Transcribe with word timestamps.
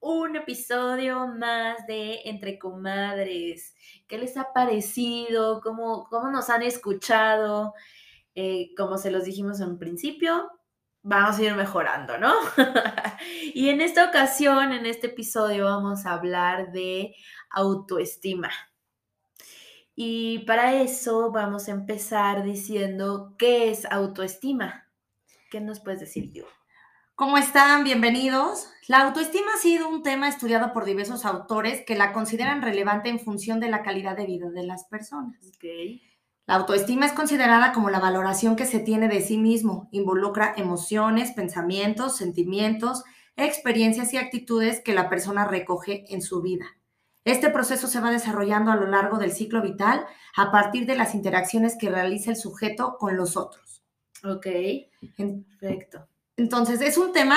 Un 0.00 0.36
episodio 0.36 1.26
más 1.26 1.84
de 1.88 2.20
Entre 2.24 2.56
Comadres. 2.56 3.74
¿Qué 4.06 4.16
les 4.16 4.36
ha 4.36 4.52
parecido? 4.52 5.60
¿Cómo, 5.60 6.06
cómo 6.08 6.30
nos 6.30 6.50
han 6.50 6.62
escuchado? 6.62 7.74
Eh, 8.36 8.70
como 8.76 8.96
se 8.96 9.10
los 9.10 9.24
dijimos 9.24 9.60
en 9.60 9.70
un 9.70 9.78
principio, 9.80 10.52
vamos 11.02 11.38
a 11.38 11.42
ir 11.42 11.54
mejorando, 11.56 12.16
¿no? 12.16 12.32
y 13.54 13.70
en 13.70 13.80
esta 13.80 14.04
ocasión, 14.04 14.72
en 14.72 14.86
este 14.86 15.08
episodio, 15.08 15.64
vamos 15.64 16.06
a 16.06 16.12
hablar 16.12 16.70
de 16.70 17.16
autoestima. 17.50 18.50
Y 19.96 20.40
para 20.40 20.80
eso 20.80 21.32
vamos 21.32 21.66
a 21.66 21.72
empezar 21.72 22.44
diciendo 22.44 23.34
qué 23.36 23.72
es 23.72 23.84
autoestima. 23.86 24.86
¿Qué 25.50 25.60
nos 25.60 25.80
puedes 25.80 25.98
decir, 25.98 26.30
yo? 26.32 26.44
¿Cómo 27.18 27.36
están? 27.36 27.82
Bienvenidos. 27.82 28.68
La 28.86 29.00
autoestima 29.00 29.48
ha 29.52 29.60
sido 29.60 29.88
un 29.88 30.04
tema 30.04 30.28
estudiado 30.28 30.72
por 30.72 30.84
diversos 30.84 31.24
autores 31.24 31.82
que 31.84 31.96
la 31.96 32.12
consideran 32.12 32.62
relevante 32.62 33.08
en 33.08 33.18
función 33.18 33.58
de 33.58 33.68
la 33.68 33.82
calidad 33.82 34.16
de 34.16 34.24
vida 34.24 34.50
de 34.50 34.62
las 34.62 34.84
personas. 34.84 35.36
Okay. 35.56 36.00
La 36.46 36.54
autoestima 36.54 37.06
es 37.06 37.12
considerada 37.12 37.72
como 37.72 37.90
la 37.90 37.98
valoración 37.98 38.54
que 38.54 38.66
se 38.66 38.78
tiene 38.78 39.08
de 39.08 39.20
sí 39.20 39.36
mismo. 39.36 39.88
Involucra 39.90 40.54
emociones, 40.56 41.32
pensamientos, 41.32 42.16
sentimientos, 42.16 43.02
experiencias 43.34 44.14
y 44.14 44.16
actitudes 44.16 44.80
que 44.80 44.94
la 44.94 45.08
persona 45.08 45.44
recoge 45.44 46.04
en 46.14 46.22
su 46.22 46.40
vida. 46.40 46.66
Este 47.24 47.50
proceso 47.50 47.88
se 47.88 47.98
va 47.98 48.12
desarrollando 48.12 48.70
a 48.70 48.76
lo 48.76 48.86
largo 48.86 49.18
del 49.18 49.32
ciclo 49.32 49.60
vital 49.60 50.06
a 50.36 50.52
partir 50.52 50.86
de 50.86 50.94
las 50.94 51.16
interacciones 51.16 51.76
que 51.76 51.90
realiza 51.90 52.30
el 52.30 52.36
sujeto 52.36 52.96
con 52.96 53.16
los 53.16 53.36
otros. 53.36 53.82
Ok, 54.22 54.46
perfecto. 55.16 56.06
Entonces, 56.38 56.80
es 56.80 56.96
un 56.96 57.12
tema 57.12 57.36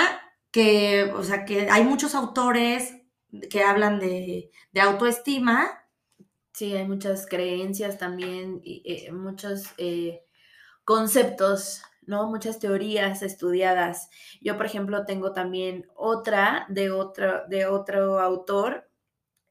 que, 0.51 1.11
o 1.15 1.23
sea, 1.23 1.43
que 1.43 1.69
hay 1.71 1.83
muchos 1.83 2.13
autores 2.13 2.95
que 3.49 3.63
hablan 3.63 3.99
de, 3.99 4.51
autoestima. 4.79 5.87
Sí, 6.53 6.75
hay 6.75 6.87
muchas 6.87 7.25
creencias 7.25 7.97
también, 7.97 8.61
y, 8.63 8.83
eh, 8.85 9.11
muchos 9.11 9.63
eh, 9.79 10.23
conceptos, 10.85 11.81
¿no? 12.03 12.27
Muchas 12.29 12.59
teorías 12.59 13.23
estudiadas. 13.23 14.09
Yo, 14.39 14.55
por 14.55 14.67
ejemplo, 14.67 15.03
tengo 15.05 15.33
también 15.33 15.87
otra 15.95 16.67
de 16.69 16.91
otro, 16.91 17.47
de 17.47 17.65
otro 17.65 18.19
autor 18.19 18.90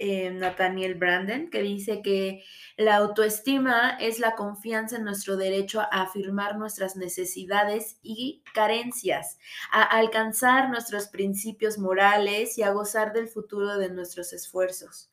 eh, 0.03 0.31
Nathaniel 0.31 0.95
Branden, 0.95 1.51
que 1.51 1.61
dice 1.61 2.01
que 2.01 2.43
la 2.79 2.97
autoestima 2.97 3.99
es 4.01 4.19
la 4.19 4.35
confianza 4.35 4.97
en 4.97 5.05
nuestro 5.05 5.37
derecho 5.37 5.81
a 5.81 5.85
afirmar 5.85 6.57
nuestras 6.57 6.97
necesidades 6.97 7.99
y 8.03 8.43
carencias, 8.55 9.39
a 9.71 9.83
alcanzar 9.83 10.71
nuestros 10.71 11.09
principios 11.09 11.77
morales 11.77 12.57
y 12.57 12.63
a 12.63 12.71
gozar 12.71 13.13
del 13.13 13.29
futuro 13.29 13.77
de 13.77 13.91
nuestros 13.91 14.33
esfuerzos. 14.33 15.13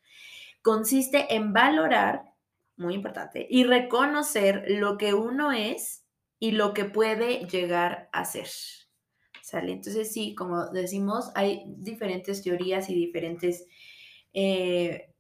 Consiste 0.61 1.35
en 1.35 1.52
valorar, 1.52 2.33
muy 2.77 2.93
importante, 2.93 3.45
y 3.49 3.65
reconocer 3.65 4.63
lo 4.69 4.97
que 4.97 5.13
uno 5.13 5.52
es 5.52 6.05
y 6.39 6.52
lo 6.52 6.73
que 6.73 6.86
puede 6.86 7.45
llegar 7.47 8.08
a 8.14 8.23
ser. 8.23 8.47
¿Sale? 9.42 9.73
Entonces 9.73 10.14
sí, 10.14 10.33
como 10.33 10.67
decimos, 10.67 11.30
hay 11.36 11.65
diferentes 11.67 12.42
teorías 12.42 12.89
y 12.89 12.95
diferentes 12.95 13.65
eh, 14.39 15.15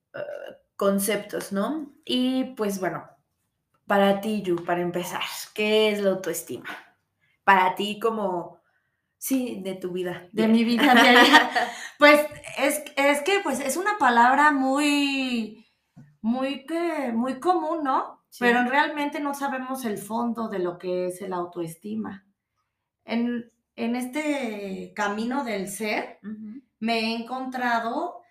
conceptos, 0.75 1.51
¿no? 1.51 1.91
Y 2.05 2.53
pues 2.55 2.79
bueno, 2.79 3.09
para 3.87 4.21
ti, 4.21 4.43
Yu, 4.43 4.63
para 4.63 4.81
empezar, 4.81 5.23
¿qué 5.55 5.89
es 5.89 6.01
la 6.01 6.11
autoestima? 6.11 6.69
Para 7.43 7.73
ti 7.73 7.99
como, 7.99 8.59
sí, 9.17 9.59
de 9.63 9.73
tu 9.73 9.91
vida. 9.91 10.29
De 10.33 10.47
mi 10.47 10.63
vida 10.63 10.93
pues 11.97 12.27
es, 12.59 12.83
es, 12.95 13.21
que 13.23 13.39
pues 13.43 13.59
es 13.59 13.75
una 13.75 13.97
palabra 13.97 14.51
muy, 14.51 15.65
muy, 16.21 16.67
que, 16.67 17.11
muy 17.11 17.39
común, 17.39 17.83
¿no? 17.83 18.23
Pero 18.39 18.65
realmente 18.65 19.19
no 19.19 19.33
sabemos 19.33 19.83
el 19.83 19.97
fondo 19.97 20.47
de 20.47 20.59
lo 20.59 20.77
que 20.77 21.07
es 21.07 21.23
el 21.23 21.33
autoestima. 21.33 22.23
En, 23.03 23.51
en 23.75 23.95
este 23.95 24.93
camino 24.95 25.43
del 25.43 25.69
ser, 25.69 26.19
me 26.79 26.99
he 26.99 27.15
encontrado 27.15 28.21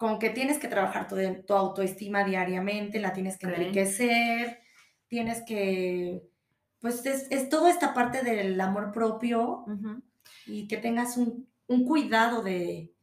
con 0.00 0.18
que 0.18 0.30
tienes 0.30 0.58
que 0.58 0.68
trabajar 0.68 1.08
tu, 1.08 1.16
tu 1.46 1.52
autoestima 1.52 2.24
diariamente, 2.24 3.00
la 3.00 3.12
tienes 3.12 3.36
que 3.36 3.48
enriquecer, 3.48 4.60
tienes 5.08 5.42
que, 5.42 6.26
pues 6.80 7.04
es, 7.04 7.50
toda 7.50 7.68
esta 7.68 7.92
parte 7.92 8.22
del 8.22 8.58
amor 8.62 8.92
propio 8.92 9.66
y 10.46 10.66
que 10.68 10.78
tengas 10.78 11.18
un, 11.18 11.46
cuidado 11.84 12.42
de, 12.42 12.94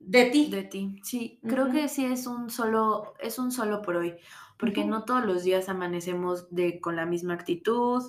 de 0.00 0.26
ti. 0.26 0.50
De 0.50 0.64
ti, 0.64 1.00
sí, 1.02 1.40
creo 1.48 1.70
que 1.70 1.88
sí 1.88 2.04
es 2.04 2.26
un 2.26 2.50
solo, 2.50 3.14
es 3.20 3.38
un 3.38 3.50
solo 3.50 3.80
por 3.80 3.96
hoy, 3.96 4.14
porque 4.58 4.84
no 4.84 5.06
todos 5.06 5.24
los 5.24 5.44
días 5.44 5.70
amanecemos 5.70 6.54
de, 6.54 6.78
con 6.78 6.94
la 6.94 7.06
misma 7.06 7.32
actitud, 7.32 8.02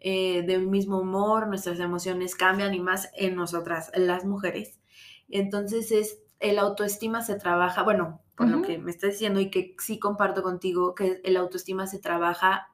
eh, 0.00 0.42
del 0.42 0.66
mismo 0.66 0.98
humor, 0.98 1.46
nuestras 1.46 1.78
emociones 1.78 2.34
cambian 2.34 2.74
y 2.74 2.80
más 2.80 3.08
en 3.14 3.36
nosotras, 3.36 3.92
las 3.94 4.24
mujeres. 4.24 4.80
Entonces 5.28 5.92
es 5.92 6.18
el 6.42 6.58
autoestima 6.58 7.22
se 7.22 7.36
trabaja, 7.36 7.82
bueno, 7.84 8.20
por 8.36 8.48
lo 8.48 8.62
que 8.62 8.76
me 8.76 8.90
estás 8.90 9.12
diciendo 9.12 9.38
y 9.38 9.50
que 9.50 9.76
sí 9.78 10.00
comparto 10.00 10.42
contigo, 10.42 10.94
que 10.94 11.20
el 11.22 11.36
autoestima 11.36 11.86
se 11.86 12.00
trabaja 12.00 12.68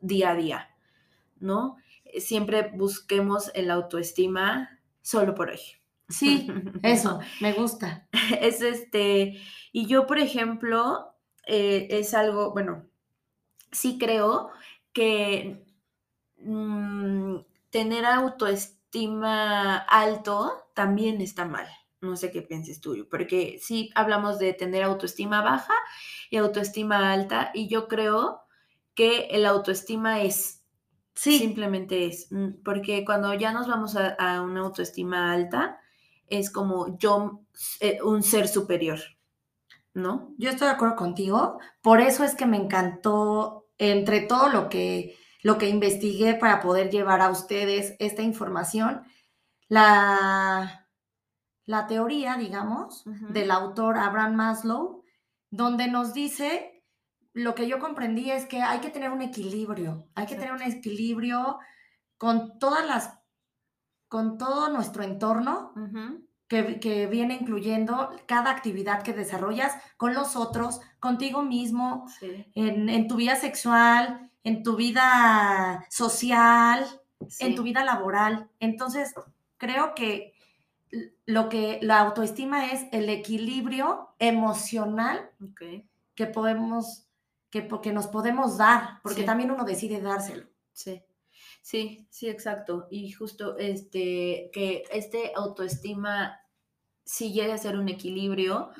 día 0.00 0.30
a 0.30 0.34
día, 0.34 0.70
¿no? 1.38 1.76
Siempre 2.18 2.72
busquemos 2.74 3.50
el 3.54 3.70
autoestima 3.70 4.80
solo 5.02 5.34
por 5.34 5.50
hoy. 5.50 5.60
Sí, 6.08 6.48
eso, 6.82 7.20
me 7.40 7.52
gusta. 7.52 8.08
Es 8.40 8.62
este, 8.62 9.38
y 9.70 9.86
yo, 9.86 10.06
por 10.06 10.18
ejemplo, 10.18 11.14
eh, 11.46 11.88
es 11.90 12.14
algo, 12.14 12.52
bueno, 12.52 12.86
sí 13.70 13.98
creo 13.98 14.48
que 14.94 15.62
mm, 16.38 17.36
tener 17.68 18.06
autoestima 18.06 19.76
alto 19.76 20.70
también 20.74 21.20
está 21.20 21.44
mal 21.44 21.68
no 22.00 22.16
sé 22.16 22.30
qué 22.30 22.42
pienses 22.42 22.80
tú, 22.80 23.06
porque 23.10 23.58
sí 23.60 23.90
hablamos 23.94 24.38
de 24.38 24.52
tener 24.52 24.82
autoestima 24.82 25.42
baja 25.42 25.74
y 26.30 26.36
autoestima 26.36 27.12
alta, 27.12 27.50
y 27.54 27.68
yo 27.68 27.88
creo 27.88 28.42
que 28.94 29.28
el 29.30 29.46
autoestima 29.46 30.22
es, 30.22 30.62
sí. 31.14 31.38
simplemente 31.38 32.06
es, 32.06 32.28
mm, 32.30 32.62
porque 32.64 33.04
cuando 33.04 33.32
ya 33.34 33.52
nos 33.52 33.68
vamos 33.68 33.96
a, 33.96 34.40
una 34.42 34.60
autoestima 34.60 35.32
alta, 35.32 35.80
es 36.26 36.50
como 36.50 36.98
yo, 36.98 37.42
eh, 37.80 37.98
un 38.02 38.22
ser 38.22 38.48
superior, 38.48 39.00
¿no? 39.94 40.34
Yo 40.38 40.50
estoy 40.50 40.68
de 40.68 40.74
acuerdo 40.74 40.96
contigo, 40.96 41.58
por 41.82 42.00
eso 42.00 42.24
es 42.24 42.34
que 42.34 42.46
me 42.46 42.56
encantó, 42.56 43.68
entre 43.78 44.20
todo 44.20 44.50
lo 44.50 44.68
que, 44.68 45.16
lo 45.42 45.58
que 45.58 45.68
investigué 45.68 46.34
para 46.34 46.60
poder 46.60 46.90
llevar 46.90 47.20
a 47.22 47.30
ustedes 47.30 47.96
esta 47.98 48.22
información, 48.22 49.02
la 49.68 50.79
la 51.70 51.86
teoría, 51.86 52.34
digamos, 52.36 53.04
del 53.28 53.52
autor 53.52 53.96
Abraham 53.96 54.34
Maslow, 54.34 55.04
donde 55.52 55.86
nos 55.86 56.12
dice, 56.12 56.82
lo 57.32 57.54
que 57.54 57.68
yo 57.68 57.78
comprendí 57.78 58.32
es 58.32 58.44
que 58.46 58.60
hay 58.60 58.80
que 58.80 58.90
tener 58.90 59.12
un 59.12 59.22
equilibrio, 59.22 60.08
hay 60.16 60.26
que 60.26 60.34
tener 60.34 60.52
un 60.52 60.62
equilibrio 60.62 61.60
con 62.18 62.58
todas 62.58 62.84
las, 62.84 63.16
con 64.08 64.36
todo 64.36 64.68
nuestro 64.70 65.04
entorno, 65.04 65.72
que, 66.48 67.06
viene 67.06 67.34
incluyendo 67.40 68.10
cada 68.26 68.50
actividad 68.50 69.04
que 69.04 69.12
desarrollas 69.12 69.72
con 69.96 70.12
los 70.12 70.34
otros, 70.34 70.80
contigo 70.98 71.44
mismo, 71.44 72.04
en, 72.56 73.06
tu 73.06 73.14
vida 73.14 73.36
sexual, 73.36 74.28
en 74.42 74.64
tu 74.64 74.74
vida 74.74 75.86
social, 75.88 76.84
en 77.38 77.54
tu 77.54 77.62
vida 77.62 77.84
laboral. 77.84 78.50
Entonces, 78.58 79.14
creo 79.56 79.94
que 79.94 80.34
lo 81.26 81.48
que 81.48 81.78
la 81.82 82.00
autoestima 82.00 82.72
es 82.72 82.86
el 82.92 83.08
equilibrio 83.08 84.14
emocional 84.18 85.30
que 86.14 86.26
podemos, 86.26 87.06
que, 87.50 87.68
que, 87.82 87.92
nos 87.92 88.06
podemos 88.08 88.58
dar, 88.58 89.00
porque 89.02 89.22
también 89.22 89.50
uno 89.50 89.64
decide 89.64 90.00
dárselo. 90.00 90.46
Sí. 90.72 91.02
Sí, 91.62 92.06
sí, 92.10 92.28
exacto. 92.28 92.88
Y 92.90 93.12
justo 93.12 93.56
este, 93.58 94.50
que 94.52 94.84
este 94.92 95.32
autoestima 95.36 96.40
sí 97.04 97.32
llegue 97.32 97.52
a 97.52 97.58
ser 97.58 97.76
un 97.76 97.88
equilibrio, 97.88 98.70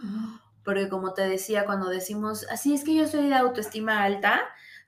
porque 0.65 0.89
como 0.89 1.15
te 1.15 1.23
decía, 1.23 1.67
cuando 1.67 1.89
decimos, 1.89 2.47
así 2.51 2.75
es 2.75 2.85
que 2.85 2.95
yo 2.95 3.07
soy 3.07 3.29
de 3.29 3.35
autoestima 3.35 4.03
alta, 4.03 4.41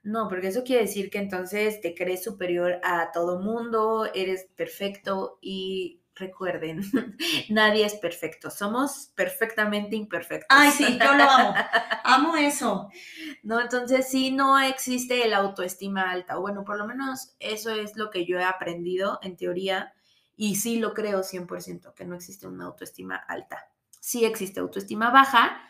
no, 0.02 0.28
porque 0.28 0.48
eso 0.48 0.64
quiere 0.64 0.82
decir 0.82 1.10
que 1.10 1.18
entonces 1.18 1.80
te 1.80 1.94
crees 1.94 2.24
superior 2.24 2.80
a 2.82 3.12
todo 3.12 3.40
mundo, 3.40 4.08
eres 4.14 4.46
perfecto 4.56 5.38
y 5.40 6.01
recuerden, 6.14 6.82
nadie 7.48 7.84
es 7.86 7.94
perfecto, 7.94 8.50
somos 8.50 9.12
perfectamente 9.14 9.96
imperfectos. 9.96 10.48
Ay, 10.50 10.70
sí, 10.70 10.98
yo 10.98 11.14
lo 11.14 11.24
amo, 11.24 11.54
amo 12.04 12.36
eso. 12.36 12.90
No, 13.42 13.60
entonces 13.60 14.08
sí, 14.08 14.30
no 14.30 14.58
existe 14.58 15.24
el 15.24 15.34
autoestima 15.34 16.10
alta, 16.10 16.38
o 16.38 16.42
bueno, 16.42 16.64
por 16.64 16.78
lo 16.78 16.86
menos 16.86 17.34
eso 17.40 17.70
es 17.70 17.96
lo 17.96 18.10
que 18.10 18.26
yo 18.26 18.38
he 18.38 18.44
aprendido 18.44 19.18
en 19.22 19.36
teoría 19.36 19.94
y 20.36 20.56
sí 20.56 20.78
lo 20.78 20.94
creo 20.94 21.22
100%, 21.22 21.94
que 21.94 22.04
no 22.04 22.14
existe 22.14 22.46
una 22.46 22.66
autoestima 22.66 23.16
alta. 23.16 23.70
Sí 24.00 24.24
existe 24.24 24.60
autoestima 24.60 25.10
baja, 25.10 25.62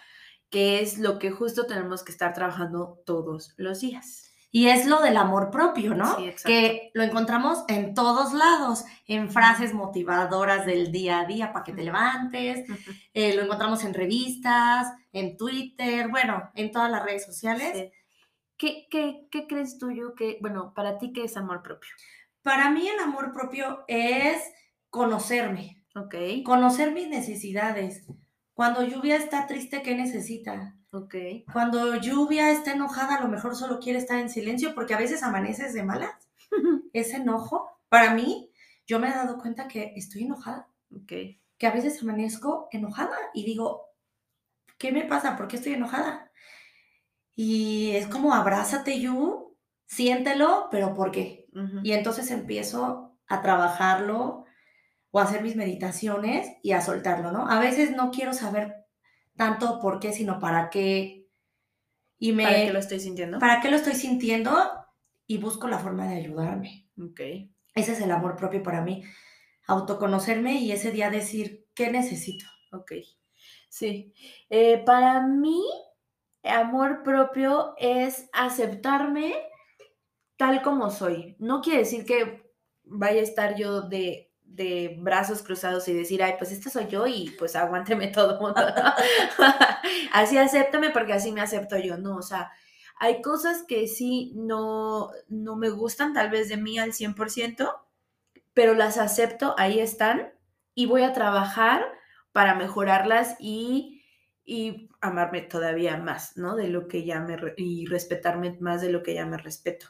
que 0.51 0.81
es 0.81 0.99
lo 0.99 1.19
que 1.19 1.31
justo 1.31 1.67
tenemos 1.67 2.03
que 2.03 2.13
estar 2.13 2.33
trabajando 2.35 3.03
todos 3.07 3.55
los 3.57 3.81
días. 3.81 4.32
Y 4.53 4.69
es 4.69 4.87
lo 4.87 5.01
del 5.01 5.17
amor 5.17 5.51
propio, 5.51 5.95
¿no? 5.95 6.17
Sí, 6.17 6.29
exacto. 6.29 6.49
que 6.49 6.91
lo 6.95 7.03
encontramos 7.03 7.65
en 7.69 7.95
todos 7.95 8.35
lados, 8.35 8.85
en 9.07 9.31
frases 9.31 9.73
motivadoras 9.73 10.67
del 10.67 10.93
día 10.93 11.21
a 11.21 11.25
día 11.25 11.53
para 11.53 11.65
que 11.65 11.73
te 11.73 11.83
levantes, 11.83 12.69
eh, 13.15 13.35
lo 13.35 13.43
encontramos 13.43 13.83
en 13.83 13.95
revistas, 13.95 14.93
en 15.11 15.37
Twitter, 15.37 16.09
bueno, 16.09 16.51
en 16.55 16.71
todas 16.71 16.91
las 16.91 17.03
redes 17.03 17.25
sociales. 17.25 17.73
Sí. 17.75 17.91
¿Qué, 18.59 18.87
qué, 18.91 19.27
qué 19.31 19.47
crees 19.49 19.79
tú, 19.79 19.91
yo, 19.91 20.15
que, 20.15 20.39
bueno, 20.41 20.73
para 20.75 20.99
ti, 20.99 21.13
qué 21.13 21.25
es 21.25 21.37
amor 21.37 21.63
propio? 21.63 21.91
Para 22.43 22.71
mí 22.71 22.87
el 22.87 23.01
amor 23.01 23.33
propio 23.33 23.85
es 23.89 24.41
conocerme, 24.91 25.83
Ok, 25.95 26.15
conocer 26.45 26.93
mis 26.93 27.09
necesidades. 27.09 28.07
Cuando 28.55 28.83
lluvia 28.83 29.17
está 29.17 29.47
triste, 29.47 29.83
¿qué 29.83 29.95
necesita? 29.95 30.75
Ok. 30.93 31.15
Cuando 31.53 31.97
lluvia 31.97 32.51
está 32.51 32.73
enojada, 32.73 33.17
a 33.17 33.21
lo 33.21 33.29
mejor 33.29 33.57
solo 33.57 33.79
quiere 33.81 33.99
estar 33.99 34.19
en 34.19 34.31
silencio 34.31 34.75
porque 34.75 34.95
a 34.95 34.99
veces 34.99 35.23
amaneces 35.23 35.73
de 35.75 35.83
malas. 35.83 36.13
Ese 36.93 37.17
enojo, 37.17 37.71
para 37.89 38.15
mí, 38.15 38.51
yo 38.87 38.99
me 38.99 39.09
he 39.09 39.13
dado 39.13 39.39
cuenta 39.39 39.69
que 39.69 39.93
estoy 39.97 40.25
enojada, 40.25 40.69
Ok, 40.95 41.13
que 41.59 41.67
a 41.67 41.73
veces 41.73 42.03
amanezco 42.03 42.69
enojada 42.71 43.17
y 43.35 43.45
digo, 43.45 43.87
¿qué 44.79 44.93
me 44.93 45.05
pasa? 45.05 45.37
¿Por 45.37 45.49
qué 45.49 45.57
estoy 45.57 45.75
enojada? 45.75 46.31
Y 47.35 47.93
es 47.97 48.07
como 48.07 48.35
abrázate, 48.35 49.01
Yu, 49.01 49.57
siéntelo, 49.87 50.69
pero 50.71 50.95
¿por 50.95 51.11
qué? 51.11 51.47
ujú, 51.55 51.81
Y 51.83 51.93
entonces 51.93 52.31
empiezo 52.31 53.17
a 53.27 53.43
trabajarlo 53.43 54.45
o 55.11 55.21
a 55.21 55.25
hacer 55.25 55.43
mis 55.43 55.57
meditaciones 55.57 56.49
y 56.63 56.73
a 56.73 56.83
soltarlo, 56.83 57.33
¿no? 57.33 57.49
A 57.49 57.61
veces 57.61 57.93
no 57.93 58.11
quiero 58.11 58.35
saber 58.35 58.82
tanto 59.37 59.81
por 59.81 60.01
qué, 60.01 60.13
sino 60.13 60.39
para 60.39 60.71
qué. 60.71 61.29
Y 62.19 62.33
me, 62.33 62.45
¿Para 62.45 62.57
qué 62.57 62.73
lo 62.73 62.79
estoy 62.79 63.01
sintiendo? 63.01 63.39
¿para 63.39 63.61
qué 63.61 63.71
lo 63.71 63.77
estoy 63.77 63.95
sintiendo? 63.95 64.71
Y 65.27 65.39
busco 65.39 65.69
la 65.69 65.79
forma 65.79 66.07
de 66.07 66.17
ayudarme. 66.17 66.89
Ok, 67.01 67.21
Ese 67.75 67.93
es 67.93 68.01
el 68.01 68.11
amor 68.11 68.37
propio 68.37 68.63
para 68.63 68.83
mí. 68.83 69.03
Autoconocerme 69.67 70.55
y 70.55 70.73
ese 70.73 70.91
día 70.91 71.11
decir, 71.11 71.67
¿qué 71.75 71.91
necesito? 71.91 72.45
ok. 72.73 72.93
Sí. 73.69 74.13
Eh, 74.51 74.83
para 74.85 75.27
mí, 75.27 75.63
amor 76.43 77.03
propio 77.03 77.75
es 77.79 78.29
aceptarme 78.33 79.35
tal 80.37 80.63
como 80.63 80.91
soy. 80.91 81.37
No 81.39 81.61
quiere 81.61 81.81
decir 81.81 82.05
que 82.05 82.53
vaya 82.85 83.21
a 83.21 83.25
estar 83.25 83.57
yo 83.57 83.83
de, 83.83 84.32
de 84.55 84.97
brazos 84.99 85.43
cruzados 85.43 85.89
y 85.89 85.95
decir, 85.95 86.23
ay, 86.23 86.35
pues 86.39 86.53
esta 86.53 86.69
soy 86.69 86.87
yo 86.87 87.07
y 87.07 87.31
pues 87.39 87.57
aguánteme 87.57 88.09
todo 88.09 88.41
mundo. 88.41 88.61
así 90.13 90.37
acéptame 90.37 90.91
porque 90.91 91.15
así 91.15 91.33
me 91.33 91.41
acepto 91.41 91.79
yo. 91.79 91.97
No, 91.97 92.17
o 92.17 92.23
sea, 92.23 92.53
hay 92.99 93.23
cosas 93.23 93.65
que 93.67 93.89
sí 93.89 94.33
no, 94.35 95.11
no 95.29 95.57
me 95.57 95.71
gustan 95.71 96.13
tal 96.13 96.31
vez 96.31 96.49
de 96.49 96.57
mí 96.57 96.79
al 96.79 96.93
100%, 96.93 97.75
pero 98.55 98.75
las 98.75 98.99
acepto, 98.99 99.55
ahí 99.59 99.81
están 99.81 100.33
y 100.75 100.87
voy 100.87 101.03
a 101.03 101.13
trabajar 101.13 101.85
para 102.33 102.55
mejorarlas 102.55 103.37
y, 103.41 104.03
y 104.45 104.91
amarme 105.01 105.43
todavía 105.43 105.97
más, 105.97 106.37
¿no? 106.37 106.57
De 106.57 106.69
lo 106.69 106.89
que 106.89 107.05
ya 107.05 107.21
me, 107.21 107.37
y 107.57 107.87
respetarme 107.87 108.57
más 108.61 108.83
de 108.83 108.93
lo 108.93 109.03
que 109.03 109.15
ya 109.15 109.27
me 109.27 109.39
respeto. 109.39 109.87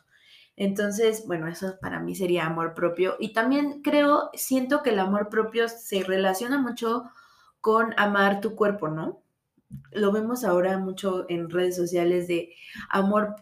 Entonces, 0.57 1.25
bueno, 1.27 1.49
eso 1.49 1.77
para 1.81 1.99
mí 2.01 2.15
sería 2.15 2.47
amor 2.47 2.75
propio. 2.75 3.17
Y 3.19 3.33
también 3.33 3.83
creo, 3.83 4.31
siento 4.35 4.83
que 4.83 4.91
el 4.91 4.99
amor 4.99 5.29
propio 5.29 5.69
se 5.69 6.03
relaciona 6.03 6.59
mucho 6.59 7.05
con 7.61 7.95
amar 7.97 8.41
tu 8.41 8.55
cuerpo, 8.55 8.89
¿no? 8.89 9.23
Lo 9.93 10.13
vemos 10.13 10.45
ahora 10.45 10.79
mucho 10.79 11.25
en 11.29 11.49
redes 11.49 11.77
sociales 11.77 12.29
de 12.29 12.53
amor, 12.91 13.37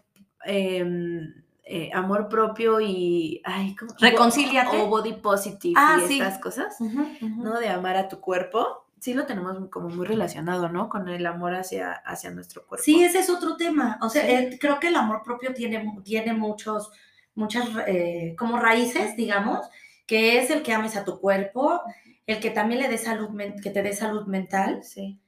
em, 0.45 1.33
eh, 1.63 1.89
amor 1.93 2.29
propio 2.29 2.79
y, 2.79 3.41
ay, 3.43 3.75
¿cómo? 3.75 3.91
Reconcíliate. 3.99 4.81
O 4.81 4.87
body 4.87 5.13
positive 5.13 5.73
Ah, 5.77 5.99
y 6.03 6.07
sí. 6.07 6.19
estas 6.19 6.39
cosas. 6.39 6.75
¿no? 7.21 7.59
De 7.59 7.67
amar 7.69 7.97
a 7.97 8.07
tu 8.07 8.19
cuerpo, 8.21 8.80
sí 9.01 9.15
lo 9.15 9.25
tenemos 9.25 9.57
como 9.71 9.89
muy 9.89 10.05
relacionado, 10.05 10.69
¿no? 10.69 10.87
Con 10.87 11.09
el 11.09 11.25
amor 11.25 11.55
hacia, 11.55 11.91
hacia 11.91 12.29
nuestro 12.29 12.67
cuerpo. 12.67 12.83
Sí, 12.83 13.03
ese 13.03 13.17
es 13.17 13.31
otro 13.31 13.57
tema. 13.57 13.97
O 14.03 14.09
sea, 14.09 14.29
eh, 14.29 14.59
creo 14.61 14.79
que 14.79 14.89
el 14.89 14.95
amor 14.95 15.23
propio 15.23 15.55
tiene, 15.55 15.91
tiene 16.03 16.33
muchos, 16.33 16.91
muchas 17.33 17.67
eh, 17.87 18.35
como 18.37 18.59
raíces, 18.59 19.15
digamos, 19.17 19.67
que 20.05 20.37
es 20.37 20.51
el 20.51 20.61
que 20.61 20.73
ames 20.73 20.95
a 20.95 21.03
tu 21.03 21.19
cuerpo, 21.19 21.81
el 22.27 22.39
que 22.39 22.51
también 22.51 22.79
le 22.79 22.89
dé 22.89 22.99
salud, 22.99 23.29
que 23.63 23.71
te 23.71 23.81
dé 23.81 23.93
salud 23.93 24.27
mental, 24.27 24.83
Sí, 24.83 25.19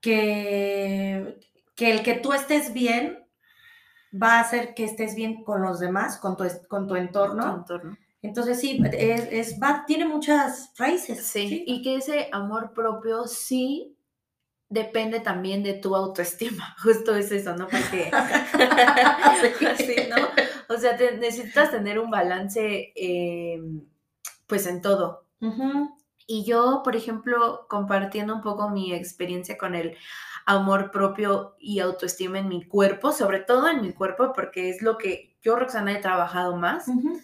que, 0.00 1.38
que 1.76 1.92
el 1.92 2.02
que 2.02 2.14
tú 2.14 2.32
estés 2.32 2.72
bien 2.72 3.26
va 4.10 4.38
a 4.38 4.40
hacer 4.40 4.72
que 4.72 4.84
estés 4.84 5.14
bien 5.14 5.44
con 5.44 5.60
los 5.60 5.80
demás, 5.80 6.16
con 6.16 6.34
tu, 6.38 6.44
con 6.66 6.86
tu 6.88 6.94
tu 6.94 6.96
entorno. 6.96 7.98
Entonces 8.22 8.60
sí, 8.60 8.80
es, 8.92 9.28
es- 9.30 9.60
va, 9.62 9.84
tiene 9.86 10.06
muchas 10.06 10.72
raíces. 10.78 11.26
Sí, 11.26 11.64
y 11.66 11.82
que 11.82 11.96
ese 11.96 12.28
amor 12.32 12.72
propio 12.72 13.26
sí 13.26 13.96
depende 14.68 15.20
también 15.20 15.62
de 15.62 15.74
tu 15.74 15.96
autoestima. 15.96 16.74
Justo 16.82 17.14
es 17.16 17.32
eso, 17.32 17.56
¿no? 17.56 17.68
Porque, 17.68 18.10
sí, 19.78 19.96
¿no? 20.10 20.16
O 20.74 20.78
sea, 20.78 20.96
te- 20.96 21.16
necesitas 21.18 21.70
tener 21.70 21.98
un 21.98 22.10
balance, 22.10 22.92
eh, 22.96 23.60
pues 24.46 24.66
en 24.66 24.80
todo. 24.82 25.26
Y 26.26 26.44
yo, 26.44 26.82
por 26.84 26.94
ejemplo, 26.96 27.66
compartiendo 27.68 28.34
un 28.34 28.40
poco 28.42 28.70
mi 28.70 28.92
experiencia 28.94 29.58
con 29.58 29.74
el 29.74 29.96
amor 30.46 30.90
propio 30.90 31.56
y 31.58 31.80
autoestima 31.80 32.38
en 32.38 32.48
mi 32.48 32.64
cuerpo, 32.64 33.12
sobre 33.12 33.40
todo 33.40 33.68
en 33.68 33.82
mi 33.82 33.92
cuerpo, 33.92 34.32
porque 34.34 34.70
es 34.70 34.82
lo 34.82 34.98
que 34.98 35.36
yo, 35.42 35.56
Roxana, 35.56 35.92
he 35.92 36.00
trabajado 36.00 36.56
más. 36.56 36.86
Ujú. 36.88 37.20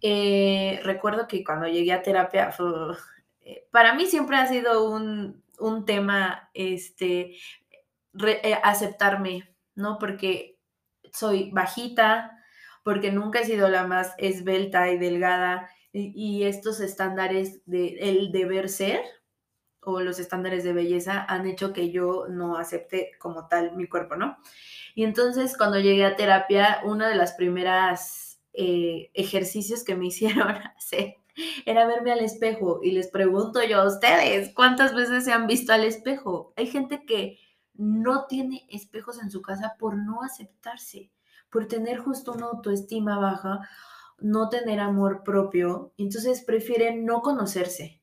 Eh, 0.00 0.80
recuerdo 0.82 1.28
que 1.28 1.44
cuando 1.44 1.68
llegué 1.68 1.92
a 1.92 2.02
terapia, 2.02 2.54
eh, 3.42 3.66
para 3.70 3.94
mí 3.94 4.06
siempre 4.06 4.36
ha 4.36 4.46
sido 4.46 4.90
un, 4.90 5.42
un 5.58 5.84
tema, 5.84 6.50
este, 6.54 7.36
eh, 8.22 8.58
aceptarme, 8.62 9.54
¿no? 9.74 9.98
Porque 9.98 10.58
soy 11.12 11.50
bajita, 11.50 12.38
porque 12.82 13.12
nunca 13.12 13.40
he 13.40 13.44
sido 13.44 13.68
la 13.68 13.86
más 13.86 14.14
esbelta 14.18 14.90
y 14.90 14.98
delgada, 14.98 15.70
y, 15.92 16.44
estos 16.44 16.80
estándares 16.80 17.62
de 17.66 17.96
el 18.00 18.30
deber 18.30 18.68
ser 18.68 19.00
o 19.82 20.00
los 20.00 20.20
estándares 20.20 20.62
de 20.62 20.72
belleza 20.72 21.24
han 21.28 21.46
hecho 21.46 21.72
que 21.72 21.90
yo 21.90 22.26
no 22.28 22.56
acepte 22.56 23.12
como 23.18 23.48
tal 23.48 23.76
mi 23.76 23.88
cuerpo, 23.88 24.14
¿no? 24.14 24.36
Y 24.94 25.04
entonces 25.04 25.56
cuando 25.56 25.80
llegué 25.80 26.04
a 26.04 26.16
terapia, 26.16 26.80
una 26.84 27.08
de 27.08 27.16
las 27.16 27.32
primeras 27.32 28.29
eh, 28.52 29.10
ejercicios 29.14 29.84
que 29.84 29.96
me 29.96 30.06
hicieron 30.08 30.48
hacer 30.76 31.16
era 31.64 31.86
verme 31.86 32.12
al 32.12 32.20
espejo 32.20 32.80
y 32.82 32.92
les 32.92 33.08
pregunto 33.08 33.62
yo 33.62 33.80
a 33.80 33.86
ustedes, 33.86 34.52
¿cuántas 34.54 34.94
veces 34.94 35.24
se 35.24 35.32
han 35.32 35.46
visto 35.46 35.72
al 35.72 35.84
espejo? 35.84 36.52
Hay 36.56 36.66
gente 36.66 37.04
que 37.04 37.38
no 37.74 38.26
tiene 38.26 38.66
espejos 38.68 39.22
en 39.22 39.30
su 39.30 39.40
casa 39.42 39.76
por 39.78 39.96
no 39.96 40.22
aceptarse, 40.22 41.10
por 41.50 41.66
tener 41.66 41.98
justo 41.98 42.32
una 42.32 42.46
autoestima 42.46 43.18
baja, 43.18 43.60
no 44.18 44.48
tener 44.48 44.80
amor 44.80 45.22
propio, 45.24 45.92
entonces 45.96 46.42
prefieren 46.44 47.06
no 47.06 47.22
conocerse. 47.22 48.02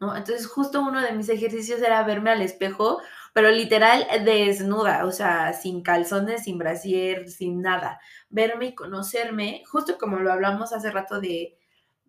¿no? 0.00 0.16
Entonces 0.16 0.46
justo 0.46 0.80
uno 0.80 1.00
de 1.00 1.12
mis 1.12 1.28
ejercicios 1.28 1.80
era 1.82 2.02
verme 2.02 2.30
al 2.30 2.42
espejo, 2.42 3.00
pero 3.34 3.50
literal 3.50 4.06
desnuda, 4.24 5.04
o 5.04 5.10
sea, 5.10 5.52
sin 5.54 5.82
calzones, 5.82 6.44
sin 6.44 6.56
brasier, 6.56 7.28
sin 7.28 7.60
nada. 7.60 8.00
Verme 8.30 8.66
y 8.66 8.74
conocerme, 8.76 9.64
justo 9.66 9.98
como 9.98 10.18
lo 10.20 10.32
hablamos 10.32 10.72
hace 10.72 10.92
rato 10.92 11.20
de, 11.20 11.58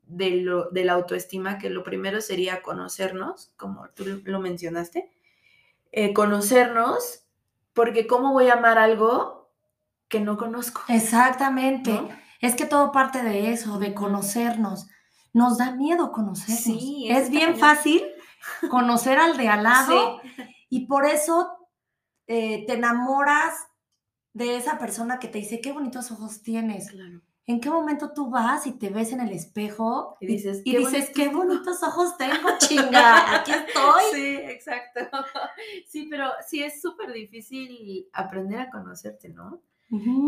de, 0.03 0.29
lo, 0.41 0.69
de 0.69 0.85
la 0.85 0.93
autoestima, 0.93 1.57
que 1.57 1.71
lo 1.71 1.83
primero 1.83 2.21
sería 2.21 2.61
conocernos, 2.61 3.51
como 3.57 3.89
tú 3.95 4.21
lo 4.23 4.39
mencionaste, 4.39 5.11
eh, 5.91 6.13
conocernos, 6.13 7.23
porque 7.73 8.05
¿cómo 8.05 8.31
voy 8.31 8.49
a 8.49 8.53
amar 8.53 8.77
algo 8.77 9.49
que 10.07 10.19
no 10.19 10.37
conozco? 10.37 10.83
Exactamente. 10.89 11.91
¿no? 11.91 12.09
Es 12.39 12.53
que 12.53 12.67
todo 12.67 12.91
parte 12.91 13.23
de 13.23 13.51
eso, 13.51 13.79
de 13.79 13.95
conocernos. 13.95 14.89
Nos 15.33 15.57
da 15.57 15.71
miedo 15.71 16.11
conocernos. 16.11 16.61
Sí, 16.61 17.07
es 17.09 17.31
bien 17.31 17.53
cañón. 17.53 17.59
fácil 17.59 18.03
conocer 18.69 19.17
al 19.17 19.37
de 19.37 19.49
al 19.49 19.63
lado 19.63 20.21
y 20.75 20.87
por 20.87 21.05
eso 21.05 21.57
eh, 22.27 22.65
te 22.67 22.73
enamoras 22.73 23.53
de 24.33 24.57
esa 24.57 24.77
persona 24.77 25.19
que 25.19 25.27
te 25.29 25.37
dice, 25.39 25.61
qué 25.61 25.71
bonitos 25.71 26.11
ojos 26.11 26.41
tienes. 26.41 26.91
Claro. 26.91 27.21
¿En 27.47 27.61
qué 27.61 27.69
momento 27.69 28.11
tú 28.11 28.29
vas 28.31 28.65
y 28.65 28.71
te 28.71 28.89
ves 28.89 29.11
en 29.11 29.21
el 29.21 29.31
espejo 29.31 30.17
Y 30.19 30.25
dices, 30.25 30.61
y 30.65 30.71
"Qué 30.71 30.79
dices, 30.79 31.11
qué 31.11 31.29
bonitos 31.29 31.79
bonitos 31.79 31.83
ojos 31.83 32.17
tengo, 32.17 32.49
chinga? 32.59 33.35
Aquí 33.35 33.51
estoy. 33.51 34.03
Sí, 34.13 34.35
exacto. 34.35 34.99
Sí, 35.87 36.07
pero 36.09 36.31
sí 36.45 36.63
es 36.63 36.81
súper 36.81 37.13
difícil 37.13 38.09
aprender 38.13 38.59
a 38.59 38.69
conocerte, 38.69 39.29
¿no? 39.29 39.61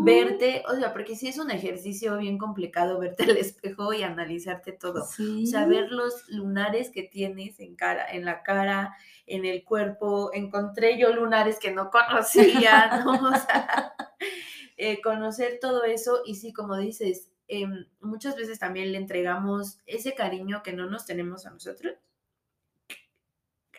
Verte, 0.03 0.63
o 0.67 0.75
sea, 0.75 0.93
porque 0.93 1.15
sí 1.15 1.27
es 1.27 1.37
un 1.37 1.51
ejercicio 1.51 2.17
bien 2.17 2.37
complicado 2.37 2.99
verte 2.99 3.23
al 3.29 3.37
espejo 3.37 3.93
y 3.93 4.03
analizarte 4.03 4.71
todo. 4.71 5.05
Sí. 5.05 5.43
O 5.43 5.47
sea, 5.47 5.65
ver 5.65 5.91
los 5.91 6.27
lunares 6.29 6.89
que 6.89 7.03
tienes 7.03 7.59
en 7.59 7.75
cara, 7.75 8.05
en 8.11 8.25
la 8.25 8.43
cara, 8.43 8.95
en 9.25 9.45
el 9.45 9.63
cuerpo. 9.63 10.31
Encontré 10.33 10.97
yo 10.97 11.13
lunares 11.13 11.59
que 11.59 11.71
no 11.71 11.89
conocía, 11.89 13.03
¿no? 13.03 13.29
O 13.29 13.35
sea, 13.35 13.93
eh, 14.77 15.01
conocer 15.01 15.59
todo 15.61 15.83
eso 15.83 16.21
y 16.25 16.35
sí, 16.35 16.53
como 16.53 16.77
dices, 16.77 17.31
em, 17.47 17.85
muchas 17.99 18.35
veces 18.35 18.59
también 18.59 18.91
le 18.91 18.97
entregamos 18.97 19.79
ese 19.85 20.13
cariño 20.13 20.63
que 20.63 20.73
no 20.73 20.85
nos 20.85 21.05
tenemos 21.05 21.45
a 21.45 21.51
nosotros 21.51 21.95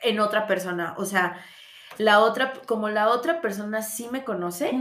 en 0.03 0.21
otra 0.21 0.47
persona. 0.47 0.95
O 0.99 1.05
sea, 1.05 1.41
la 1.99 2.21
otra, 2.21 2.53
como 2.67 2.89
la 2.89 3.09
otra 3.09 3.41
persona 3.41 3.83
sí 3.83 4.09
me 4.11 4.25
conoce, 4.25 4.73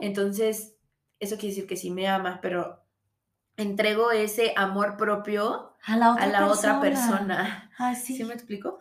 entonces 0.00 0.76
eso 1.20 1.36
quiere 1.36 1.54
decir 1.54 1.66
que 1.66 1.76
sí 1.76 1.90
me 1.90 2.08
ama, 2.08 2.40
pero 2.42 2.82
entrego 3.56 4.10
ese 4.10 4.52
amor 4.56 4.96
propio 4.96 5.76
a 5.84 5.96
la 5.96 6.12
otra 6.12 6.24
a 6.24 6.26
la 6.28 6.46
otra 6.46 6.80
persona. 6.80 7.18
persona. 7.18 7.70
Ay, 7.78 7.96
sí. 7.96 8.16
¿Sí 8.16 8.24
me 8.24 8.34
explico? 8.34 8.78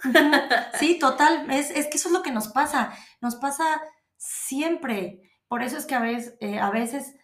Sí, 0.79 0.97
total. 0.99 1.49
Es, 1.51 1.71
es 1.71 1.87
que 1.87 1.97
eso 1.97 2.09
es 2.09 2.13
lo 2.13 2.21
que 2.21 2.31
nos 2.31 2.47
pasa. 2.47 2.93
Nos 3.21 3.35
pasa 3.35 3.81
siempre. 4.17 5.21
Por 5.47 5.63
eso 5.63 5.77
es 5.77 5.85
que 5.85 5.95
a 5.95 5.99
veces, 5.99 6.35
eh, 6.39 6.59
a 6.59 6.69
veces 6.69 7.15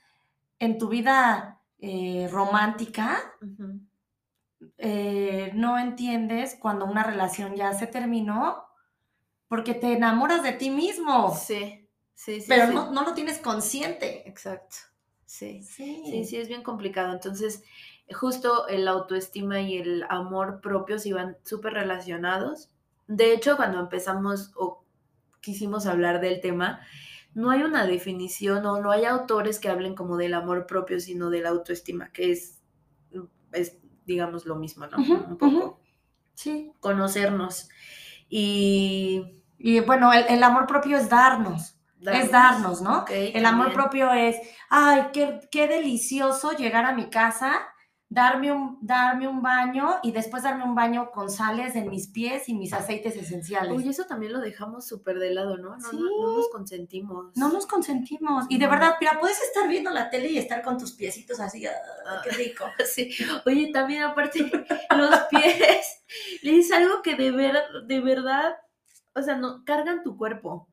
en 0.59 0.77
tu 0.77 0.89
vida 0.89 1.62
eh, 1.79 2.27
romántica 2.31 3.19
eh, 4.77 5.51
no 5.53 5.77
entiendes 5.77 6.57
cuando 6.59 6.86
una 6.86 7.03
relación 7.03 7.55
ya 7.55 7.74
se 7.74 7.88
terminó 7.88 8.66
porque 9.48 9.74
te 9.74 9.94
enamoras 9.94 10.44
de 10.44 10.54
ti 10.54 10.70
mismo, 10.70 11.36
Sí, 11.36 11.88
sí, 12.13 12.42
sí. 12.42 12.46
pero 12.48 12.68
sí. 12.68 12.74
no, 12.74 12.92
no 12.92 13.04
lo 13.04 13.13
tienes 13.13 13.39
consciente. 13.39 14.27
Exacto. 14.27 14.75
Sí. 15.25 15.62
Sí. 15.63 16.04
Sí, 16.06 16.25
sí, 16.25 16.38
es 16.38 16.48
bien 16.48 16.63
complicado. 16.63 17.13
Entonces, 17.13 17.63
justo 18.12 18.68
el 18.68 18.88
autoestima 18.88 19.62
y 19.62 19.77
el 19.77 20.04
amor 20.10 20.62
propio 20.62 21.00
se 21.00 21.10
iban 21.10 21.38
súper 21.44 21.74
relacionados. 21.74 22.70
De 23.08 23.34
hecho, 23.34 23.56
cuando 23.58 23.80
empezamos 23.80 24.51
o 24.56 24.84
quisimos 25.42 25.86
hablar 25.86 26.20
del 26.22 26.42
tema, 26.42 26.82
no 27.34 27.51
hay 27.51 27.63
una 27.63 27.86
definición 27.86 28.66
o 28.66 28.82
no 28.82 28.92
hay 28.92 29.06
autores 29.06 29.60
que 29.60 29.70
hablen 29.70 29.96
como 29.96 30.18
del 30.18 30.34
amor 30.34 30.66
propio, 30.66 31.00
sino 31.00 31.30
de 31.30 31.42
la 31.42 31.50
autoestima, 31.50 32.12
que 32.12 32.32
es, 32.32 32.62
es 33.51 33.77
digamos, 34.06 34.46
lo 34.46 34.56
mismo, 34.56 34.88
¿no? 34.88 34.98
Un 34.98 35.38
poco. 35.38 35.80
Sí. 36.34 36.72
conocernos 36.80 37.70
y... 38.30 39.37
Y 39.57 39.79
bueno, 39.81 40.13
el, 40.13 40.25
el 40.29 40.43
amor 40.43 40.67
propio 40.67 40.97
es 40.97 41.09
darnos. 41.09 41.73
Es 42.01 42.31
darnos, 42.31 42.81
¿no? 42.81 43.05
El 43.09 43.45
amor 43.45 43.73
propio 43.73 44.11
es, 44.13 44.37
ay, 44.69 45.07
qué, 45.13 45.39
qué 45.51 45.67
delicioso 45.67 46.51
llegar 46.51 46.85
a 46.85 46.93
mi 46.93 47.09
casa, 47.09 47.53
darme 48.07 48.51
un, 48.51 48.77
darme 48.81 49.27
un 49.27 49.41
baño 49.41 49.95
y 50.03 50.11
después 50.11 50.43
darme 50.43 50.63
un 50.63 50.75
baño 50.75 51.09
con 51.11 51.29
sales 51.29 51.75
en 51.75 51.89
mis 51.89 52.07
pies 52.07 52.47
y 52.49 52.53
mis 52.53 52.71
aceites 52.71 53.15
esenciales. 53.15 53.75
Oye, 53.75 53.89
eso 53.89 54.05
también 54.05 54.31
lo 54.31 54.39
dejamos 54.39 54.87
súper 54.87 55.17
de 55.17 55.33
lado, 55.33 55.57
¿no? 55.57 55.75
No, 55.75 55.89
Sí. 55.89 55.97
no, 55.97 56.27
no 56.27 56.37
nos 56.37 56.49
consentimos. 56.49 57.35
no 57.35 57.49
nos 57.49 57.65
consentimos. 57.65 58.45
Y 58.47 58.59
de 58.59 58.67
verdad, 58.67 58.95
mira, 59.01 59.19
puedes 59.19 59.41
estar 59.41 59.67
viendo 59.67 59.89
la 59.89 60.09
tele 60.11 60.29
y 60.29 60.37
estar 60.37 60.61
con 60.61 60.77
tus 60.77 60.93
piecitos 60.93 61.39
así, 61.39 61.65
ah, 61.65 62.21
qué 62.23 62.29
rico. 62.29 62.63
Sí. 62.93 63.09
Oye, 63.45 63.71
también 63.73 64.03
aparte, 64.03 64.49
los 64.95 65.19
pies, 65.31 66.03
es 66.43 66.71
algo 66.71 67.01
que 67.01 67.15
de, 67.15 67.31
ver, 67.31 67.57
de 67.85 67.99
verdad, 68.01 68.55
o 69.17 69.21
sea, 69.24 69.36
no, 69.36 69.65
cargan 69.65 70.03
tu 70.03 70.17
cuerpo 70.17 70.69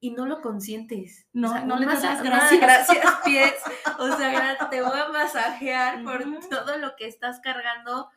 y 0.00 0.10
no 0.10 0.26
lo 0.26 0.42
consientes. 0.42 1.26
No, 1.32 1.48
O 1.48 1.52
sea, 1.52 1.64
no 1.64 1.74
un 1.74 1.80
le 1.80 1.86
das 1.86 2.02
las 2.02 2.22
gracias. 2.22 2.60
gracias, 2.60 3.14
pies. 3.24 3.54
O 3.98 4.16
sea, 4.16 4.68
te 4.70 4.82
voy 4.82 4.98
a 4.98 5.08
masajear 5.08 6.02
por 6.04 6.22
todo 6.48 6.76
lo 6.78 6.94
que 6.96 7.06
estás 7.06 7.40
cargando 7.40 8.10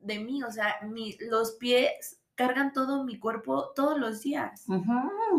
de 0.00 0.18
mí. 0.18 0.42
O 0.42 0.50
sea, 0.50 0.76
mi, 0.82 1.16
los 1.20 1.52
pies 1.52 2.18
cargan 2.34 2.72
todo 2.72 3.04
mi 3.04 3.18
cuerpo 3.18 3.72
todos 3.76 3.98
los 3.98 4.22
días. 4.22 4.64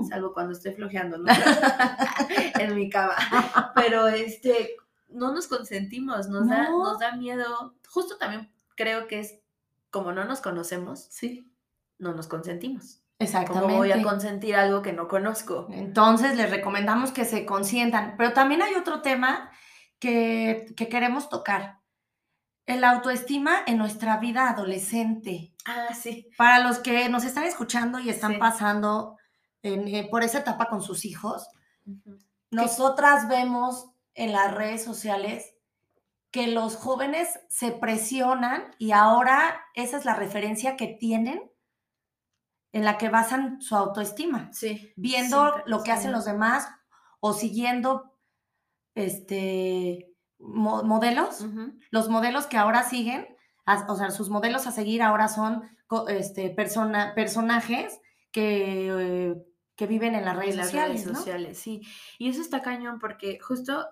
Salvo 0.10 0.34
cuando 0.34 0.54
estoy 0.54 0.74
flojeando, 0.74 1.18
¿no? 1.18 1.26
en 2.60 2.76
mi 2.76 2.90
cama. 2.90 3.16
Pero 3.76 4.08
este, 4.08 4.78
no 5.10 5.34
nos 5.34 5.48
consentimos, 5.48 6.30
nos, 6.30 6.48
da, 6.48 6.70
No. 6.70 6.84
nos 6.86 7.00
da 7.00 7.16
miedo. 7.18 7.76
Justo 7.90 8.18
también 8.18 8.50
creo 8.78 9.08
que 9.08 9.20
es 9.20 9.40
como 9.92 10.12
no 10.14 10.26
nos 10.26 10.42
conocemos, 10.42 11.08
Sí, 11.10 11.52
no 11.98 12.14
nos 12.14 12.28
consentimos. 12.28 13.05
Exactamente. 13.26 13.68
¿Cómo 13.68 13.78
voy 13.78 13.92
a 13.92 14.02
consentir 14.02 14.56
algo 14.56 14.82
que 14.82 14.94
no 14.94 15.08
conozco? 15.08 15.68
Entonces 15.72 16.36
les 16.38 16.50
recomendamos 16.50 17.12
que 17.12 17.26
se 17.26 17.46
consientan. 17.46 18.16
Pero 18.18 18.34
también 18.34 18.62
hay 18.62 18.74
otro 18.76 19.02
tema 19.02 19.52
que, 20.00 20.68
que 20.78 20.88
queremos 20.88 21.30
tocar. 21.30 21.80
El 22.66 22.84
autoestima 22.84 23.60
en 23.68 23.78
nuestra 23.78 24.18
vida 24.18 24.50
adolescente. 24.50 25.54
Ah, 25.66 25.94
sí. 25.94 26.30
Para 26.38 26.60
los 26.60 26.80
que 26.80 27.10
nos 27.10 27.24
están 27.24 27.44
escuchando 27.44 28.00
y 28.00 28.10
están 28.10 28.34
Sí. 28.34 28.38
pasando 28.40 29.18
en, 29.62 29.88
eh, 29.88 30.08
por 30.10 30.24
esa 30.24 30.40
etapa 30.40 30.68
con 30.68 30.82
sus 30.82 31.06
hijos, 31.06 31.48
Ujú. 31.86 32.18
nosotras 32.52 33.28
vemos 33.28 33.92
en 34.16 34.32
las 34.32 34.54
redes 34.54 34.84
sociales 34.84 35.52
que 36.32 36.48
los 36.48 36.76
jóvenes 36.76 37.40
se 37.50 37.72
presionan 37.72 38.64
y 38.78 38.92
ahora 38.92 39.62
esa 39.74 39.98
es 39.98 40.06
la 40.06 40.16
referencia 40.16 40.76
que 40.76 40.88
tienen 40.88 41.52
en 42.76 42.84
la 42.84 42.98
que 42.98 43.08
basan 43.08 43.62
su 43.62 43.74
autoestima 43.76 44.50
Sí. 44.52 44.92
viendo 44.98 45.54
Sí, 45.54 45.62
lo 45.66 45.82
que 45.82 45.92
hacen 45.94 46.12
los 46.12 46.26
demás 46.26 46.68
o 47.22 47.32
siguiendo 47.32 48.12
este 48.96 50.14
mo- 50.40 50.84
modelos, 50.84 51.46
los 51.92 52.10
modelos 52.10 52.48
que 52.48 52.58
ahora 52.58 52.84
siguen, 52.84 53.28
o 53.88 53.96
sea, 53.96 54.12
sus 54.12 54.30
modelos 54.30 54.68
a 54.68 54.72
seguir 54.72 55.02
ahora 55.02 55.28
son 55.28 55.64
este, 56.10 56.50
persona, 56.50 57.14
personajes 57.16 58.00
que, 58.32 58.90
eh, 59.32 59.36
que 59.76 59.88
viven 59.88 60.14
en 60.16 60.26
las 60.26 60.36
redes 60.36 60.52
en 60.52 60.58
las 60.58 60.66
sociales, 60.68 60.96
redes 61.02 61.08
¿no? 61.14 61.16
sociales, 61.20 61.58
sí. 61.60 61.82
Y 62.20 62.30
eso 62.30 62.42
está 62.42 62.62
cañón 62.62 63.00
porque 63.00 63.40
justo 63.40 63.88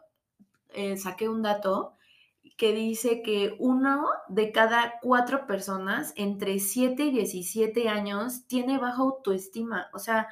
eh, 0.70 0.98
saqué 0.98 1.30
un 1.30 1.42
dato 1.42 1.93
que 2.58 2.74
dice 2.74 3.22
que 3.22 3.56
uno 3.60 4.08
de 4.28 4.52
cada 4.52 5.00
cuatro 5.02 5.48
personas 5.48 6.14
entre 6.16 6.60
7 6.60 7.04
y 7.04 7.12
17 7.12 7.90
años 7.90 8.46
tiene 8.48 8.78
baja 8.78 9.02
autoestima, 9.02 9.88
o 9.94 10.00
sea, 10.00 10.28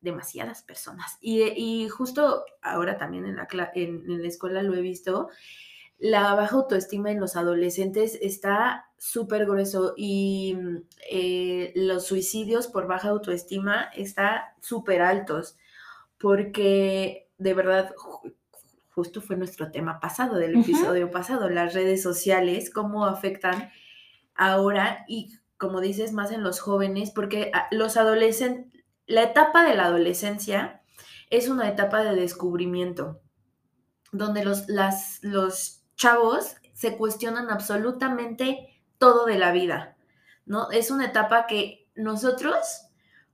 demasiadas 0.00 0.62
personas. 0.62 1.18
Y, 1.20 1.42
y 1.42 1.88
justo 1.88 2.44
ahora 2.62 2.96
también 2.96 3.26
en 3.26 3.36
la, 3.36 3.48
en, 3.74 4.22
la 4.22 4.28
escuela 4.28 4.62
lo 4.62 4.74
he 4.74 4.80
visto, 4.80 5.28
la 5.98 6.34
baja 6.34 6.56
autoestima 6.56 7.10
en 7.10 7.20
los 7.20 7.36
adolescentes 7.36 8.18
está 8.22 8.86
súper 8.96 9.44
grueso 9.44 9.92
y 9.96 10.56
eh, 11.10 11.72
los 11.74 12.06
suicidios 12.06 12.68
por 12.68 12.86
baja 12.86 13.10
autoestima 13.10 13.90
está 13.94 14.54
súper 14.60 15.02
altos 15.02 15.58
porque 16.18 17.28
de 17.36 17.54
verdad 17.54 17.94
justo 19.00 19.20
fue 19.22 19.36
nuestro 19.36 19.70
tema 19.70 19.98
pasado 20.00 20.36
del 20.36 20.56
episodio 20.60 21.10
pasado, 21.10 21.48
las 21.48 21.72
redes 21.74 22.02
sociales, 22.02 22.70
cómo 22.70 23.06
afectan 23.06 23.70
ahora 24.34 25.04
y 25.08 25.38
como 25.56 25.80
dices 25.80 26.12
más 26.12 26.30
en 26.32 26.42
los 26.42 26.60
jóvenes 26.60 27.10
porque 27.10 27.50
a- 27.54 27.68
los 27.70 27.96
adolescentes, 27.96 28.82
la 29.06 29.22
etapa 29.22 29.64
de 29.64 29.74
la 29.74 29.84
adolescencia 29.86 30.82
es 31.30 31.48
una 31.48 31.66
etapa 31.68 32.02
de 32.04 32.14
descubrimiento 32.14 33.20
donde 34.12 34.44
los, 34.44 34.68
las, 34.68 35.18
los 35.22 35.82
chavos 35.96 36.56
se 36.74 36.96
cuestionan 36.98 37.50
absolutamente 37.50 38.82
todo 38.98 39.24
de 39.26 39.38
la 39.38 39.52
vida, 39.52 39.96
¿no? 40.46 40.70
Es 40.70 40.90
una 40.90 41.06
etapa 41.06 41.46
que 41.46 41.88
nosotros, 41.94 42.86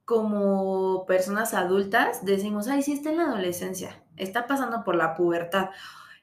como 0.05 1.05
personas 1.07 1.55
adultas, 1.55 2.25
decimos, 2.25 2.69
ay, 2.69 2.83
sí, 2.83 2.93
está 2.93 3.11
en 3.11 3.17
la 3.19 3.25
adolescencia, 3.25 4.03
está 4.17 4.47
pasando 4.47 4.85
por 4.85 4.97
la 4.97 5.15
pubertad, 5.15 5.71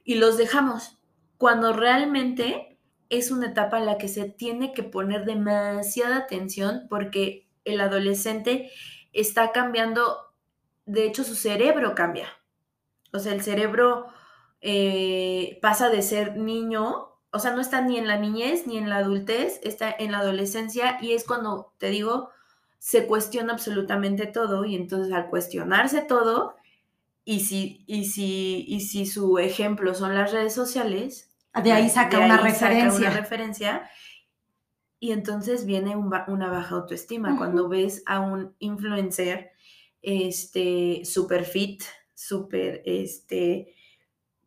y 0.03 0.15
los 0.15 0.37
dejamos, 0.37 0.99
cuando 1.37 1.73
realmente 1.73 2.77
es 3.09 3.31
una 3.31 3.47
etapa 3.47 3.77
en 3.77 3.85
la 3.85 3.97
que 3.97 4.07
se 4.07 4.29
tiene 4.29 4.73
que 4.73 4.83
poner 4.83 5.25
demasiada 5.25 6.17
atención 6.17 6.87
porque 6.89 7.47
el 7.65 7.79
adolescente 7.79 8.71
está 9.13 9.51
cambiando, 9.51 10.33
de 10.85 11.05
hecho 11.05 11.23
su 11.23 11.35
cerebro 11.35 11.95
cambia, 11.95 12.27
o 13.13 13.19
sea, 13.19 13.33
el 13.33 13.41
cerebro 13.41 14.07
eh, 14.61 15.59
pasa 15.61 15.89
de 15.89 16.01
ser 16.01 16.37
niño, 16.37 17.09
o 17.31 17.39
sea, 17.39 17.53
no 17.53 17.61
está 17.61 17.81
ni 17.81 17.97
en 17.97 18.07
la 18.07 18.17
niñez 18.17 18.65
ni 18.65 18.77
en 18.77 18.89
la 18.89 18.97
adultez, 18.97 19.59
está 19.63 19.93
en 19.97 20.11
la 20.11 20.19
adolescencia 20.19 20.97
y 21.01 21.13
es 21.13 21.25
cuando, 21.25 21.73
te 21.77 21.89
digo, 21.89 22.29
se 22.79 23.05
cuestiona 23.05 23.53
absolutamente 23.53 24.25
todo 24.25 24.65
y 24.65 24.75
entonces 24.75 25.13
al 25.13 25.29
cuestionarse 25.29 26.01
todo, 26.01 26.55
y 27.25 27.39
si, 27.41 27.83
y 27.87 28.05
si, 28.05 28.65
y 28.67 28.81
si 28.81 29.05
su 29.05 29.37
ejemplo 29.39 29.93
son 29.93 30.13
las 30.15 30.31
redes 30.31 30.53
sociales, 30.53 31.33
de 31.61 31.71
ahí 31.71 31.89
saca, 31.89 32.19
una, 32.19 32.37
referencia. 32.37 32.91
Saca 32.91 32.97
una 32.97 33.09
referencia. 33.09 33.89
Y 34.99 35.11
entonces 35.11 35.65
viene 35.65 35.95
una 35.95 36.49
baja 36.49 36.75
autoestima. 36.75 37.37
Cuando 37.37 37.69
ves 37.69 38.03
a 38.05 38.19
un 38.19 38.55
influencer 38.59 39.51
este, 40.01 41.01
super 41.05 41.45
fit, 41.45 41.83
super, 42.13 42.81
este, 42.85 43.75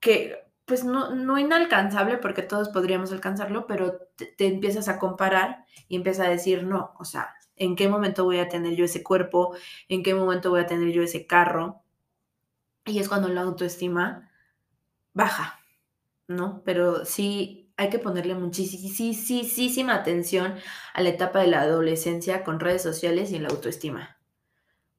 que 0.00 0.46
pues 0.64 0.82
no, 0.82 1.14
no 1.14 1.38
inalcanzable 1.38 2.18
porque 2.18 2.42
todos 2.42 2.70
podríamos 2.70 3.12
alcanzarlo, 3.12 3.66
pero 3.66 3.98
te, 4.16 4.26
te, 4.26 4.46
empiezas 4.46 4.88
a 4.88 4.98
comparar 4.98 5.64
y 5.86 5.94
empiezas 5.94 6.26
a 6.26 6.30
decir, 6.30 6.64
no, 6.64 6.92
o 6.98 7.04
sea, 7.04 7.34
¿en 7.54 7.76
qué 7.76 7.88
momento 7.88 8.24
voy 8.24 8.40
a 8.40 8.48
tener 8.48 8.74
yo 8.74 8.84
ese 8.84 9.04
cuerpo? 9.04 9.54
¿En 9.88 10.02
qué 10.02 10.14
momento 10.14 10.50
voy 10.50 10.60
a 10.60 10.66
tener 10.66 10.90
yo 10.92 11.02
ese 11.02 11.26
carro? 11.26 11.84
Y 12.86 12.98
es 12.98 13.08
cuando 13.08 13.28
la 13.28 13.42
autoestima 13.42 14.30
baja, 15.12 15.60
¿no? 16.28 16.62
Pero 16.64 17.04
sí 17.04 17.72
hay 17.76 17.90
que 17.90 17.98
ponerle 17.98 18.34
muchísima 18.34 19.94
atención 19.94 20.54
a 20.94 21.02
la 21.02 21.08
etapa 21.10 21.40
de 21.40 21.48
la 21.48 21.60
adolescencia 21.60 22.42
con 22.42 22.60
redes 22.60 22.82
sociales 22.82 23.30
y 23.30 23.36
en 23.36 23.42
la 23.42 23.50
autoestima. 23.50 24.16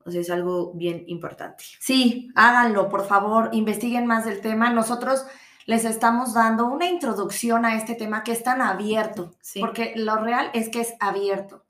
O 0.05 0.11
sea, 0.11 0.21
es 0.21 0.29
algo 0.29 0.73
bien 0.73 1.03
importante. 1.07 1.63
Sí, 1.79 2.31
háganlo, 2.35 2.87
por 2.87 3.05
favor, 3.05 3.49
investiguen 3.51 4.05
más 4.05 4.25
del 4.25 4.41
tema. 4.41 4.69
Nosotros 4.71 5.25
les 5.65 5.83
estamos 5.83 6.33
dando 6.33 6.65
una 6.65 6.87
introducción 6.87 7.65
a 7.65 7.75
este 7.75 7.93
tema 7.95 8.23
que 8.23 8.31
es 8.31 8.41
tan 8.41 8.61
abierto, 8.61 9.35
porque 9.59 9.93
lo 9.97 10.15
real 10.15 10.49
es 10.53 10.69
que 10.69 10.81
es 10.81 10.93
abierto. 10.99 11.65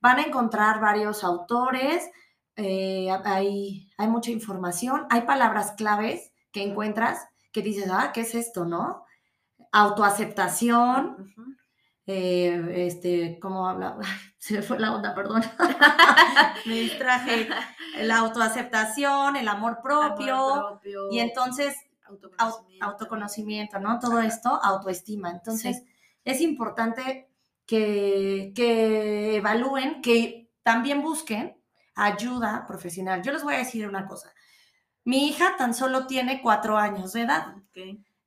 Van 0.00 0.18
a 0.18 0.22
encontrar 0.24 0.80
varios 0.80 1.24
autores, 1.24 2.10
eh, 2.56 3.08
hay, 3.24 3.90
hay 3.96 4.08
mucha 4.08 4.30
información, 4.30 5.06
hay 5.10 5.22
palabras 5.22 5.72
claves 5.72 6.32
que 6.52 6.62
encuentras 6.62 7.26
que 7.52 7.62
dices, 7.62 7.88
ah, 7.90 8.10
¿qué 8.12 8.22
es 8.22 8.34
esto, 8.34 8.64
no? 8.64 9.04
Autoaceptación, 9.72 11.34
eh, 12.06 12.86
este, 12.86 13.38
¿cómo 13.40 13.68
habla? 13.68 13.96
Se 14.38 14.54
me 14.54 14.62
fue 14.62 14.78
la 14.78 14.94
onda, 14.94 15.14
perdón. 15.14 15.42
me 16.66 16.74
distraje. 16.74 17.48
La 18.00 18.18
autoaceptación, 18.18 19.36
el 19.36 19.48
amor 19.48 19.80
propio, 19.82 20.80
y 21.10 21.20
entonces 21.20 21.76
autoconocimiento, 22.04 22.84
autoconocimiento 22.84 23.78
¿no? 23.80 23.98
Todo 23.98 24.20
esto, 24.20 24.48
autoestima. 24.62 25.30
Entonces, 25.30 25.84
es 26.24 26.40
importante 26.40 27.30
que, 27.66 28.52
que 28.54 29.36
evalúen, 29.36 30.02
que 30.02 30.50
también 30.62 31.02
busquen 31.02 31.61
ayuda 31.94 32.66
profesional. 32.66 33.22
Yo 33.22 33.32
les 33.32 33.42
voy 33.42 33.54
a 33.54 33.58
decir 33.58 33.86
una 33.86 34.06
cosa. 34.06 34.32
Mi 35.04 35.28
hija 35.28 35.56
tan 35.56 35.74
solo 35.74 36.06
tiene 36.06 36.40
cuatro 36.42 36.78
años 36.78 37.12
de 37.12 37.22
edad. 37.22 37.56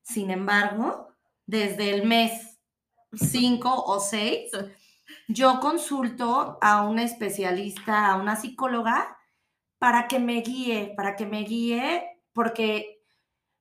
Sin 0.02 0.30
embargo, 0.30 1.08
desde 1.46 1.94
el 1.94 2.06
mes 2.06 2.58
cinco 3.12 3.72
o 3.86 4.00
seis, 4.00 4.50
yo 5.28 5.60
consulto 5.60 6.58
a 6.60 6.82
una 6.82 7.02
especialista, 7.02 8.06
a 8.06 8.16
una 8.16 8.36
psicóloga, 8.36 9.16
para 9.78 10.08
que 10.08 10.18
me 10.18 10.40
guíe, 10.40 10.94
para 10.96 11.16
que 11.16 11.26
me 11.26 11.42
guíe, 11.42 12.22
porque 12.32 13.02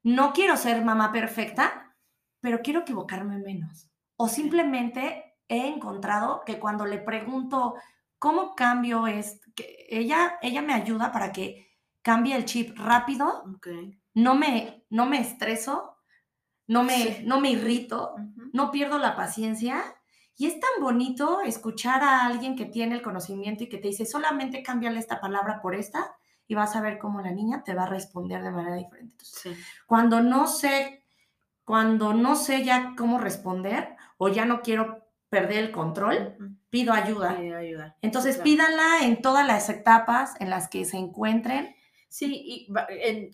no 0.04 0.34
quiero 0.34 0.56
ser 0.58 0.84
mamá 0.84 1.12
perfecta, 1.12 1.96
pero 2.40 2.62
quiero 2.62 2.82
equivocarme 2.82 3.38
menos. 3.40 3.90
O 4.18 4.28
simplemente 4.28 5.36
he 5.48 5.68
encontrado 5.68 6.44
que 6.46 6.60
cuando 6.60 6.86
le 6.86 7.00
pregunto 7.00 7.76
cómo 8.20 8.56
cambio 8.56 9.08
es, 9.08 9.42
que 9.56 9.88
ella, 9.90 10.38
ella 10.42 10.62
me 10.62 10.74
ayuda 10.74 11.12
para 11.12 11.32
que 11.32 11.66
cambie 12.02 12.36
el 12.36 12.46
chip 12.46 12.78
rápido, 12.78 13.44
no, 14.14 14.36
me, 14.36 14.86
no 14.90 15.06
me 15.06 15.20
estreso, 15.20 15.98
no 16.68 16.84
me, 16.84 17.22
no 17.26 17.40
me 17.40 17.52
irrito, 17.52 18.16
no 18.54 18.72
pierdo 18.72 18.98
la 18.98 19.16
paciencia. 19.16 19.84
Y 20.38 20.48
es 20.48 20.60
tan 20.60 20.82
bonito 20.82 21.42
escuchar 21.42 22.04
a 22.04 22.26
alguien 22.26 22.56
que 22.56 22.66
tiene 22.66 22.96
el 22.96 23.02
conocimiento 23.02 23.64
y 23.64 23.70
que 23.70 23.78
te 23.78 23.88
dice, 23.88 24.06
solamente 24.06 24.64
cámbiale 24.64 25.00
esta 25.00 25.22
palabra 25.22 25.62
por 25.62 25.76
esta 25.76 26.16
y 26.48 26.56
vas 26.56 26.76
a 26.76 26.82
ver 26.82 27.00
cómo 27.00 27.22
la 27.22 27.32
niña 27.32 27.64
te 27.64 27.74
va 27.74 27.84
a 27.84 27.90
responder 27.90 28.44
de 28.44 28.52
manera 28.52 28.76
diferente. 28.76 29.26
Cuando 29.88 30.22
no 30.22 30.48
sé, 30.48 31.06
cuando 31.64 32.14
no 32.14 32.36
sé 32.36 32.64
ya 32.64 32.94
cómo 32.98 33.18
responder 33.18 33.96
o 34.18 34.28
ya 34.28 34.46
no 34.46 34.62
quiero 34.62 35.05
perder 35.30 35.66
el 35.66 35.72
control, 35.72 36.36
pido 36.70 36.94
ayuda. 36.94 37.32
ayuda. 37.32 37.98
Entonces 38.02 38.38
pídanla 38.38 39.00
en 39.04 39.22
todas 39.22 39.46
las 39.46 39.70
etapas 39.70 40.34
en 40.40 40.50
las 40.50 40.68
que 40.68 40.86
se 40.86 40.98
encuentren. 40.98 41.76
Sí, 42.10 42.68
y 42.68 42.74
en, 42.90 43.32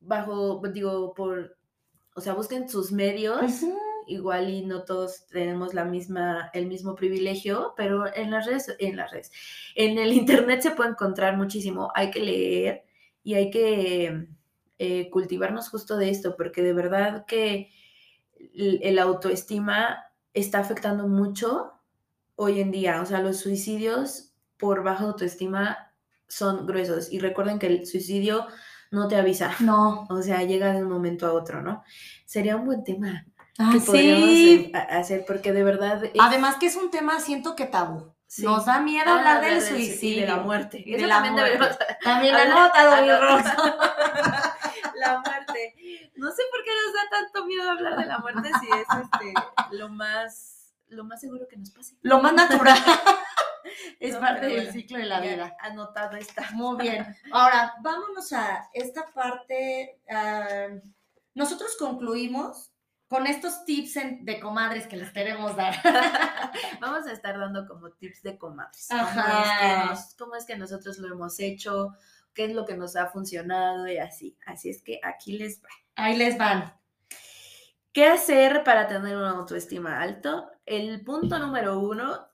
bajo, 0.00 0.60
digo, 0.72 1.14
por, 1.14 1.56
o 2.14 2.20
sea, 2.20 2.34
busquen 2.34 2.68
sus 2.68 2.92
medios. 2.92 3.62
Igual 4.06 4.50
y 4.50 4.64
no 4.64 4.82
todos 4.84 5.26
tenemos 5.28 5.72
la 5.72 5.84
misma, 5.84 6.50
el 6.52 6.66
mismo 6.66 6.96
privilegio, 6.96 7.74
pero 7.76 8.12
en 8.12 8.32
las 8.32 8.46
redes, 8.46 8.74
en 8.80 8.96
las 8.96 9.12
redes, 9.12 9.30
en 9.76 9.98
el 9.98 10.12
internet 10.12 10.62
se 10.62 10.72
puede 10.72 10.90
encontrar 10.90 11.36
muchísimo. 11.36 11.92
Hay 11.94 12.10
que 12.10 12.20
leer 12.20 12.84
y 13.22 13.34
hay 13.34 13.50
que 13.50 14.26
eh, 14.78 15.10
cultivarnos 15.10 15.68
justo 15.68 15.96
de 15.96 16.10
esto, 16.10 16.36
porque 16.36 16.62
de 16.62 16.72
verdad 16.72 17.24
que 17.24 17.70
el 18.56 18.98
autoestima 18.98 20.09
está 20.34 20.58
afectando 20.58 21.08
mucho 21.08 21.72
hoy 22.36 22.60
en 22.60 22.70
día. 22.70 23.00
O 23.02 23.06
sea, 23.06 23.20
los 23.20 23.38
suicidios 23.38 24.32
por 24.56 24.82
baja 24.82 25.04
autoestima 25.04 25.92
son 26.28 26.66
gruesos. 26.66 27.12
Y 27.12 27.18
recuerden 27.18 27.58
que 27.58 27.66
el 27.66 27.86
suicidio 27.86 28.46
no 28.90 29.08
te 29.08 29.16
avisa. 29.16 29.52
No. 29.60 30.06
O 30.10 30.22
sea, 30.22 30.42
llega 30.42 30.72
de 30.72 30.82
un 30.82 30.90
momento 30.90 31.26
a 31.26 31.32
otro, 31.32 31.62
¿no? 31.62 31.82
Sería 32.24 32.56
un 32.56 32.66
buen 32.66 32.84
tema 32.84 33.26
ah, 33.58 33.70
que 33.72 33.80
sí. 33.80 34.72
hacer, 34.74 35.24
porque 35.26 35.52
de 35.52 35.64
verdad. 35.64 36.02
Además 36.18 36.56
que 36.56 36.66
es 36.66 36.76
un 36.76 36.90
tema, 36.90 37.20
siento 37.20 37.56
que 37.56 37.66
tabú. 37.66 38.12
Nos 38.38 38.64
da 38.64 38.80
miedo 38.80 39.06
ah, 39.08 39.18
hablar 39.18 39.44
del 39.44 39.60
suicidio. 39.60 40.20
de 40.20 40.28
la 40.28 40.36
muerte. 40.36 40.84
de 40.86 41.06
la 41.06 41.16
también 41.16 41.34
muerte. 41.34 41.84
También 42.04 42.32
la 42.32 42.44
nota, 42.48 43.00
La 44.94 45.20
muerte. 45.20 45.74
No 46.20 46.30
sé 46.30 46.42
por 46.50 46.62
qué 46.64 46.70
nos 46.70 46.94
da 46.94 47.18
tanto 47.18 47.46
miedo 47.46 47.70
hablar 47.70 47.98
de 47.98 48.04
la 48.04 48.18
muerte 48.18 48.50
si 48.60 48.66
es 48.66 48.86
este, 49.02 49.34
lo 49.76 49.88
más 49.88 50.74
lo 50.88 51.04
más 51.04 51.20
seguro 51.20 51.46
que 51.48 51.56
nos 51.56 51.70
pase. 51.70 51.96
Lo 52.02 52.20
más 52.20 52.34
natural. 52.34 52.76
es 54.00 54.16
parte 54.16 54.46
del 54.46 54.70
ciclo 54.70 54.98
de 54.98 55.06
la 55.06 55.20
vida. 55.20 55.56
Anotado 55.60 56.16
está. 56.16 56.50
Muy 56.52 56.82
bien. 56.82 57.16
Ahora, 57.32 57.74
vámonos 57.80 58.32
a 58.32 58.68
esta 58.74 59.06
parte. 59.12 59.98
Nosotros 61.34 61.76
concluimos 61.78 62.70
con 63.08 63.26
estos 63.26 63.64
tips 63.64 63.94
de 64.20 64.40
comadres 64.40 64.86
que 64.86 64.96
les 64.96 65.10
queremos 65.10 65.56
dar. 65.56 65.74
Vamos 66.80 67.06
a 67.06 67.12
estar 67.12 67.38
dando 67.38 67.66
como 67.66 67.90
tips 67.92 68.22
de 68.22 68.36
comadres. 68.36 68.90
Ajá. 68.90 69.94
¿Cómo 70.18 70.36
es, 70.36 70.44
que 70.44 70.56
nosotros 70.56 70.98
lo 70.98 71.08
hemos 71.08 71.40
hecho? 71.40 71.94
¿Qué 72.34 72.44
es 72.44 72.52
lo 72.52 72.64
que 72.66 72.76
nos 72.76 72.94
ha 72.96 73.06
funcionado? 73.06 73.88
Y 73.88 73.98
así. 73.98 74.36
Así 74.44 74.70
es 74.70 74.82
que 74.82 75.00
aquí 75.02 75.38
les 75.38 75.62
va. 75.62 75.68
Ahí 76.00 76.16
les 76.16 76.38
van. 76.38 76.72
¿Qué 77.92 78.06
hacer 78.06 78.64
para 78.64 78.86
tener 78.86 79.18
una 79.18 79.32
autoestima 79.32 80.00
alto? 80.00 80.50
El 80.64 81.04
punto 81.04 81.38
número 81.38 81.78
uno 81.78 82.26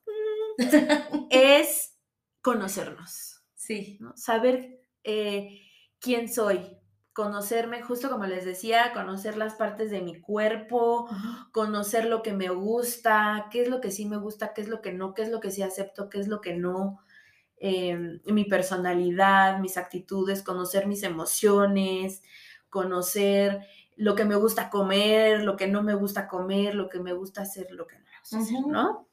es 1.31 1.98
conocernos. 2.42 3.42
Sí. 3.57 3.98
Saber 4.14 4.79
eh, 5.02 5.62
quién 5.98 6.33
soy, 6.33 6.79
conocerme, 7.12 7.83
justo 7.83 8.09
como 8.09 8.26
les 8.26 8.44
decía, 8.44 8.92
conocer 8.92 9.37
las 9.37 9.55
partes 9.55 9.90
de 9.90 10.00
mi 10.00 10.20
cuerpo, 10.20 11.09
conocer 11.50 12.05
lo 12.05 12.22
que 12.22 12.35
me 12.35 12.50
gusta, 12.50 13.48
qué 13.50 13.62
es 13.62 13.68
lo 13.68 13.81
que 13.81 13.90
sí 13.90 14.07
me 14.07 14.16
gusta, 14.16 14.55
qué 14.55 14.61
es 14.61 14.68
lo 14.68 14.81
que 14.81 14.92
no, 14.92 15.12
qué 15.12 15.22
es 15.22 15.31
lo 15.31 15.40
que 15.40 15.50
sí 15.50 15.62
acepto, 15.62 16.09
qué 16.09 16.20
es 16.20 16.29
lo 16.29 16.40
que 16.40 16.55
no, 16.55 17.00
em, 17.57 18.20
mi 18.26 18.44
personalidad, 18.44 19.59
mis 19.59 19.76
actitudes, 19.76 20.44
conocer 20.44 20.87
mis 20.87 21.02
emociones, 21.02 22.22
conocer 22.70 23.66
lo 23.96 24.14
que 24.14 24.24
me 24.24 24.37
gusta 24.37 24.70
comer, 24.70 25.42
lo 25.42 25.57
que 25.57 25.66
no 25.66 25.83
me 25.83 25.94
gusta 25.94 26.29
comer, 26.29 26.74
lo 26.74 26.88
que 26.88 27.00
me 27.00 27.12
gusta 27.12 27.42
hacer, 27.42 27.70
lo 27.70 27.87
que 27.87 27.98
no 27.98 28.05
me 28.05 28.18
gusta 28.20 28.38
hacer, 28.38 28.66
¿no? 28.66 29.09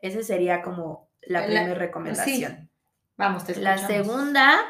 Esa 0.00 0.22
sería 0.22 0.62
como 0.62 1.10
la, 1.22 1.44
primera 1.44 1.74
recomendación. 1.74 2.70
Vamos, 3.16 3.44
te 3.44 3.56
La 3.56 3.78
segunda 3.78 4.60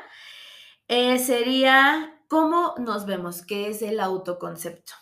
eh, 0.87 1.19
sería 1.19 2.15
¿Cómo 2.35 2.75
nos 2.79 3.07
vemos? 3.07 3.43
¿Qué 3.47 3.69
es 3.69 3.81
el 3.81 4.01
autoconcepto? 4.01 4.93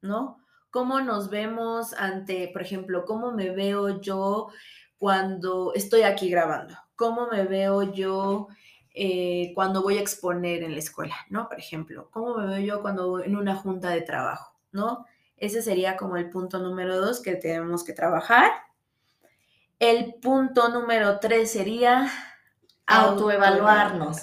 ¿No? 0.00 0.38
¿Cómo 0.70 1.00
nos 1.00 1.28
vemos 1.28 1.92
ante, 1.92 2.48
por 2.48 2.62
ejemplo, 2.62 3.04
cómo 3.04 3.32
me 3.32 3.50
veo 3.50 4.00
yo 4.00 4.48
cuando 4.96 5.74
estoy 5.74 6.02
aquí 6.02 6.30
grabando? 6.30 6.74
¿Cómo 6.96 7.26
me 7.26 7.44
veo 7.44 7.92
yo 7.92 8.48
eh, 8.94 9.52
cuando 9.54 9.82
voy 9.82 9.98
a 9.98 10.00
exponer 10.00 10.62
en 10.62 10.72
la 10.72 10.78
escuela? 10.78 11.16
¿No? 11.30 11.48
Por 11.48 11.58
ejemplo, 11.58 12.08
¿cómo 12.10 12.36
me 12.38 12.46
veo 12.46 12.58
yo 12.58 12.82
cuando 12.82 13.22
en 13.22 13.36
una 13.36 13.56
junta 13.56 13.90
de 13.90 14.02
trabajo? 14.02 14.54
¿No? 14.72 15.06
Ese 15.36 15.62
sería 15.62 15.96
como 15.96 16.16
el 16.16 16.30
punto 16.30 16.58
número 16.58 17.00
dos 17.00 17.20
que 17.20 17.34
tenemos 17.34 17.84
que 17.84 17.92
trabajar. 17.92 18.50
El 19.78 20.14
punto 20.14 20.68
número 20.68 21.18
tres 21.18 21.50
sería 21.52 22.08
Autoevaluarnos. 22.86 24.18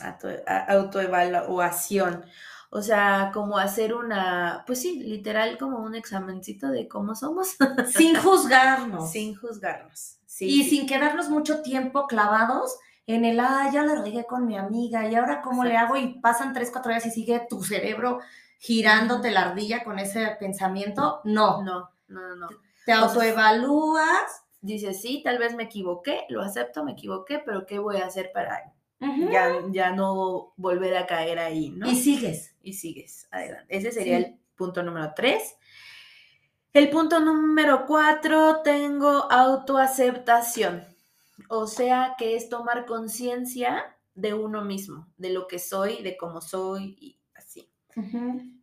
autoevaluación. 0.68 2.24
O 2.72 2.82
sea, 2.82 3.32
como 3.34 3.58
hacer 3.58 3.96
una, 3.96 4.64
pues 4.68 4.82
sí, 4.82 5.00
literal 5.00 5.58
como 5.58 5.80
un 5.80 5.96
examencito 5.96 6.70
de 6.70 6.88
cómo 6.88 7.16
somos, 7.16 7.58
Sin 7.92 8.16
juzgarnos. 8.16 9.12
sin 9.12 9.36
juzgarnos. 9.36 10.18
Sí, 10.26 10.46
y 10.46 10.64
sí. 10.64 10.70
sin 10.70 10.88
quedarnos 10.88 11.30
mucho 11.30 11.62
tiempo 11.64 12.06
clavados 12.08 12.78
en 13.16 13.26
el, 13.26 13.40
ah, 13.40 13.70
ya 13.74 13.84
la 13.84 14.02
regué 14.02 14.26
con 14.26 14.46
mi 14.46 14.58
amiga 14.58 15.08
y 15.10 15.16
ahora 15.16 15.42
cómo 15.42 15.64
le 15.64 15.76
hago 15.78 15.96
y 15.98 16.20
pasan 16.20 16.54
tres, 16.54 16.70
cuatro 16.72 16.92
días 16.92 17.06
y 17.06 17.12
sigue 17.12 17.46
tu 17.50 17.64
cerebro 17.64 18.20
girándote 18.60 19.32
la 19.32 19.44
ardilla 19.50 19.84
con 19.84 20.00
ese 20.00 20.36
pensamiento. 20.40 21.22
No, 21.24 21.62
No, 21.64 21.90
no, 22.08 22.22
no, 22.28 22.36
no. 22.36 22.48
te 22.86 22.92
autoevalúas. 22.92 24.44
Dices, 24.62 25.02
sí, 25.02 25.22
tal 25.24 25.38
vez 25.38 25.56
me 25.56 25.64
equivoqué, 25.64 26.26
lo 26.30 26.42
acepto, 26.42 26.84
me 26.84 26.92
equivoqué, 26.92 27.40
pero 27.40 27.66
¿qué 27.66 27.80
voy 27.80 27.98
a 27.98 28.08
hacer 28.08 28.32
para 28.34 28.74
ya, 29.32 29.54
ya 29.72 29.92
no 29.92 30.52
volver 30.58 30.98
a 30.98 31.06
caer 31.08 31.40
ahí, 31.40 31.70
¿no? 31.70 31.90
Y 31.90 31.96
sigues. 31.96 32.54
y 32.62 32.74
sigues 32.74 33.28
adelante. 33.32 33.66
Ese 33.78 33.92
sería 33.94 34.18
Sí. 34.18 34.24
el 34.26 34.40
punto 34.58 34.84
número 34.84 35.14
tres. 35.16 35.56
El 36.74 36.90
punto 36.90 37.22
número 37.22 37.86
cuatro, 37.88 38.62
tengo 38.62 39.32
autoaceptación. 39.32 40.86
O 41.48 41.68
sea, 41.68 42.16
que 42.18 42.36
es 42.36 42.50
tomar 42.50 42.86
conciencia 42.86 43.98
de 44.14 44.34
uno 44.34 44.64
mismo, 44.64 45.08
de 45.18 45.30
lo 45.30 45.48
que 45.48 45.60
soy, 45.60 46.04
de 46.04 46.18
cómo 46.18 46.42
soy 46.42 46.98
y 47.00 47.20
así. 47.36 47.72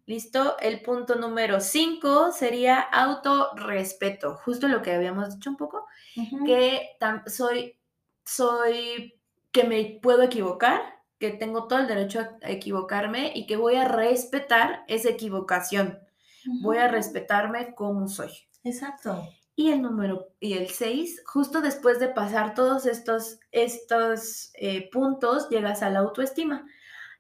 ¿Listo? 0.06 0.58
El 0.60 0.82
punto 0.82 1.16
número 1.16 1.60
cinco 1.60 2.30
sería 2.32 2.78
autorrespeto. 2.80 4.36
Justo 4.36 4.68
lo 4.68 4.82
que 4.82 4.92
habíamos 4.92 5.34
dicho 5.34 5.50
un 5.50 5.56
poco, 5.56 5.86
que 6.44 6.96
soy, 7.26 7.78
soy, 8.24 9.20
que 9.50 9.64
me 9.64 9.98
puedo 10.00 10.22
equivocar, 10.22 10.80
que 11.18 11.30
tengo 11.30 11.66
todo 11.66 11.80
el 11.80 11.88
derecho 11.88 12.20
a 12.20 12.50
equivocarme 12.50 13.32
y 13.34 13.46
que 13.46 13.56
voy 13.56 13.76
a 13.76 13.88
respetar 13.88 14.84
esa 14.88 15.10
equivocación. 15.10 15.98
Voy 16.62 16.78
a 16.78 16.88
respetarme 16.88 17.74
como 17.74 18.06
soy. 18.08 18.30
Exacto. 18.62 19.28
Y 19.58 19.70
el 19.72 19.80
número, 19.80 20.28
y 20.38 20.52
el 20.52 20.68
6, 20.68 21.22
justo 21.26 21.62
después 21.62 21.98
de 21.98 22.08
pasar 22.08 22.54
todos 22.54 22.84
estos, 22.84 23.40
estos 23.52 24.50
eh, 24.54 24.90
puntos, 24.92 25.48
llegas 25.48 25.82
a 25.82 25.88
la 25.88 26.00
autoestima. 26.00 26.66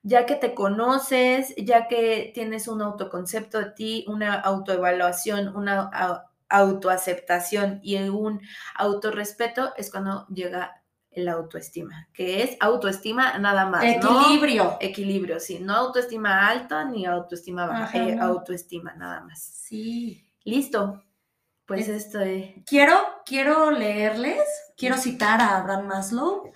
Ya 0.02 0.26
que 0.26 0.36
te 0.36 0.54
conoces, 0.54 1.54
ya 1.56 1.88
que 1.88 2.30
tienes 2.34 2.68
un 2.68 2.82
autoconcepto 2.82 3.58
de 3.58 3.70
ti, 3.70 4.04
una 4.06 4.34
autoevaluación, 4.34 5.56
una 5.56 5.90
au- 5.90 6.24
autoaceptación 6.50 7.80
y 7.82 7.96
un 8.08 8.40
autorrespeto, 8.76 9.72
es 9.76 9.90
cuando 9.90 10.26
llega 10.28 10.82
la 11.12 11.32
autoestima, 11.32 12.08
que 12.12 12.42
es 12.42 12.56
autoestima 12.60 13.38
nada 13.38 13.66
más. 13.66 13.82
¿no? 14.02 14.20
Equilibrio. 14.20 14.76
Equilibrio, 14.80 15.40
sí. 15.40 15.58
No 15.60 15.74
autoestima 15.74 16.46
alta 16.48 16.84
ni 16.84 17.06
autoestima 17.06 17.66
baja, 17.66 17.84
Ajá, 17.84 17.98
eh, 17.98 18.18
autoestima 18.20 18.94
nada 18.94 19.22
más. 19.22 19.40
Sí. 19.42 20.22
Listo. 20.44 21.02
Pues 21.66 21.88
Es- 21.88 22.06
esto 22.06 22.20
es... 22.20 22.54
Quiero, 22.66 22.94
quiero 23.24 23.70
leerles, 23.70 24.42
quiero 24.76 24.96
citar 24.96 25.40
a 25.40 25.56
Abraham 25.58 25.86
Maslow. 25.86 26.52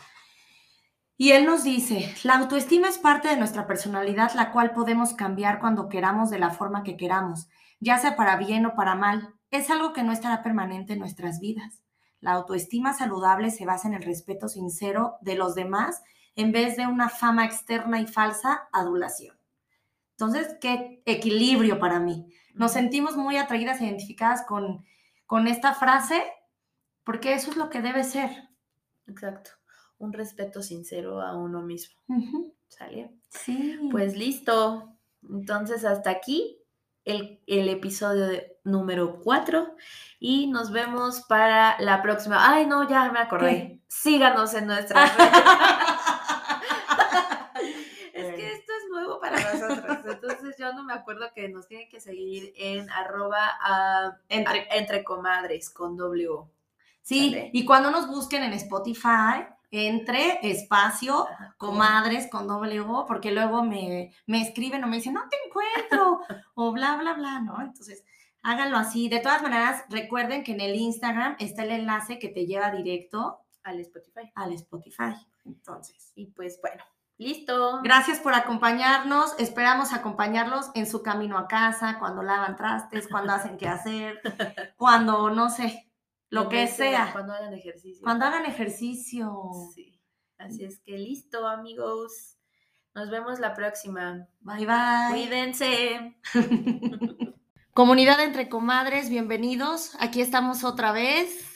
Y 1.17 1.33
él 1.33 1.45
nos 1.45 1.65
dice, 1.65 2.15
la 2.25 2.37
autoestima 2.39 2.89
es 2.89 2.97
parte 2.99 3.29
de 3.29 3.37
nuestra 3.37 3.67
personalidad, 3.67 4.33
la 4.35 4.53
cual 4.53 4.73
podemos 4.73 5.13
cambiar 5.13 5.61
cuando 5.61 5.89
queramos 5.89 6.31
de 6.31 6.39
la 6.39 6.51
forma 6.51 6.83
que 6.83 6.97
queramos, 6.97 7.49
ya 7.79 7.99
sea 7.99 8.17
para 8.17 8.37
bien 8.37 8.65
o 8.65 8.75
para 8.75 8.95
mal. 8.95 9.35
Es 9.51 9.69
algo 9.69 9.93
que 9.93 10.03
no 10.03 10.13
estará 10.13 10.43
permanente 10.43 10.95
en 10.95 10.99
nuestras 11.01 11.41
vidas. 11.41 11.83
La 12.21 12.33
autoestima 12.33 12.95
saludable 12.95 13.51
se 13.51 13.67
basa 13.67 13.89
en 13.89 13.95
el 13.95 14.03
respeto 14.03 14.49
sincero 14.49 15.17
de 15.21 15.35
los 15.35 15.55
demás 15.55 16.03
en 16.37 16.53
vez 16.53 16.77
de 16.77 16.87
una 16.87 17.09
fama 17.09 17.45
externa 17.45 18.01
y 18.01 18.07
falsa 18.07 18.69
adulación. 18.73 19.37
Entonces, 20.13 20.57
qué 20.61 21.03
equilibrio 21.05 21.79
para 21.81 21.99
mí. 21.99 22.27
Nos 22.55 22.73
sentimos 22.73 23.17
muy 23.17 23.37
atraídas 23.37 23.81
e 23.81 23.85
identificadas 23.87 24.43
con, 24.47 24.85
con 25.31 25.47
esta 25.47 25.75
frase 25.75 26.21
porque 27.05 27.35
eso 27.35 27.51
es 27.53 27.57
lo 27.57 27.71
que 27.71 27.81
debe 27.81 28.03
ser. 28.03 28.31
Exacto. 29.07 29.51
Un 29.99 30.13
respeto 30.13 30.61
sincero 30.61 31.21
a 31.23 31.37
uno 31.37 31.63
mismo. 31.63 32.01
Ujú, 32.09 32.53
¿Sale? 32.67 33.15
Sí. 33.29 33.79
Pues 33.93 34.17
listo. 34.17 34.97
Entonces, 35.23 35.85
hasta 35.85 36.11
aquí 36.11 36.59
el, 37.05 37.43
el 37.47 37.69
episodio 37.69 38.27
de- 38.27 38.59
número 38.65 39.21
4 39.23 39.77
y 40.19 40.49
nos 40.49 40.73
vemos 40.73 41.21
para 41.29 41.81
la 41.81 42.03
próxima. 42.03 42.51
Ay, 42.53 42.67
no, 42.67 42.89
ya 42.89 43.11
me 43.13 43.21
acordé. 43.21 43.51
¿Qué? 43.51 43.83
Síganos 43.89 44.53
en 44.55 44.67
nuestras 44.67 45.17
redes. 45.17 45.33
es 48.15 48.23
Bueno. 48.25 48.37
que 48.37 48.53
esto 48.53 48.73
es 48.73 48.91
nuevo 48.91 49.21
para 49.21 49.37
nosotros. 49.41 49.99
No 50.75 50.85
me 50.85 50.93
acuerdo 50.93 51.27
que 51.35 51.49
nos 51.49 51.67
tienen 51.69 51.89
que 51.89 52.01
seguir 52.01 52.53
en 52.57 52.89
arroba 52.91 53.59
ah, 53.61 54.17
Entre- 54.29 54.69
entre 54.77 55.05
comadres 55.05 55.71
con 55.71 55.97
doble 55.97 56.29
O. 56.29 56.51
sí, 57.03 57.51
y 57.53 57.65
cuando 57.65 57.91
nos 57.91 58.07
busquen 58.09 58.43
en 58.43 58.53
Spotify, 58.55 59.47
entre 59.73 60.41
espacio 60.43 61.29
Ajá, 61.29 61.55
comadres 61.57 62.29
con 62.29 62.49
doble 62.49 62.81
O, 62.81 63.07
porque 63.07 63.31
luego 63.31 63.63
me, 63.63 64.13
me 64.27 64.43
escriben 64.43 64.83
o 64.83 64.89
me 64.89 64.97
dicen, 64.97 65.15
no 65.15 65.29
te 65.29 65.37
encuentro, 65.47 66.21
o 66.55 66.73
bla, 66.73 66.97
bla, 66.97 67.13
bla, 67.15 67.41
¿no? 67.41 67.61
Entonces, 67.61 68.05
háganlo 68.43 68.77
así. 68.79 69.09
De 69.09 69.21
todas 69.21 69.43
maneras, 69.43 69.85
recuerden 69.89 70.43
que 70.43 70.53
en 70.53 70.61
el 70.61 70.75
Instagram 70.75 71.37
está 71.39 71.63
el 71.63 71.71
enlace 71.71 72.19
que 72.19 72.29
te 72.29 72.47
lleva 72.47 72.71
directo 72.73 73.41
al 73.63 73.79
Spotify. 73.81 74.33
al 74.35 74.53
Spotify. 74.55 75.15
Entonces, 75.45 76.13
Y 76.17 76.27
pues 76.27 76.59
bueno, 76.61 76.83
listo. 77.21 77.81
gracias 77.83 78.19
por 78.19 78.35
acompañarnos. 78.35 79.35
Esperamos 79.39 79.93
acompañarlos 79.93 80.71
en 80.75 80.87
su 80.87 81.03
camino 81.03 81.39
a 81.39 81.47
casa, 81.47 81.99
cuando 81.99 82.23
lavan 82.23 82.57
trastes, 82.57 83.07
cuando 83.09 83.33
hacen 83.33 83.57
qué 83.59 83.69
hacer, 83.69 84.21
cuando, 84.77 85.31
no 85.31 85.51
sé, 85.51 85.91
lo 86.31 86.49
que 86.49 86.67
sea. 86.67 87.13
Cuando 87.13 87.35
hagan 87.35 87.55
ejercicio. 87.55 88.03
Cuando 88.03 88.25
hagan 88.25 88.47
ejercicio. 88.47 89.51
Sí. 89.75 90.01
Así 90.39 90.65
es 90.65 90.81
que 90.81 90.97
listo, 90.97 91.47
amigos. 91.47 92.37
Nos 92.95 93.11
vemos 93.11 93.39
la 93.39 93.55
próxima. 93.55 94.27
Bye, 94.41 94.67
bye. 94.67 95.11
Cuídense. 95.11 96.17
Comunidad 97.75 98.21
entre 98.21 98.49
comadres, 98.49 99.11
bienvenidos. 99.11 99.97
Aquí 100.01 100.21
estamos 100.21 100.65
otra 100.65 100.93
vez. 100.93 101.50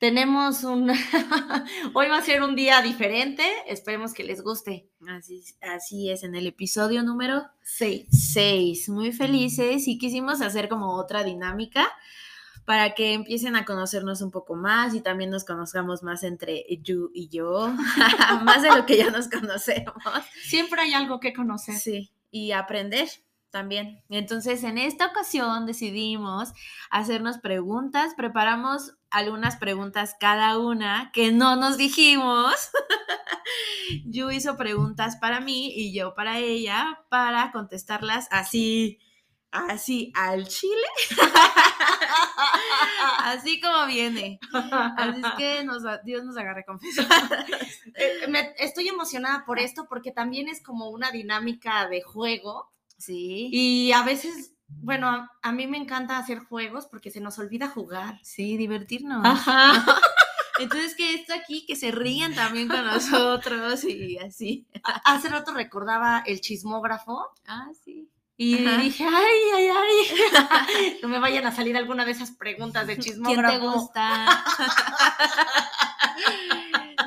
Tenemos 0.00 0.64
un... 0.64 0.90
Hoy 1.92 2.08
va 2.08 2.16
a 2.16 2.22
ser 2.22 2.42
un 2.42 2.56
día 2.56 2.80
diferente. 2.80 3.44
Esperemos 3.66 4.14
que 4.14 4.24
les 4.24 4.42
guste. 4.42 4.88
Así, 5.06 5.44
así 5.60 6.10
es, 6.10 6.22
en 6.24 6.34
el 6.34 6.46
episodio 6.46 7.02
número 7.02 7.44
Sí. 7.62 8.06
6. 8.10 8.88
Muy 8.88 9.12
felices 9.12 9.86
y 9.86 9.98
quisimos 9.98 10.40
hacer 10.40 10.70
como 10.70 10.94
otra 10.94 11.22
dinámica 11.22 11.86
para 12.64 12.94
que 12.94 13.12
empiecen 13.12 13.56
a 13.56 13.66
conocernos 13.66 14.22
un 14.22 14.30
poco 14.30 14.56
más 14.56 14.94
y 14.94 15.02
también 15.02 15.28
nos 15.28 15.44
conozcamos 15.44 16.02
más 16.02 16.22
entre 16.22 16.64
you 16.82 17.10
y 17.12 17.28
yo, 17.28 17.68
más 18.44 18.62
de 18.62 18.74
lo 18.74 18.86
que 18.86 18.96
ya 18.96 19.10
nos 19.10 19.28
conocemos. 19.28 19.94
Siempre 20.44 20.80
hay 20.80 20.94
algo 20.94 21.20
que 21.20 21.34
conocer. 21.34 21.74
Sí, 21.74 22.10
y 22.30 22.52
aprender 22.52 23.06
también. 23.50 24.02
Entonces, 24.08 24.64
en 24.64 24.78
esta 24.78 25.08
ocasión 25.08 25.66
decidimos 25.66 26.52
hacernos 26.90 27.36
preguntas, 27.38 28.14
preparamos 28.16 28.94
algunas 29.10 29.56
preguntas 29.56 30.16
cada 30.18 30.58
una 30.58 31.10
que 31.12 31.32
no 31.32 31.56
nos 31.56 31.76
dijimos. 31.76 32.54
Yu 34.06 34.30
hizo 34.30 34.56
preguntas 34.56 35.16
para 35.16 35.40
mí 35.40 35.72
y 35.74 35.92
yo 35.92 36.14
para 36.14 36.38
ella 36.38 37.04
para 37.08 37.50
contestarlas 37.52 38.28
así, 38.30 38.98
así 39.50 40.12
al 40.14 40.46
chile, 40.46 40.86
así 43.24 43.60
como 43.60 43.86
viene. 43.86 44.38
Así 44.96 45.20
es 45.20 45.32
que 45.36 45.64
nos, 45.64 45.82
Dios 46.04 46.24
nos 46.24 46.36
agarre 46.36 46.64
confesar. 46.64 47.06
Eh, 47.96 48.54
estoy 48.58 48.88
emocionada 48.88 49.44
por 49.44 49.58
esto 49.58 49.86
porque 49.88 50.12
también 50.12 50.48
es 50.48 50.62
como 50.62 50.88
una 50.90 51.10
dinámica 51.10 51.88
de 51.88 52.00
juego 52.00 52.70
Sí. 52.96 53.50
y 53.52 53.92
a 53.92 54.02
veces, 54.04 54.54
bueno, 54.82 55.08
a, 55.08 55.30
a 55.42 55.52
mí 55.52 55.66
me 55.66 55.76
encanta 55.78 56.18
hacer 56.18 56.38
juegos 56.40 56.86
porque 56.86 57.10
se 57.10 57.20
nos 57.20 57.38
olvida 57.38 57.68
jugar. 57.68 58.18
Sí, 58.22 58.56
divertirnos. 58.56 59.24
Ajá. 59.24 59.84
Entonces, 60.58 60.94
que 60.94 61.14
esto 61.14 61.32
aquí, 61.32 61.64
que 61.66 61.74
se 61.76 61.90
rían 61.90 62.34
también 62.34 62.68
con 62.68 62.84
nosotros 62.86 63.82
y 63.84 64.18
así. 64.18 64.66
Hace 65.04 65.28
rato 65.30 65.52
recordaba 65.54 66.22
el 66.26 66.40
chismógrafo 66.42 67.28
Ah, 67.46 67.68
sí. 67.82 68.08
y 68.36 68.66
Ajá. 68.66 68.76
dije, 68.78 69.04
ay, 69.04 69.38
ay, 69.56 69.68
ay, 69.68 70.98
no 71.02 71.08
me 71.08 71.18
vayan 71.18 71.46
a 71.46 71.52
salir 71.52 71.76
alguna 71.78 72.04
de 72.04 72.12
esas 72.12 72.30
preguntas 72.32 72.86
de 72.86 72.94
¿Quién 72.98 73.04
chismógrafo. 73.14 73.58
te 73.58 73.66
gusta? 73.66 74.44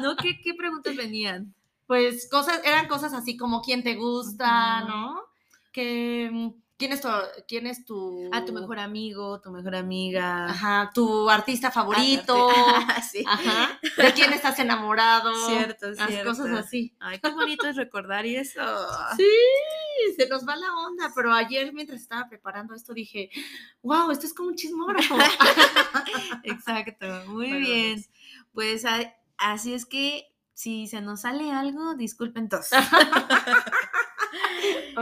no, 0.01 0.15
¿qué, 0.15 0.39
¿qué 0.41 0.53
preguntas 0.53 0.95
venían? 0.95 1.53
Pues 1.85 2.27
cosas, 2.29 2.59
eran 2.65 2.87
cosas 2.87 3.13
así 3.13 3.37
como 3.37 3.61
quién 3.61 3.83
te 3.83 3.95
gusta. 3.95 4.81
¿no? 4.81 5.21
Que, 5.71 6.51
¿Quién 6.83 6.91
es 6.91 6.99
tu, 6.99 7.07
quién 7.47 7.65
es 7.65 7.85
tu... 7.85 8.29
A 8.33 8.43
tu 8.43 8.51
mejor 8.51 8.77
amigo, 8.77 9.39
tu 9.39 9.51
mejor 9.51 9.73
amiga. 9.73 10.47
Ajá, 10.49 10.91
tu 10.93 11.29
artista 11.29 11.71
favorito. 11.71 12.49
sí. 13.09 13.23
Ajá. 13.25 13.79
¿De 13.95 14.11
quién 14.11 14.33
estás 14.33 14.59
enamorado? 14.59 15.33
Cierto, 15.47 15.91
Las 15.91 16.09
cierto. 16.09 16.31
cosas 16.31 16.47
así. 16.59 16.93
Ay, 16.99 17.19
qué 17.19 17.29
bonito 17.31 17.67
es 17.69 17.77
recordar 17.77 18.25
y 18.25 18.35
eso. 18.35 18.59
Sí, 19.15 19.25
se 20.17 20.27
nos 20.27 20.45
va 20.45 20.57
la 20.57 20.75
onda, 20.75 21.09
pero 21.15 21.31
ayer 21.31 21.71
mientras 21.71 22.01
estaba 22.01 22.27
preparando 22.27 22.73
esto 22.75 22.93
dije, 22.93 23.29
wow, 23.81 24.11
esto 24.11 24.25
es 24.25 24.33
como 24.33 24.49
un 24.49 24.55
chismógrafo. 24.55 25.15
Exacto, 26.43 27.05
muy 27.27 27.47
Bueno, 27.47 27.65
bien. 27.65 28.05
Pues 28.51 28.83
a- 28.83 29.15
así 29.37 29.73
es 29.73 29.85
que 29.85 30.25
si 30.53 30.87
se 30.87 30.99
nos 30.99 31.21
sale 31.21 31.49
algo, 31.49 31.95
disculpen 31.95 32.49
todos. 32.49 32.71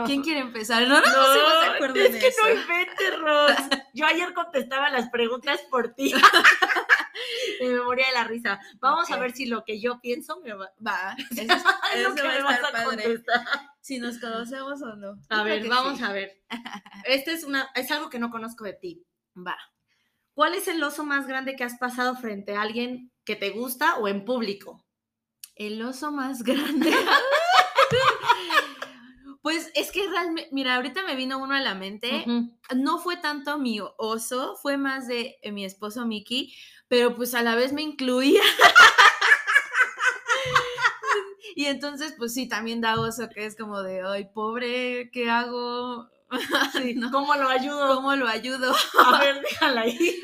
¿Quién 0.05 0.21
quiere 0.23 0.39
empezar? 0.39 0.87
No, 0.87 0.99
no, 1.01 1.61
de 1.61 1.67
acuerdo 1.75 1.99
es 1.99 2.15
que 2.15 2.27
eso. 2.27 2.41
no 2.43 2.49
inventes, 2.61 3.19
Ros. 3.19 3.51
Yo 3.93 4.05
ayer 4.05 4.33
contestaba 4.33 4.89
las 4.89 5.09
preguntas 5.09 5.59
por 5.69 5.93
ti. 5.93 6.13
y 7.61 7.65
me 7.65 7.81
moría 7.81 8.07
de 8.07 8.13
la 8.13 8.23
risa. 8.23 8.59
Vamos 8.79 9.09
a 9.11 9.17
ver 9.17 9.31
si 9.33 9.45
lo 9.45 9.63
que 9.63 9.79
yo 9.79 9.99
pienso 10.01 10.39
me 10.41 10.53
va, 10.53 10.71
Va, 10.85 11.15
eso, 11.29 11.41
es- 11.41 11.47
lo 12.03 12.09
eso 12.09 12.15
que 12.15 12.21
va 12.21 12.33
me 12.33 12.41
vas 12.41 12.59
a 12.73 12.83
contestar. 12.85 13.41
Si 13.81 13.99
nos 13.99 14.19
conocemos 14.19 14.81
o 14.81 14.95
no. 14.95 15.17
A 15.29 15.43
ver, 15.43 15.67
vamos 15.67 15.97
sí. 15.97 16.03
a 16.03 16.11
ver. 16.11 16.41
Este 17.05 17.33
es 17.33 17.43
una, 17.43 17.69
es 17.75 17.89
algo 17.91 18.09
que 18.09 18.19
no 18.19 18.29
conozco 18.29 18.63
de 18.63 18.73
ti. 18.73 19.03
Va. 19.35 19.57
¿Cuál 20.33 20.53
es 20.53 20.67
el 20.67 20.81
oso 20.83 21.03
más 21.03 21.27
grande 21.27 21.55
que 21.55 21.63
has 21.63 21.77
pasado 21.77 22.15
frente 22.15 22.55
a 22.55 22.61
alguien 22.61 23.11
que 23.25 23.35
te 23.35 23.49
gusta 23.49 23.97
o 23.97 24.07
en 24.07 24.23
público? 24.23 24.85
El 25.55 25.81
oso 25.81 26.11
más 26.11 26.43
grande. 26.43 26.91
Pues 29.41 29.71
es 29.73 29.91
que 29.91 30.07
realmente, 30.07 30.49
mira, 30.51 30.75
ahorita 30.75 31.03
me 31.03 31.15
vino 31.15 31.39
uno 31.39 31.55
a 31.55 31.61
la 31.61 31.73
mente. 31.73 32.25
No 32.75 32.99
fue 32.99 33.17
tanto 33.17 33.57
mi 33.57 33.79
oso, 33.97 34.55
fue 34.61 34.77
más 34.77 35.07
de 35.07 35.37
eh, 35.41 35.51
mi 35.51 35.65
esposo 35.65 36.05
Mickey, 36.05 36.53
pero 36.87 37.15
pues 37.15 37.33
a 37.33 37.41
la 37.41 37.55
vez 37.55 37.73
me 37.73 37.81
incluía. 37.81 38.41
y 41.55 41.65
entonces, 41.65 42.13
pues 42.17 42.33
sí, 42.33 42.47
también 42.47 42.81
da 42.81 42.99
oso, 42.99 43.29
que 43.29 43.45
es 43.45 43.55
como 43.57 43.81
de, 43.81 44.01
ay, 44.05 44.25
pobre, 44.33 45.09
¿qué 45.11 45.29
hago? 45.29 46.09
Sí, 46.71 46.93
No, 46.95 47.11
¿Cómo 47.11 47.35
lo 47.35 47.49
ayudo? 47.49 47.95
¿Cómo 47.95 48.15
lo 48.15 48.27
ayudo? 48.27 48.73
A 49.05 49.19
ver, 49.19 49.41
déjala 49.41 49.81
ahí. 49.81 49.97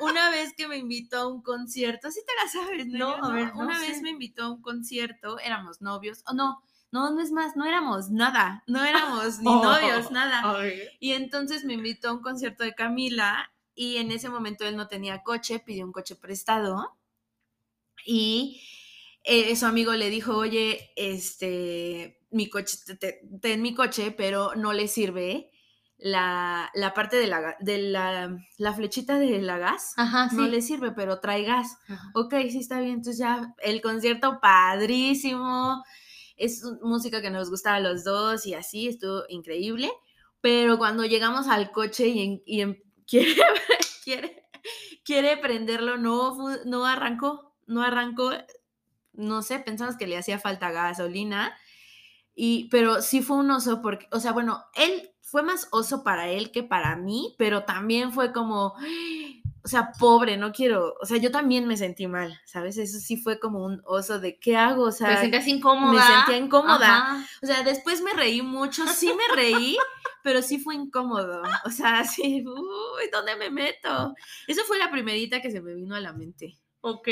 Una 0.00 0.30
vez 0.30 0.52
que 0.54 0.68
me 0.68 0.76
invitó 0.76 1.18
a 1.18 1.26
un 1.26 1.42
concierto, 1.42 2.10
sí 2.10 2.20
te 2.26 2.32
la 2.34 2.48
sabes, 2.50 2.86
¿no? 2.86 3.16
No, 3.16 3.24
a 3.24 3.32
ver, 3.32 3.54
no 3.54 3.60
Una 3.60 3.80
sé. 3.80 3.88
vez 3.88 4.02
me 4.02 4.10
invitó 4.10 4.44
a 4.44 4.50
un 4.50 4.60
concierto, 4.62 5.38
éramos 5.38 5.80
novios, 5.80 6.22
o 6.26 6.34
no, 6.34 6.62
no, 6.90 7.10
no 7.10 7.20
es 7.20 7.30
más, 7.32 7.56
no 7.56 7.64
éramos 7.66 8.10
nada, 8.10 8.62
no 8.66 8.84
éramos 8.84 9.38
ni 9.40 9.48
Oh. 9.50 9.62
novios, 9.62 10.10
nada. 10.10 10.52
Ver. 10.58 10.90
Y 11.00 11.12
entonces 11.12 11.64
me 11.64 11.74
invitó 11.74 12.08
a 12.08 12.12
un 12.14 12.22
concierto 12.22 12.64
de 12.64 12.74
Camila 12.74 13.50
y 13.74 13.96
en 13.98 14.10
ese 14.10 14.28
momento 14.28 14.64
él 14.66 14.76
no 14.76 14.88
tenía 14.88 15.22
coche, 15.22 15.60
pidió 15.60 15.84
un 15.84 15.92
coche 15.92 16.16
prestado 16.16 16.96
y 18.04 18.62
eh, 19.24 19.54
su 19.56 19.66
amigo 19.66 19.92
le 19.94 20.08
dijo, 20.10 20.36
oye, 20.36 20.92
este, 20.96 22.20
mi 22.30 22.48
coche, 22.48 22.78
te- 22.86 22.94
te- 22.96 23.20
ten 23.40 23.60
mi 23.62 23.74
coche, 23.74 24.10
pero 24.12 24.54
no 24.54 24.72
le 24.72 24.88
sirve 24.88 25.50
la, 25.98 26.70
la 26.74 26.94
parte 26.94 27.16
de, 27.16 27.26
la, 27.26 27.56
de 27.60 27.78
la, 27.78 28.36
la 28.56 28.72
flechita 28.72 29.18
de 29.18 29.42
la 29.42 29.58
gas. 29.58 29.92
Ajá, 29.96 30.30
sí. 30.30 30.36
No 30.36 30.46
le 30.46 30.62
sirve, 30.62 30.92
pero 30.92 31.20
trae 31.20 31.42
gas. 31.42 31.76
Ajá. 31.88 32.10
Ok, 32.14 32.34
sí 32.50 32.58
está 32.60 32.78
bien. 32.80 32.94
Entonces 32.94 33.18
ya 33.18 33.54
el 33.62 33.82
concierto 33.82 34.38
padrísimo. 34.40 35.84
Es 36.38 36.62
música 36.82 37.20
que 37.22 37.30
nos 37.30 37.50
gustaba 37.50 37.76
a 37.76 37.80
los 37.80 38.04
dos 38.04 38.46
y 38.46 38.54
así, 38.54 38.88
estuvo 38.88 39.22
increíble. 39.28 39.90
Pero 40.40 40.78
cuando 40.78 41.04
llegamos 41.04 41.48
al 41.48 41.72
coche 41.72 42.08
y, 42.08 42.60
en- 42.60 42.82
quiere, 43.06 43.34
quiere, 44.04 44.44
quiere 45.04 45.36
prenderlo, 45.38 45.98
no, 45.98 46.36
no 46.66 46.86
arrancó, 46.86 47.54
no 47.66 47.82
arrancó. 47.82 48.32
No 49.12 49.42
sé, 49.42 49.58
pensamos 49.60 49.96
que 49.96 50.06
le 50.06 50.16
hacía 50.18 50.38
falta 50.38 50.70
gasolina. 50.70 51.56
Y, 52.34 52.68
pero 52.70 53.02
sí 53.02 53.22
fue 53.22 53.38
un 53.38 53.50
oso 53.50 53.82
porque, 53.82 54.06
o 54.12 54.20
sea, 54.20 54.32
bueno, 54.32 54.64
él 54.76 55.10
fue 55.22 55.42
más 55.42 55.68
oso 55.72 56.04
para 56.04 56.28
él 56.28 56.52
que 56.52 56.62
para 56.62 56.96
mí, 56.96 57.34
pero 57.38 57.64
también 57.64 58.12
fue 58.12 58.32
como, 58.32 58.74
o 59.68 59.70
sea, 59.70 59.92
pobre, 59.92 60.38
no 60.38 60.50
quiero, 60.50 60.96
o 60.98 61.04
sea, 61.04 61.18
yo 61.18 61.30
también 61.30 61.68
me 61.68 61.76
sentí 61.76 62.06
mal, 62.06 62.40
¿sabes? 62.46 62.78
Eso 62.78 62.98
sí 63.00 63.18
fue 63.18 63.38
como 63.38 63.62
un 63.62 63.82
oso 63.84 64.18
de, 64.18 64.38
¿qué 64.38 64.56
hago? 64.56 64.84
O 64.84 64.92
sea, 64.92 65.16
¿Te 65.16 65.20
sentías 65.20 65.46
incómoda? 65.46 65.92
me 65.92 66.14
sentía 66.16 66.38
incómoda. 66.38 66.96
Ajá. 66.96 67.26
o 67.42 67.46
sea, 67.46 67.62
después 67.64 68.00
me 68.00 68.14
reí 68.14 68.40
mucho, 68.40 68.86
sí 68.86 69.12
me 69.12 69.36
reí, 69.36 69.76
pero 70.22 70.40
sí 70.40 70.58
fue 70.58 70.74
incómodo, 70.74 71.42
o 71.66 71.70
sea, 71.70 72.02
sí, 72.04 72.42
uy, 72.46 73.10
¿dónde 73.12 73.36
me 73.36 73.50
meto? 73.50 74.14
Eso 74.46 74.62
fue 74.66 74.78
la 74.78 74.90
primerita 74.90 75.42
que 75.42 75.50
se 75.50 75.60
me 75.60 75.74
vino 75.74 75.94
a 75.94 76.00
la 76.00 76.14
mente. 76.14 76.56
Ok, 76.80 77.08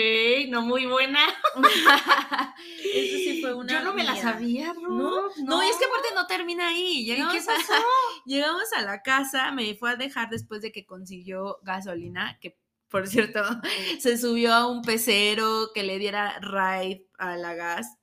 no 0.48 0.62
muy 0.62 0.86
buena. 0.86 1.20
Eso 2.94 3.16
sí 3.16 3.40
fue 3.40 3.54
una 3.54 3.72
Yo 3.72 3.82
no 3.82 3.94
me 3.94 4.04
la 4.04 4.12
mía. 4.12 4.22
sabía, 4.22 4.72
Ru. 4.72 4.96
No, 4.96 5.28
no, 5.44 5.62
y 5.64 5.68
es 5.68 5.76
que 5.76 5.84
aparte 5.86 6.08
no 6.14 6.26
termina 6.26 6.68
ahí. 6.68 7.00
¿Y 7.00 7.04
Llegamos, 7.06 7.34
qué 7.34 7.42
pasó? 7.42 7.72
llegamos 8.26 8.72
a 8.76 8.82
la 8.82 9.02
casa, 9.02 9.50
me 9.50 9.74
fue 9.74 9.90
a 9.90 9.96
dejar 9.96 10.30
después 10.30 10.62
de 10.62 10.70
que 10.70 10.86
consiguió 10.86 11.58
gasolina, 11.62 12.38
que 12.40 12.58
por 12.88 13.08
cierto, 13.08 13.42
se 14.00 14.16
subió 14.16 14.54
a 14.54 14.66
un 14.66 14.82
pecero 14.82 15.70
que 15.74 15.82
le 15.82 15.98
diera 15.98 16.38
ride 16.40 17.06
a 17.18 17.36
la 17.36 17.54
gas. 17.54 17.98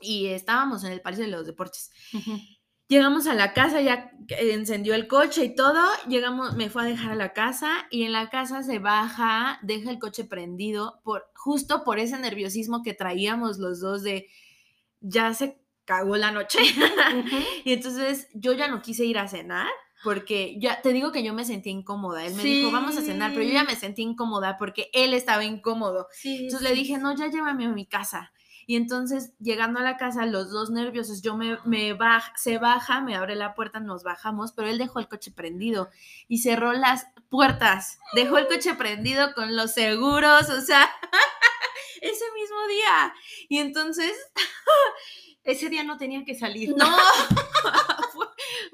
Y 0.00 0.28
estábamos 0.28 0.84
en 0.84 0.92
el 0.92 1.02
Palacio 1.02 1.24
de 1.26 1.30
los 1.30 1.46
Deportes. 1.46 1.90
Llegamos 2.90 3.28
a 3.28 3.34
la 3.34 3.52
casa, 3.52 3.80
ya 3.80 4.10
encendió 4.30 4.96
el 4.96 5.06
coche 5.06 5.44
y 5.44 5.54
todo. 5.54 5.80
Llegamos, 6.08 6.56
me 6.56 6.70
fue 6.70 6.82
a 6.82 6.86
dejar 6.86 7.12
a 7.12 7.14
la 7.14 7.32
casa 7.32 7.86
y 7.88 8.02
en 8.02 8.10
la 8.10 8.30
casa 8.30 8.64
se 8.64 8.80
baja, 8.80 9.60
deja 9.62 9.92
el 9.92 10.00
coche 10.00 10.24
prendido, 10.24 11.00
por, 11.04 11.30
justo 11.36 11.84
por 11.84 12.00
ese 12.00 12.18
nerviosismo 12.18 12.82
que 12.82 12.92
traíamos 12.92 13.58
los 13.58 13.78
dos 13.78 14.02
de 14.02 14.26
ya 14.98 15.32
se 15.34 15.62
cagó 15.84 16.16
la 16.16 16.32
noche. 16.32 16.58
y 17.64 17.74
entonces 17.74 18.26
yo 18.34 18.54
ya 18.54 18.66
no 18.66 18.82
quise 18.82 19.04
ir 19.04 19.18
a 19.18 19.28
cenar 19.28 19.68
porque 20.02 20.56
ya 20.58 20.82
te 20.82 20.92
digo 20.92 21.12
que 21.12 21.22
yo 21.22 21.32
me 21.32 21.44
sentí 21.44 21.70
incómoda. 21.70 22.26
Él 22.26 22.34
me 22.34 22.42
dijo, 22.42 22.72
vamos 22.72 22.96
a 22.96 23.02
cenar, 23.02 23.30
pero 23.30 23.44
yo 23.44 23.52
ya 23.52 23.62
me 23.62 23.76
sentí 23.76 24.02
incómoda 24.02 24.56
porque 24.58 24.90
él 24.92 25.14
estaba 25.14 25.44
incómodo. 25.44 26.08
Sí, 26.10 26.46
Entonces 26.46 26.68
le 26.68 26.74
dije, 26.74 26.98
no, 26.98 27.14
ya 27.14 27.28
llévame 27.28 27.66
a 27.66 27.68
mi 27.68 27.86
casa. 27.86 28.32
Y 28.70 28.76
entonces, 28.76 29.32
llegando 29.40 29.80
a 29.80 29.82
la 29.82 29.96
casa, 29.96 30.26
los 30.26 30.52
dos 30.52 30.70
nerviosos, 30.70 31.22
yo 31.22 31.36
me, 31.36 31.58
me 31.64 31.92
baj, 31.92 32.22
se 32.36 32.58
baja, 32.58 33.00
me 33.00 33.16
abre 33.16 33.34
la 33.34 33.56
puerta, 33.56 33.80
nos 33.80 34.04
bajamos, 34.04 34.52
pero 34.52 34.68
él 34.68 34.78
dejó 34.78 35.00
el 35.00 35.08
coche 35.08 35.32
prendido 35.32 35.90
y 36.28 36.38
cerró 36.38 36.72
las 36.72 37.08
puertas, 37.30 37.98
dejó 38.14 38.38
el 38.38 38.46
coche 38.46 38.74
prendido 38.74 39.34
con 39.34 39.56
los 39.56 39.72
seguros, 39.72 40.48
o 40.50 40.60
sea, 40.60 40.88
ese 42.00 42.24
mismo 42.32 42.68
día. 42.68 43.12
Y 43.48 43.58
entonces, 43.58 44.12
Ese 45.42 45.68
día 45.68 45.82
no 45.82 45.96
tenía 45.96 46.24
que 46.24 46.38
salir. 46.38 46.72
no, 46.76 46.86
fue, 48.12 48.26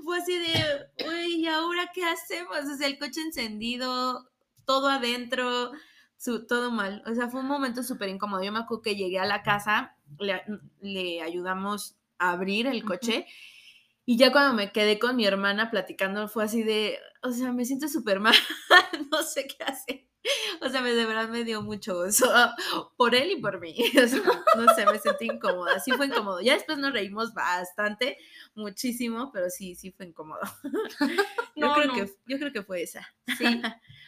fue 0.04 0.18
así 0.18 0.37
de, 0.37 1.06
uy, 1.09 1.37
¿y 1.37 1.46
ahora 1.46 1.90
qué 1.94 2.04
hacemos? 2.04 2.59
O 2.70 2.76
sea, 2.76 2.87
el 2.87 2.98
coche 2.98 3.22
encendido, 3.22 4.28
todo 4.66 4.90
adentro, 4.90 5.72
su- 6.16 6.46
todo 6.46 6.70
mal. 6.70 7.02
O 7.07 7.14
sea, 7.14 7.29
fue 7.29 7.40
un 7.40 7.46
momento 7.48 7.83
súper 7.83 8.09
incómodo. 8.09 8.42
Yo 8.42 8.52
me 8.52 8.61
acuerdo 8.61 8.83
que 8.83 8.96
llegué 8.96 9.18
a 9.18 9.26
la 9.26 9.42
casa, 9.42 9.96
le, 10.18 10.42
le 10.81 11.22
ayudamos 11.22 11.96
a 12.18 12.31
abrir 12.31 12.66
el 12.66 12.85
coche. 12.85 13.26
Y 14.05 14.16
ya 14.18 14.33
cuando 14.33 14.55
me 14.55 14.72
quedé 14.72 14.98
con 14.98 15.16
mi 15.16 15.26
hermana 15.26 15.70
platicando, 15.70 16.29
fue 16.29 16.44
así 16.44 16.62
de, 16.62 16.98
o 17.22 17.31
sea, 17.33 17.52
me 17.52 17.64
siento 17.64 17.88
súper 17.88 18.20
mal, 18.20 18.35
no 19.11 19.22
sé 19.22 19.46
qué 19.48 19.64
hacer. 19.64 20.07
O 20.60 20.68
sea, 20.68 20.82
de 20.82 21.04
verdad 21.04 21.28
me 21.28 21.44
dio 21.44 21.62
mucho 21.62 21.98
oso 21.98 22.26
por 22.96 23.14
él 23.14 23.30
y 23.32 23.36
por 23.40 23.60
mí. 23.60 23.74
O 24.02 24.06
sea, 24.06 24.20
no 24.56 24.74
sé, 24.74 24.86
me 24.86 24.98
sentí 24.98 25.26
incómoda. 25.26 25.80
Sí 25.80 25.92
fue 25.92 26.06
incómodo. 26.06 26.40
Ya 26.40 26.54
después 26.54 26.78
nos 26.78 26.92
reímos 26.92 27.34
bastante, 27.34 28.18
muchísimo, 28.54 29.30
pero 29.32 29.50
sí, 29.50 29.74
sí 29.74 29.92
fue 29.92 30.06
incómodo. 30.06 30.40
Yo, 31.54 31.66
No, 31.66 31.74
creo, 31.74 31.86
no. 31.86 31.94
Que, 31.94 32.12
yo 32.26 32.38
creo 32.38 32.52
que 32.52 32.62
fue 32.62 32.82
esa. 32.82 33.06
Sí, 33.38 33.60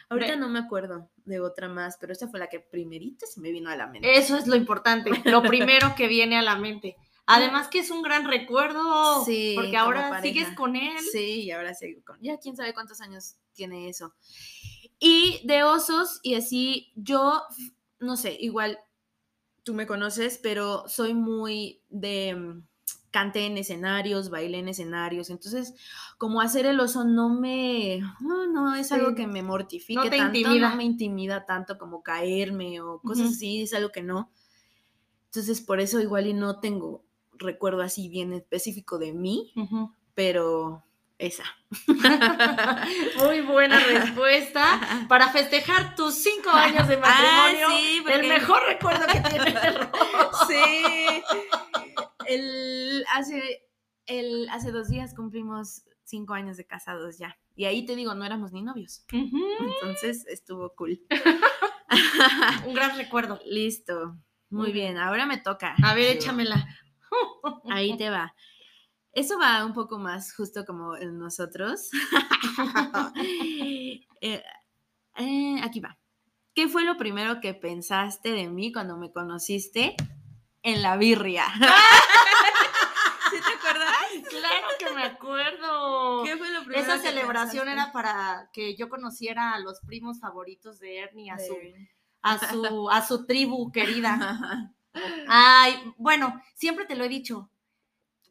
Ahorita 0.09 0.35
no 0.35 0.49
me 0.49 0.59
acuerdo 0.59 1.11
de 1.25 1.39
otra 1.39 1.69
más, 1.69 1.97
pero 1.99 2.13
esta 2.13 2.27
fue 2.27 2.39
la 2.39 2.47
que 2.47 2.59
primerita 2.59 3.27
se 3.27 3.39
me 3.41 3.51
vino 3.51 3.69
a 3.69 3.75
la 3.75 3.87
mente. 3.87 4.17
eso 4.17 4.37
es 4.37 4.47
lo 4.47 4.55
importante, 4.55 5.11
lo 5.25 5.43
primero 5.43 5.93
que 5.95 6.07
viene 6.07 6.37
a 6.37 6.41
la 6.41 6.55
mente. 6.55 6.95
Además 7.31 7.67
que 7.67 7.77
es 7.77 7.91
un 7.91 8.01
gran 8.01 8.27
recuerdo, 8.27 9.23
Sí, 9.23 9.53
porque 9.55 9.77
ahora 9.77 10.19
sigues 10.19 10.49
con 10.55 10.75
él. 10.75 10.97
Sí, 11.11 11.43
y 11.43 11.51
ahora 11.51 11.75
sigo 11.75 12.01
con. 12.03 12.17
Ya 12.21 12.39
quién 12.39 12.55
sabe 12.55 12.73
cuántos 12.73 13.01
años 13.01 13.35
tiene 13.53 13.87
eso. 13.87 14.15
Y 14.99 15.41
de 15.47 15.63
osos, 15.63 16.19
y 16.23 16.35
así, 16.35 16.91
yo, 16.95 17.41
no 17.99 18.17
sé, 18.17 18.35
igual 18.39 18.79
tú 19.63 19.73
me 19.73 19.87
conoces, 19.87 20.39
pero 20.41 20.87
soy 20.87 21.13
muy 21.13 21.81
de. 21.89 22.35
mm, 22.35 22.63
Canté 23.11 23.47
en 23.47 23.57
escenarios, 23.57 24.29
bailé 24.29 24.59
en 24.59 24.67
escenarios, 24.69 25.31
entonces 25.31 25.73
como 26.19 26.41
hacer 26.41 26.67
el 26.67 26.79
oso 26.79 27.03
no 27.05 27.29
me, 27.29 28.01
no, 28.19 28.45
no 28.45 28.75
es 28.75 28.91
algo 28.91 29.09
Sí. 29.09 29.15
que 29.15 29.25
me 29.25 29.41
mortifique 29.41 29.95
No 29.95 30.03
te 30.11 30.17
tanto, 30.17 30.37
intimida. 30.37 30.69
no 30.69 30.75
me 30.75 30.83
intimida 30.83 31.43
tanto 31.47 31.79
como 31.79 32.03
caerme 32.03 32.81
o 32.81 32.99
cosas 32.99 33.31
así, 33.31 33.63
es 33.63 33.73
algo 33.73 33.91
que 33.91 34.03
no. 34.03 34.29
Entonces 35.25 35.59
por 35.61 35.79
eso 35.79 35.99
igual 35.99 36.27
y 36.27 36.33
no 36.35 36.59
tengo 36.59 37.03
recuerdo 37.33 37.81
así 37.81 38.09
bien 38.09 38.31
específico 38.33 38.99
de 38.99 39.11
mí, 39.13 39.53
pero 40.13 40.83
Esa. 41.19 41.43
Muy 43.17 43.41
buena 43.41 43.77
respuesta. 43.77 45.05
Para 45.09 45.27
festejar 45.29 45.93
tus 45.93 46.15
cinco 46.15 46.49
años 46.49 46.87
de 46.87 46.95
matrimonio, 46.95 47.67
Ah, 47.69 47.77
sí, 47.77 48.03
el 48.09 48.27
mejor 48.29 48.63
recuerdo 48.65 49.05
que 49.05 49.19
tiene 49.19 49.49
el 49.49 49.75
Rox. 49.75 50.37
Sí. 50.47 50.83
El, 52.25 53.03
hace, 53.13 53.67
el, 54.05 54.47
hace 54.49 54.71
dos 54.71 54.87
días 54.87 55.13
cumplimos 55.13 55.83
cinco 56.05 56.33
años 56.33 56.55
de 56.55 56.65
casados 56.65 57.17
ya. 57.17 57.37
Y 57.53 57.65
ahí 57.65 57.85
te 57.85 57.97
digo, 57.97 58.15
no 58.15 58.23
éramos 58.23 58.53
ni 58.53 58.61
novios. 58.61 59.03
Entonces 59.11 60.25
estuvo 60.27 60.73
cool. 60.75 61.01
Un 62.65 62.73
gran 62.73 62.95
recuerdo. 62.97 63.41
Listo. 63.45 64.15
Muy 64.49 64.67
Muy 64.67 64.71
bien, 64.71 64.97
ahora 64.97 65.25
me 65.25 65.37
toca. 65.37 65.75
A 65.83 65.93
ver, 65.93 66.15
échamela. 66.15 66.65
Ahí 67.69 67.97
te 67.97 68.09
va. 68.09 68.33
Eso 69.11 69.39
va 69.39 69.65
un 69.65 69.73
poco 69.73 69.97
más 69.97 70.33
justo 70.35 70.65
como 70.65 70.95
en 70.95 71.17
nosotros. 71.17 71.89
Eh, 74.21 74.43
eh, 75.15 75.61
aquí 75.63 75.79
va. 75.79 75.97
¿Qué 76.53 76.67
fue 76.67 76.83
lo 76.83 76.97
primero 76.97 77.39
que 77.39 77.53
pensaste 77.53 78.31
de 78.31 78.49
mí 78.49 78.73
cuando 78.73 78.97
me 78.97 79.13
conociste 79.13 79.95
en 80.61 80.81
la 80.81 80.97
birria? 80.97 81.45
¿Sí 83.31 83.37
te 83.39 83.53
acuerdas? 83.53 83.95
Claro 84.29 84.67
que 84.77 84.89
me 84.93 85.03
acuerdo. 85.03 86.23
¿Qué 86.25 86.35
fue 86.35 86.49
lo 86.49 86.65
primero 86.65 86.81
Esa 86.81 86.95
que 86.95 87.07
celebración 87.07 87.65
pensaste? 87.65 87.71
era 87.71 87.93
para 87.93 88.49
que 88.51 88.75
yo 88.75 88.89
conociera 88.89 89.53
a 89.53 89.59
los 89.59 89.79
primos 89.81 90.19
favoritos 90.19 90.79
de 90.79 90.97
Ernie, 90.97 91.31
a 91.31 91.39
su, 91.39 91.55
a 92.21 92.37
su, 92.37 92.89
a 92.89 93.05
su 93.05 93.25
tribu 93.25 93.71
querida. 93.71 94.73
Ay, 95.29 95.93
bueno, 95.97 96.41
siempre 96.55 96.85
te 96.85 96.95
lo 96.95 97.05
he 97.05 97.09
dicho. 97.09 97.49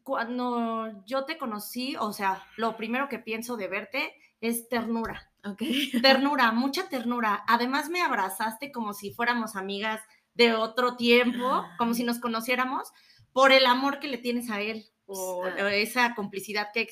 Cuando 0.09 1.03
yo 1.05 1.25
te 1.25 1.37
conocí, 1.37 1.95
o 1.99 2.11
sea, 2.13 2.43
lo 2.57 2.75
primero 2.77 3.07
que 3.09 3.19
pienso 3.19 3.57
de 3.57 3.67
verte 3.67 4.11
es 4.41 4.67
ternura. 4.67 5.29
Ok. 5.45 5.61
Ternura, 6.01 6.51
mucha 6.51 6.89
ternura. 6.89 7.43
Además 7.47 7.89
me 7.89 8.01
abrazaste 8.01 8.71
como 8.71 8.93
si 8.93 9.11
fuéramos 9.13 9.55
amigas 9.55 10.01
de 10.33 10.55
otro 10.55 10.95
tiempo, 10.95 11.63
como 11.77 11.93
si 11.93 12.03
nos 12.03 12.17
conociéramos, 12.17 12.91
por 13.33 13.51
el 13.51 13.67
amor 13.67 13.99
que 13.99 14.07
le 14.07 14.17
tienes 14.17 14.49
a 14.49 14.61
él 14.61 14.83
o, 15.05 15.43
o 15.43 15.67
esa 15.67 16.15
complicidad 16.15 16.69
que, 16.73 16.87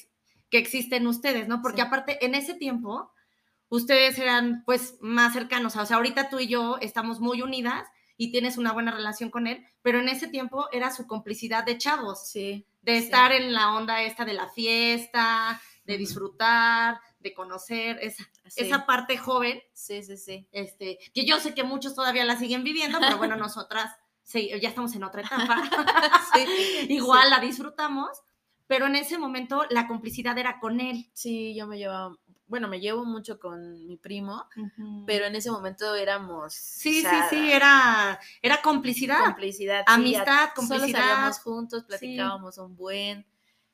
que 0.52 0.60
existe 0.60 0.98
en 0.98 1.08
ustedes, 1.08 1.48
¿no? 1.48 1.64
Porque 1.64 1.82
Sí. 1.82 1.88
aparte, 1.88 2.24
en 2.24 2.36
ese 2.36 2.54
tiempo, 2.54 3.12
ustedes 3.70 4.20
eran 4.20 4.62
pues 4.64 4.98
más 5.02 5.34
cercanos. 5.34 5.76
O 5.76 5.86
sea, 5.88 5.98
ahorita 5.98 6.30
tú 6.30 6.38
y 6.38 6.48
yo 6.48 6.78
estamos 6.82 7.20
muy 7.20 7.42
unidas 7.42 7.88
y 8.16 8.32
tienes 8.32 8.60
una 8.60 8.74
buena 8.74 8.92
relación 8.92 9.32
con 9.32 9.48
él, 9.48 9.66
pero 9.82 10.00
en 10.00 10.08
ese 10.08 10.28
tiempo 10.28 10.68
era 10.72 10.92
su 10.92 11.08
complicidad 11.08 11.66
de 11.66 11.80
chavos 11.80 12.30
Sí. 12.30 12.67
De 12.88 13.00
Sí. 13.00 13.04
estar 13.06 13.34
en 13.34 13.52
la 13.54 13.74
onda 13.76 14.02
esta 14.02 14.24
de 14.26 14.34
la 14.34 14.48
fiesta, 14.48 15.62
de 15.84 15.98
disfrutar, 15.98 17.00
de 17.20 17.34
conocer 17.34 18.00
esa, 18.02 18.24
Sí. 18.48 18.64
esa 18.64 18.86
parte 18.86 19.18
joven, 19.18 19.62
Sí, 19.74 20.02
sí, 20.04 20.16
sí. 20.18 20.48
este, 20.54 20.98
que 21.14 21.26
yo 21.26 21.40
sé 21.42 21.54
que 21.54 21.64
muchos 21.66 21.94
todavía 21.96 22.24
la 22.24 22.38
siguen 22.38 22.64
viviendo, 22.64 23.00
pero 23.02 23.18
bueno, 23.18 23.36
nosotras 23.52 23.92
sí, 24.24 24.50
ya 24.62 24.70
estamos 24.70 24.96
en 24.96 25.04
otra 25.04 25.22
etapa. 25.22 25.62
Sí. 26.34 26.46
Igual 26.90 27.30
la 27.30 27.40
disfrutamos, 27.40 28.10
pero 28.68 28.86
en 28.86 28.96
ese 28.96 29.18
momento 29.18 29.66
la 29.70 29.88
complicidad 29.88 30.38
era 30.38 30.60
con 30.60 30.80
él. 30.80 31.10
Sí, 31.14 31.54
yo 31.56 31.68
me 31.68 31.78
llevaba, 31.78 32.16
bueno, 32.48 32.68
me 32.68 32.80
llevo 32.80 33.06
mucho 33.06 33.40
con 33.40 33.86
mi 33.86 33.98
primo, 33.98 34.46
pero 35.06 35.26
en 35.26 35.36
ese 35.36 35.52
momento 35.52 35.96
éramos... 35.96 36.54
sí, 36.54 37.00
o 37.00 37.02
sea, 37.02 37.30
sí, 37.30 37.36
sí, 37.38 37.52
era, 37.52 38.20
era 38.42 38.62
complicidad. 38.62 39.24
complicidad. 39.26 39.80
sí, 39.88 39.94
Amistad, 39.94 40.50
Solo 40.56 40.68
complicidad. 40.68 41.00
salíamos 41.02 41.40
juntos, 41.40 41.84
platicábamos 41.84 42.58
un 42.58 42.76
buen. 42.76 43.26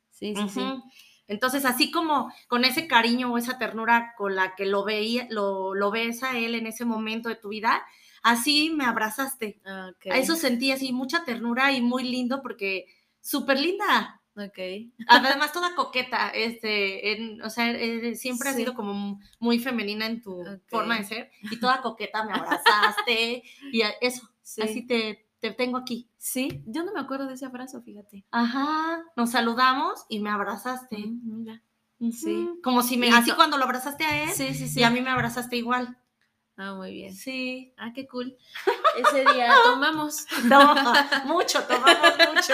Sí, 0.10 0.36
sí, 0.36 0.50
sí. 0.50 0.62
Ujú. 0.62 0.84
Entonces, 1.28 1.66
así 1.66 1.90
como 1.92 2.32
con 2.48 2.66
ese 2.66 2.88
cariño 2.88 3.32
o 3.32 3.38
esa 3.38 3.58
ternura 3.58 4.14
con 4.18 4.36
la 4.36 4.56
que 4.56 4.66
lo 4.66 4.84
veía, 4.84 5.28
lo, 5.30 5.74
lo 5.74 5.90
ves 5.92 6.22
a 6.24 6.38
él 6.38 6.56
en 6.56 6.68
ese 6.68 6.84
momento 6.84 7.30
de 7.30 7.36
tu 7.36 7.50
vida, 7.50 7.84
así 8.24 8.70
me 8.72 8.86
abrazaste. 8.86 9.62
Ah, 9.66 9.92
Ok. 9.96 10.08
A 10.12 10.18
eso 10.18 10.36
sentí 10.36 10.72
así 10.72 10.92
mucha 10.92 11.24
ternura 11.26 11.72
y 11.72 11.82
muy 11.82 12.04
lindo 12.04 12.42
porque 12.42 12.86
súper 13.22 13.60
linda. 13.60 14.22
Ok. 14.36 14.58
Además, 15.08 15.52
toda 15.52 15.76
coqueta, 15.76 16.30
este, 16.30 17.12
en- 17.14 17.42
o 17.42 17.50
sea, 17.50 17.70
eh, 17.72 18.16
siempre 18.16 18.50
has 18.50 18.56
Sí. 18.56 18.62
sido 18.62 18.74
como 18.74 19.20
muy 19.40 19.60
femenina 19.60 20.06
en 20.06 20.22
tu 20.22 20.44
forma 20.68 20.98
de 20.98 21.04
ser 21.04 21.32
y 21.44 21.60
toda 21.60 21.82
coqueta 21.82 22.24
me 22.24 22.34
abrazaste 22.34 23.44
y 23.72 23.82
eso, 24.02 24.28
Sí. 24.42 24.62
así 24.62 24.88
te, 24.88 25.28
te 25.40 25.52
tengo 25.52 25.78
aquí. 25.78 26.10
Sí, 26.18 26.64
yo 26.66 26.84
no 26.84 26.94
me 26.94 27.00
acuerdo 27.02 27.28
de 27.28 27.34
ese 27.36 27.46
abrazo, 27.46 27.82
fíjate. 27.82 28.24
Ajá, 28.32 29.04
nos 29.16 29.32
saludamos 29.32 30.06
y 30.10 30.20
me 30.20 30.30
abrazaste. 30.30 30.98
Mm, 30.98 31.20
mira. 31.44 31.62
Sí. 32.00 32.12
Sí. 32.12 32.50
Como 32.64 32.82
si 32.84 32.98
me, 32.98 33.10
así 33.12 33.32
cuando 33.32 33.58
lo 33.58 33.64
abrazaste 33.66 34.04
a 34.04 34.24
él 34.24 34.30
Sí, 34.32 34.54
sí, 34.54 34.68
sí. 34.68 34.80
y 34.80 34.84
a 34.84 34.90
mí 34.90 35.00
me 35.02 35.10
abrazaste 35.10 35.56
igual. 35.58 35.98
Ah, 36.58 36.74
muy 36.76 36.94
bien. 36.94 37.14
Sí. 37.16 37.74
Ah, 37.78 37.94
qué 37.96 38.08
cool. 38.08 38.36
Ese 38.98 39.20
día 39.34 39.54
tomamos. 39.64 40.26
No, 40.46 40.76
mucho, 41.26 41.64
tomamos 41.64 42.14
mucho. 42.34 42.54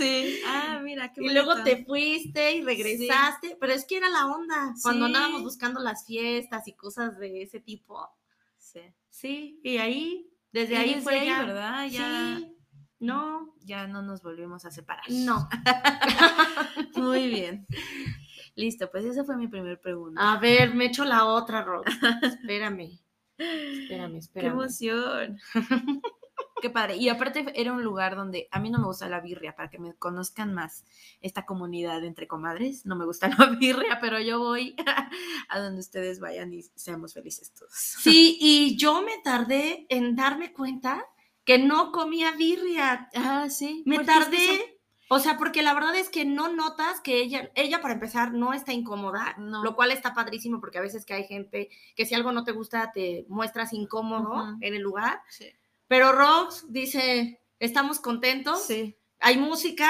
Sí. 0.00 0.40
Ah, 0.46 0.80
mira, 0.82 1.12
qué 1.12 1.22
Y 1.22 1.28
luego 1.30 1.62
te 1.62 1.84
fuiste 1.84 2.54
y 2.56 2.62
regresaste, 2.62 3.56
pero 3.60 3.72
es 3.72 3.84
que 3.84 3.98
era 3.98 4.08
la 4.08 4.26
onda. 4.26 4.74
Cuando 4.82 5.06
Sí. 5.06 5.12
andábamos 5.14 5.42
buscando 5.42 5.80
las 5.80 6.06
fiestas 6.06 6.66
y 6.68 6.72
cosas 6.74 7.18
de 7.18 7.42
ese 7.42 7.60
tipo. 7.60 8.08
Sí. 8.56 8.80
Sí, 9.10 9.60
y 9.62 9.76
ahí, 9.78 10.26
desde 10.52 10.74
Y 10.74 10.76
ahí 10.76 10.88
desde 10.94 11.00
fue 11.02 11.18
ahí, 11.20 11.26
ya. 11.26 11.42
¿verdad? 11.42 11.86
Ya, 11.88 12.36
Sí. 12.38 12.56
No, 12.98 13.54
ya 13.60 13.86
no 13.86 14.02
nos 14.02 14.22
volvimos 14.22 14.64
a 14.64 14.70
separar. 14.70 15.04
no. 15.10 15.48
Muy 16.96 17.28
bien. 17.28 17.66
Listo, 18.56 18.90
pues 18.90 19.04
esa 19.04 19.24
fue 19.24 19.36
mi 19.36 19.48
primer 19.48 19.80
pregunta. 19.80 20.20
A 20.32 20.38
ver, 20.38 20.74
me 20.74 20.86
echo 20.86 21.04
la 21.04 21.24
otra, 21.26 21.62
Rox. 21.62 21.90
Espérame. 22.22 23.00
Espérame, 23.38 24.12
¡Qué 24.12 24.18
espérame. 24.18 24.52
emoción! 24.52 25.38
Qué 26.60 26.70
padre. 26.70 26.96
Y 26.96 27.08
aparte 27.08 27.44
era 27.54 27.72
un 27.72 27.82
lugar 27.82 28.16
donde 28.16 28.48
a 28.50 28.58
mí 28.60 28.70
no 28.70 28.78
me 28.78 28.86
gusta 28.86 29.08
la 29.08 29.20
birria, 29.20 29.54
para 29.56 29.70
que 29.70 29.78
me 29.78 29.94
conozcan 29.94 30.54
más 30.54 30.84
esta 31.20 31.46
comunidad 31.46 32.04
entre 32.04 32.26
comadres. 32.28 32.86
No 32.86 32.96
me 32.96 33.04
gusta 33.04 33.28
la 33.38 33.46
birria, 33.58 33.98
pero 34.00 34.20
yo 34.20 34.38
voy 34.38 34.76
a 35.48 35.58
donde 35.60 35.80
ustedes 35.80 36.20
vayan 36.20 36.52
y 36.52 36.62
seamos 36.74 37.14
felices 37.14 37.52
todos. 37.52 37.72
Sí, 37.74 38.36
y 38.40 38.76
yo 38.76 39.02
me 39.02 39.18
tardé 39.24 39.86
en 39.88 40.16
darme 40.16 40.52
cuenta 40.52 41.04
que 41.44 41.58
no 41.58 41.90
comía 41.92 42.32
birria. 42.32 43.08
Ah, 43.14 43.48
sí. 43.50 43.82
Me 43.86 43.96
porque 43.96 44.10
es 44.12 44.18
que 44.18 44.24
tardé. 44.24 44.76
O 45.12 45.18
sea, 45.18 45.36
porque 45.38 45.62
la 45.62 45.74
verdad 45.74 45.96
es 45.96 46.08
que 46.08 46.24
no 46.24 46.54
notas 46.54 47.00
que 47.00 47.18
ella, 47.18 47.50
ella 47.56 47.80
para 47.82 47.94
empezar 47.94 48.32
no 48.32 48.52
está 48.52 48.72
incómoda, 48.72 49.34
No. 49.38 49.64
lo 49.64 49.74
cual 49.74 49.90
está 49.90 50.14
padrísimo 50.14 50.60
porque 50.60 50.78
a 50.78 50.82
veces 50.82 51.04
que 51.04 51.14
hay 51.14 51.24
gente 51.24 51.68
que 51.96 52.06
si 52.06 52.14
algo 52.14 52.30
no 52.30 52.44
te 52.44 52.52
gusta 52.52 52.92
te 52.92 53.26
muestras 53.28 53.72
incómodo 53.72 54.56
en 54.60 54.74
el 54.74 54.82
lugar. 54.82 55.20
Sí. 55.28 55.46
Pero 55.90 56.12
Rox 56.12 56.66
dice, 56.72 57.42
estamos 57.58 57.98
contentos, 57.98 58.62
Sí. 58.64 58.96
hay 59.18 59.36
música, 59.38 59.88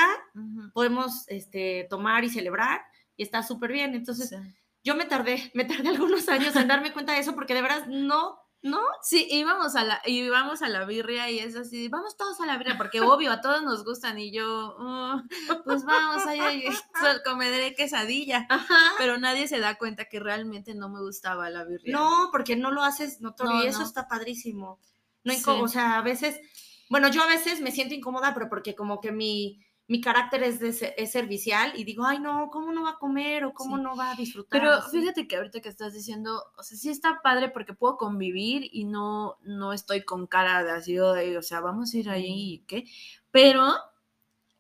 podemos 0.73 1.25
este, 1.29 1.87
tomar 1.91 2.25
y 2.25 2.31
celebrar 2.31 2.81
y 3.19 3.23
está 3.23 3.43
súper 3.43 3.71
bien. 3.71 3.95
Entonces 3.95 4.31
Sí. 4.31 4.37
yo 4.83 4.95
me 4.95 5.05
tardé, 5.05 5.51
me 5.53 5.67
tardé 5.67 5.91
algunos 5.91 6.27
años 6.31 6.57
en 6.57 6.69
darme 6.69 6.95
cuenta 6.95 7.13
de 7.13 7.19
eso 7.19 7.35
porque 7.35 7.53
de 7.53 7.61
verdad 7.61 7.85
no, 7.87 8.39
no. 8.63 8.81
Sí, 9.03 9.27
íbamos 9.31 9.77
a 9.77 9.85
la, 9.85 10.01
íbamos 10.07 10.63
a 10.63 10.71
la 10.71 10.87
birria 10.87 11.31
y 11.31 11.39
es 11.39 11.55
así, 11.55 11.89
vamos 11.89 12.17
todos 12.17 12.41
a 12.41 12.47
la 12.47 12.57
birria, 12.57 12.79
porque 12.79 13.03
obvio, 13.03 13.31
a 13.31 13.43
todos 13.43 13.63
nos 13.63 13.85
gustan, 13.85 14.19
y 14.19 14.33
yo, 14.33 14.75
"Oh, 14.79 15.21
pues 15.67 15.85
vamos, 15.85 16.25
ay, 16.27 16.65
sol- 16.99 17.21
comeré 17.27 17.75
quesadilla. 17.75 18.47
Ajá. 18.49 18.79
Pero 18.97 19.19
nadie 19.19 19.49
se 19.49 19.61
da 19.61 19.77
cuenta 19.77 20.07
que 20.07 20.19
realmente 20.19 20.75
no 20.75 20.89
me 20.89 21.01
gustaba 21.01 21.51
la 21.51 21.65
birria. 21.65 21.93
No, 21.95 22.31
porque 22.33 22.57
no 22.57 22.71
lo 22.71 22.83
haces 22.85 23.21
notorio 23.21 23.53
No, 23.53 23.65
y 23.65 23.67
eso 23.67 23.81
no. 23.81 23.85
está 23.85 24.09
padrísimo. 24.09 24.79
No 25.25 25.33
Sí. 25.35 25.43
O 25.47 25.69
sea, 25.69 25.99
a 25.99 26.03
veces, 26.03 26.41
bueno, 26.89 27.09
yo 27.09 27.23
a 27.23 27.27
veces 27.27 27.61
me 27.61 27.71
siento 27.73 27.95
incómoda, 27.95 28.33
pero 28.35 28.49
porque 28.49 28.75
como 28.75 29.01
que 29.01 29.13
mi, 29.13 29.61
mi 29.89 30.01
carácter 30.01 30.43
es, 30.45 30.61
de 30.61 30.95
es 30.97 31.11
servicial 31.13 31.73
y 31.77 31.85
digo, 31.85 32.05
ay, 32.07 32.21
no, 32.21 32.49
¿cómo 32.51 32.73
no 32.73 32.85
va 32.85 32.91
a 32.91 32.99
comer 32.99 33.45
o 33.45 33.53
cómo 33.55 33.77
Sí. 33.77 33.83
no 33.83 33.97
va 33.97 34.13
a 34.13 34.15
disfrutar? 34.15 34.61
Pero 34.61 34.73
así? 34.73 35.01
fíjate 35.01 35.27
que 35.29 35.37
ahorita 35.37 35.61
que 35.61 35.69
estás 35.69 35.93
diciendo, 35.93 36.43
o 36.57 36.63
sea, 36.63 36.79
sí 36.79 36.91
está 36.91 37.21
padre 37.23 37.49
porque 37.51 37.75
puedo 37.75 37.97
convivir 37.97 38.69
y 38.73 38.85
no, 38.85 39.37
no 39.43 39.73
estoy 39.73 40.05
con 40.05 40.27
cara 40.27 40.63
de 40.65 40.71
así, 40.73 40.97
"Ay, 40.99 41.37
o 41.37 41.43
sea, 41.43 41.61
vamos 41.61 41.93
a 41.95 41.99
ir 41.99 42.09
ahí 42.11 42.55
y 42.55 42.59
qué. 42.67 42.85
Pero 43.33 43.65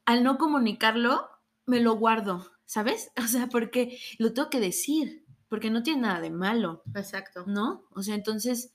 al 0.04 0.24
no 0.24 0.38
comunicarlo, 0.38 1.28
me 1.66 1.80
lo 1.80 1.94
guardo, 1.96 2.50
¿sabes? 2.66 3.12
O 3.24 3.28
sea, 3.28 3.48
porque 3.48 3.98
lo 4.18 4.32
tengo 4.32 4.50
que 4.50 4.60
decir, 4.60 5.24
porque 5.48 5.70
no 5.70 5.82
tiene 5.82 6.02
nada 6.02 6.20
de 6.20 6.30
malo, 6.30 6.82
Exacto. 6.94 7.44
¿no? 7.46 7.84
O 7.94 8.02
sea, 8.02 8.14
entonces, 8.14 8.72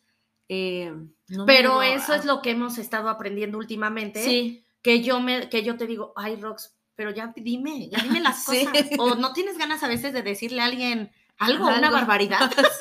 eh, 0.49 0.93
no 1.29 1.45
Pero 1.45 1.81
eso 1.81 2.13
a- 2.13 2.15
es 2.17 2.25
lo 2.25 2.41
que 2.41 2.51
hemos 2.51 2.77
estado 2.77 3.09
aprendiendo 3.09 3.57
últimamente. 3.57 4.23
Sí, 4.23 4.63
Que 4.81 5.01
yo 5.01 5.19
me, 5.19 5.49
que 5.49 5.63
yo 5.63 5.77
te 5.77 5.87
digo, 5.87 6.13
ay, 6.15 6.35
Rox, 6.35 6.75
pero 6.95 7.09
ya 7.11 7.33
dime, 7.35 7.89
ya 7.89 7.99
dime 8.03 8.19
las 8.21 8.43
Sí. 8.45 8.65
cosas. 8.65 8.87
O 8.99 9.15
no 9.15 9.33
tienes 9.33 9.57
ganas 9.57 9.81
a 9.83 9.87
veces 9.87 10.13
de 10.13 10.21
decirle 10.21 10.61
a 10.61 10.65
alguien 10.65 11.11
algo, 11.39 11.67
una 11.67 11.89
barbaridad. 11.89 12.51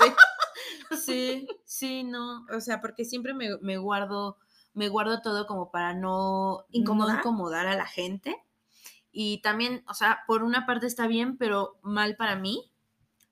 sí, 0.91 0.97
sí, 1.05 1.49
sí, 1.65 2.05
no, 2.05 2.47
o 2.55 2.61
sea, 2.61 2.81
porque 2.81 3.05
siempre 3.05 3.35
me, 3.35 3.57
me 3.63 3.77
guardo, 3.79 4.39
me 4.75 4.89
guardo 4.89 5.21
todo 5.23 5.47
como 5.47 5.71
para 5.71 5.95
no 5.95 6.65
¿Incomodar? 6.71 7.15
no 7.17 7.21
incomodar 7.21 7.67
a 7.67 7.75
la 7.77 7.87
gente 7.87 8.37
Y 9.11 9.39
también, 9.43 9.83
o 9.89 9.95
sea, 9.95 10.21
por 10.27 10.43
una 10.43 10.67
parte 10.67 10.87
está 10.87 11.07
bien, 11.07 11.37
pero 11.39 11.79
mal 11.83 12.17
para 12.17 12.37
mí, 12.37 12.71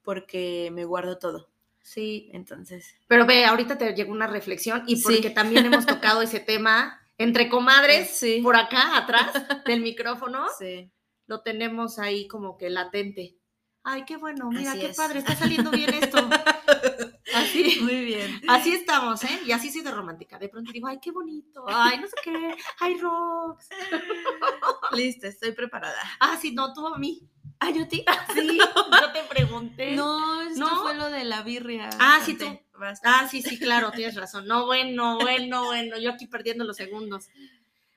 porque 0.02 0.70
me 0.72 0.84
guardo 0.84 1.18
todo. 1.18 1.48
Sí. 1.82 2.30
Entonces. 2.32 2.94
Pero 3.08 3.26
ve, 3.26 3.44
ahorita 3.44 3.76
te 3.78 3.92
llegó 3.94 4.12
una 4.12 4.26
reflexión 4.26 4.84
y 4.86 5.02
porque 5.02 5.28
Sí. 5.28 5.34
también 5.34 5.66
hemos 5.66 5.84
tocado 5.86 6.22
ese 6.22 6.40
tema 6.40 6.98
entre 7.18 7.48
comadres, 7.48 8.10
Sí. 8.16 8.40
por 8.42 8.56
acá 8.56 8.96
atrás 8.96 9.32
del 9.66 9.80
micrófono, 9.82 10.46
Sí. 10.58 10.90
lo 11.26 11.42
tenemos 11.42 11.98
ahí 11.98 12.26
como 12.28 12.56
que 12.56 12.70
latente. 12.70 13.36
Ay, 13.84 14.04
qué 14.04 14.16
bueno, 14.16 14.48
mira, 14.50 14.70
Así 14.72 14.80
qué 14.80 14.86
es. 14.90 14.96
padre, 14.96 15.18
está 15.18 15.34
saliendo 15.34 15.70
bien 15.72 15.92
esto. 15.94 16.16
Así. 17.34 17.78
Muy 17.82 18.04
bien. 18.04 18.40
Así 18.46 18.72
estamos, 18.74 19.24
¿eh? 19.24 19.40
Y 19.46 19.52
así 19.52 19.70
soy 19.70 19.82
de 19.82 19.90
romántica. 19.90 20.38
De 20.38 20.48
pronto 20.48 20.70
digo, 20.70 20.86
ay, 20.86 20.98
qué 21.02 21.10
bonito, 21.10 21.64
ay, 21.66 21.98
no 21.98 22.06
sé 22.06 22.14
qué, 22.22 22.54
ay, 22.78 22.98
Rox. 23.00 23.68
Listo, 24.92 25.26
estoy 25.26 25.52
preparada. 25.52 25.98
Ah, 26.20 26.38
sí, 26.40 26.52
no, 26.52 26.72
tú 26.72 26.86
a 26.86 26.98
mí. 26.98 27.22
Ah, 27.62 27.70
yo 27.70 27.86
ti. 27.86 28.04
Sí, 28.34 28.58
yo 29.00 29.12
te 29.12 29.22
pregunté. 29.28 29.92
No, 29.94 30.42
esto 30.42 30.60
¿No? 30.60 30.82
fue 30.82 30.94
lo 30.94 31.10
de 31.10 31.24
la 31.24 31.42
birria. 31.42 31.90
Ah, 32.00 32.20
sí. 32.24 32.36
Vas. 32.74 33.00
Ah, 33.04 33.28
sí, 33.30 33.40
sí, 33.40 33.58
claro, 33.58 33.92
tienes 33.92 34.16
razón. 34.16 34.48
No, 34.48 34.66
bueno, 34.66 35.18
bueno, 35.20 35.66
bueno, 35.66 35.96
yo 35.98 36.10
aquí 36.10 36.26
perdiendo 36.26 36.64
los 36.64 36.76
segundos. 36.76 37.28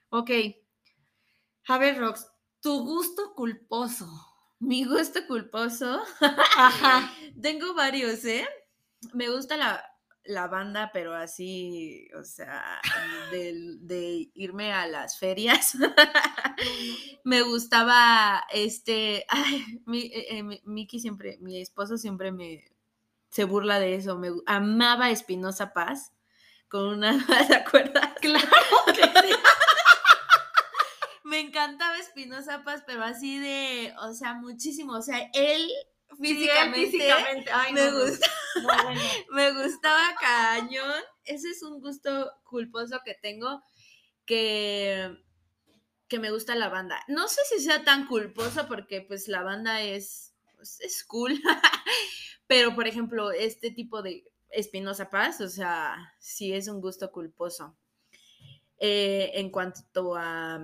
Ok. 0.09 0.29
A 1.67 1.77
ver, 1.79 1.97
Rox, 1.97 2.27
tu 2.61 2.83
gusto 2.83 3.33
culposo. 3.33 4.07
Mi 4.59 4.85
gusto 4.85 5.25
culposo. 5.25 6.03
Ajá. 6.19 7.11
Tengo 7.41 7.73
varios, 7.73 8.23
¿eh? 8.25 8.47
Me 9.13 9.29
gusta 9.29 9.57
la, 9.57 9.83
la 10.25 10.47
banda, 10.47 10.89
pero 10.93 11.13
así, 11.15 12.07
o 12.19 12.23
sea, 12.23 12.81
de, 13.31 13.53
de 13.79 14.29
irme 14.33 14.73
a 14.73 14.87
las 14.87 15.19
ferias. 15.19 15.75
me 17.23 17.41
gustaba 17.43 18.43
este. 18.51 19.25
Ay, 19.29 19.81
mi, 19.85 20.01
eh, 20.07 20.37
eh, 20.37 20.43
mi- 20.43 20.61
Miki 20.65 20.99
siempre, 20.99 21.37
mi 21.41 21.61
esposo 21.61 21.97
siempre 21.97 22.31
me 22.31 22.65
se 23.29 23.43
burla 23.43 23.79
de 23.79 23.95
eso. 23.95 24.17
Me 24.17 24.29
amaba 24.45 25.09
Espinosa 25.11 25.73
Paz 25.73 26.13
con 26.69 26.85
una. 26.85 27.17
¿Te 27.47 27.55
acuerdas? 27.55 28.13
Claro 28.21 28.47
que 28.87 29.03
sí. 29.03 29.35
Me 31.23 31.39
encantaba 31.39 31.97
Espinosa 31.97 32.63
Paz, 32.63 32.83
pero 32.85 33.03
así 33.03 33.39
de, 33.39 33.93
o 34.01 34.13
sea, 34.13 34.35
muchísimo. 34.35 34.93
O 34.93 35.01
sea, 35.01 35.29
él 35.33 35.69
Físicamente. 36.19 36.91
físicamente. 36.91 37.51
Ay, 37.51 37.73
me 37.73 37.91
no, 37.91 37.99
gusta. 37.99 38.27
No, 38.61 38.83
bueno. 38.83 39.01
me 39.31 39.51
gustaba 39.63 40.15
cañón. 40.19 41.01
Ese 41.23 41.49
es 41.49 41.63
un 41.63 41.81
gusto 41.81 42.31
culposo 42.43 42.99
que 43.03 43.15
tengo 43.15 43.63
que, 44.25 45.17
que 46.07 46.19
me 46.19 46.31
gusta 46.31 46.55
la 46.55 46.69
banda. 46.69 47.01
No 47.07 47.27
sé 47.27 47.41
si 47.49 47.63
sea 47.63 47.83
tan 47.83 48.07
culposo 48.07 48.67
porque 48.67 49.01
pues 49.01 49.27
la 49.27 49.41
banda 49.41 49.81
es, 49.81 50.33
pues, 50.55 50.79
es 50.81 51.03
cool. 51.05 51.33
Pero 52.47 52.75
por 52.75 52.87
ejemplo, 52.87 53.31
este 53.31 53.71
tipo 53.71 54.01
de 54.01 54.23
Espinosa 54.49 55.09
Paz, 55.09 55.41
o 55.41 55.49
sea, 55.49 56.13
sí 56.19 56.53
es 56.53 56.67
un 56.67 56.81
gusto 56.81 57.11
culposo. 57.11 57.75
Eh, 58.77 59.31
en 59.35 59.49
cuanto 59.51 60.15
a, 60.15 60.61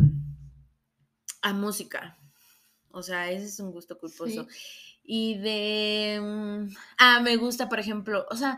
a 1.41 1.53
música. 1.53 2.17
O 2.91 3.01
sea, 3.01 3.31
ese 3.31 3.45
es 3.45 3.59
un 3.59 3.71
gusto 3.71 3.97
culposo. 3.97 4.47
Y 5.13 5.37
de... 5.39 6.21
mm, 6.21 6.73
Ah, 6.97 7.19
me 7.19 7.35
gusta, 7.35 7.67
por 7.67 7.79
ejemplo, 7.81 8.25
o 8.29 8.37
sea, 8.37 8.57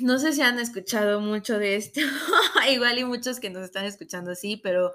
no 0.00 0.18
sé 0.18 0.32
si 0.32 0.42
han 0.42 0.58
escuchado 0.58 1.20
mucho 1.20 1.60
de 1.60 1.76
esto, 1.76 2.00
igual 2.68 2.98
y 2.98 3.04
muchos 3.04 3.38
que 3.38 3.48
nos 3.48 3.62
están 3.62 3.84
escuchando 3.84 4.34
sí, 4.34 4.56
pero 4.56 4.94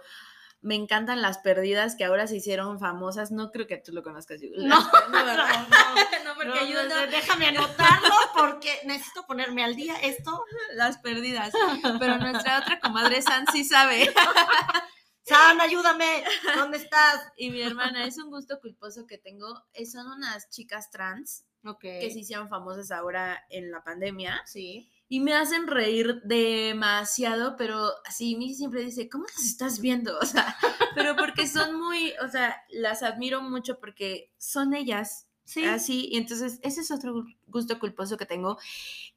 me 0.60 0.76
encantan 0.76 1.22
las 1.22 1.38
perdidas 1.38 1.96
que 1.96 2.04
ahora 2.04 2.28
se 2.28 2.36
hicieron 2.36 2.78
famosas. 2.78 3.32
No 3.32 3.52
creo 3.52 3.68
que 3.68 3.78
tú 3.78 3.94
lo 3.94 4.04
conozcas. 4.04 4.42
Yu- 4.42 4.52
No, 4.58 4.82
no, 5.12 5.26
¿verdad? 5.26 5.66
no. 5.70 6.26
No, 6.26 6.36
porque 6.36 6.50
No, 6.50 6.66
yo 6.68 6.84
no, 6.84 6.90
no- 7.06 7.08
Déjame 7.12 7.46
anotarlo 7.48 8.10
porque 8.36 8.80
necesito 8.84 9.26
ponerme 9.28 9.64
al 9.64 9.76
día 9.78 9.96
esto. 10.04 10.44
las 10.74 10.98
perdidas. 10.98 11.54
Pero 12.00 12.18
nuestra 12.18 12.60
otra 12.60 12.82
comadre 12.82 13.22
San 13.22 13.46
sí 13.54 13.64
sabe. 13.64 14.14
San, 15.28 15.60
ayúdame. 15.62 16.24
¿Dónde 16.56 16.78
estás? 16.78 17.22
Y 17.38 17.50
mi 17.52 17.62
hermana, 17.62 18.06
es 18.06 18.18
un 18.18 18.30
gusto 18.30 18.60
culposo 18.62 19.06
que 19.06 19.18
tengo. 19.18 19.66
eh, 19.74 19.86
Son 19.86 20.08
unas 20.08 20.50
chicas 20.50 20.90
trans 20.92 21.44
que 21.82 22.10
se 22.12 22.20
hicieron 22.20 22.48
famosas 22.48 22.92
ahora 22.92 23.44
en 23.50 23.72
la 23.72 23.84
pandemia. 23.84 24.42
Sí. 24.46 24.90
Y 25.10 25.20
me 25.20 25.34
hacen 25.34 25.68
reír 25.68 26.22
demasiado, 26.24 27.56
pero 27.58 27.90
así, 28.06 28.36
Missy 28.38 28.56
siempre 28.56 28.82
dice, 28.82 29.10
¿cómo 29.10 29.26
las 29.26 29.46
estás 29.46 29.82
viendo? 29.82 30.18
O 30.22 30.26
sea, 30.26 30.56
pero 30.96 31.16
porque 31.18 31.46
son 31.48 31.76
muy, 31.78 32.14
o 32.26 32.30
sea, 32.30 32.56
las 32.70 33.04
admiro 33.04 33.42
mucho 33.42 33.80
porque 33.80 34.32
son 34.38 34.74
ellas, 34.74 35.26
Sí. 35.44 35.64
así, 35.64 36.10
y 36.12 36.18
entonces 36.18 36.60
ese 36.62 36.82
es 36.82 36.92
otro 36.92 37.14
gu- 37.16 37.38
gusto 37.48 37.80
culposo 37.80 38.18
que 38.18 38.26
tengo, 38.26 38.58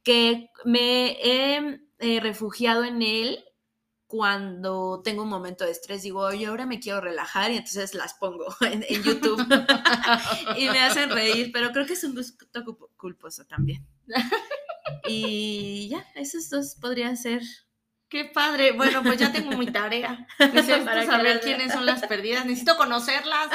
que 0.05 0.49
me 0.65 1.13
he 1.25 1.81
eh, 1.99 2.21
refugiado 2.21 2.85
en 2.85 3.03
él 3.03 3.45
cuando 4.11 5.03
tengo 5.05 5.23
un 5.23 5.29
momento 5.29 5.65
de 5.65 5.71
estrés, 5.71 6.03
digo, 6.03 6.23
oye, 6.23 6.47
ahora 6.47 6.67
me 6.67 6.81
quiero 6.81 7.01
relajar 7.01 7.53
y 7.53 7.59
entonces 7.59 7.95
las 7.95 8.15
pongo 8.15 8.45
en, 8.61 8.85
en 8.89 9.03
YouTube 9.05 9.47
y 10.59 10.69
me 10.69 10.81
hacen 10.81 11.11
reír, 11.11 11.51
pero 11.53 11.71
creo 11.71 11.87
que 11.87 11.93
es 11.93 12.03
un 12.03 12.17
gusto 12.17 12.45
culposo 12.97 13.45
también. 13.45 13.87
Y 15.07 15.89
ya, 15.91 16.05
esos 16.17 16.51
dos 16.51 16.75
podrían 16.75 17.17
ser. 17.17 17.43
Qué 18.09 18.25
padre. 18.25 18.73
Bueno, 18.73 19.05
pues 19.05 19.19
ya 19.19 19.31
tengo 19.31 19.57
mi 19.57 19.67
tarea. 19.67 20.27
Necesito 20.41 20.85
Para 20.85 21.07
saber 21.07 21.41
quiénes 21.41 21.73
son 21.73 21.87
las 21.87 22.05
perdidas. 22.05 22.45
Necesito 22.45 22.77
conocerlas. 22.77 23.49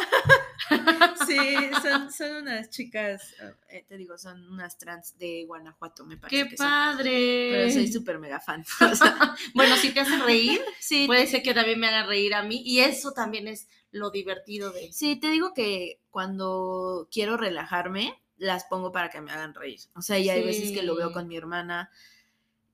Sí, 1.42 1.70
son, 1.82 2.12
son 2.12 2.36
unas 2.44 2.70
chicas, 2.70 3.34
eh, 3.70 3.86
te 3.88 3.98
digo, 3.98 4.18
son 4.18 4.48
unas 4.52 4.78
trans 4.78 5.18
de 5.18 5.44
Guanajuato, 5.46 6.06
me 6.06 6.18
parece. 6.18 6.44
Qué 6.44 6.50
que 6.50 6.58
son. 6.58 6.68
padre. 6.68 7.50
Pero 7.52 7.72
soy 7.72 7.92
súper 7.92 8.20
mega 8.20 8.40
fan. 8.40 8.64
o 8.92 8.96
sea, 8.96 9.36
Bueno, 9.54 9.76
si 9.78 9.92
te 9.92 10.00
hacen 10.02 10.22
reír, 10.22 10.62
sí, 10.80 11.08
puede 11.08 11.28
ser 11.28 11.44
que 11.44 11.54
también 11.54 11.80
me 11.80 11.88
hagan 11.88 12.08
reír 12.08 12.34
a 12.34 12.44
mí. 12.44 12.62
Y 12.66 12.80
eso 12.80 13.12
también 13.12 13.48
es 13.48 13.68
lo 13.92 14.12
divertido 14.12 14.72
de 14.72 14.92
sí, 14.92 15.16
te 15.16 15.30
digo 15.30 15.54
que 15.54 16.02
cuando 16.10 17.08
quiero 17.12 17.38
relajarme, 17.38 18.22
las 18.38 18.66
pongo 18.66 18.92
para 18.92 19.10
que 19.10 19.22
me 19.22 19.32
hagan 19.32 19.54
reír. 19.54 19.80
O 19.96 20.02
sea, 20.02 20.20
y 20.20 20.30
hay 20.30 20.44
veces 20.44 20.72
que 20.72 20.84
lo 20.84 20.96
veo 20.96 21.08
Sí. 21.10 21.14
con 21.14 21.28
mi 21.28 21.38
hermana 21.38 21.90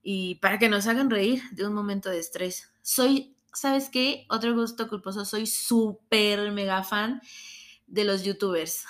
y 0.02 0.36
para 0.36 0.58
que 0.58 0.70
nos 0.70 0.88
hagan 0.88 1.10
reír 1.12 1.42
de 1.52 1.68
un 1.68 1.74
momento 1.74 2.10
de 2.10 2.18
estrés. 2.20 2.72
Soy, 2.82 3.36
¿sabes 3.54 3.90
qué? 3.90 4.26
Otro 4.30 4.56
gusto 4.56 4.88
culposo, 4.90 5.24
soy 5.26 5.46
súper 5.46 6.52
mega 6.52 6.84
fan 6.84 7.22
de 7.92 8.04
los 8.06 8.24
youtubers. 8.24 8.86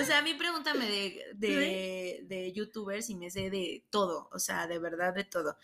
o 0.00 0.04
sea, 0.04 0.18
a 0.18 0.22
mí 0.22 0.34
pregúntame 0.34 0.84
de, 0.86 1.24
de, 1.34 2.20
de 2.26 2.52
youtubers 2.52 3.08
y 3.10 3.14
me 3.14 3.30
sé 3.30 3.50
de 3.50 3.84
todo, 3.90 4.28
o 4.32 4.38
sea, 4.38 4.66
de 4.66 4.78
verdad 4.78 5.14
de 5.14 5.24
todo. 5.24 5.56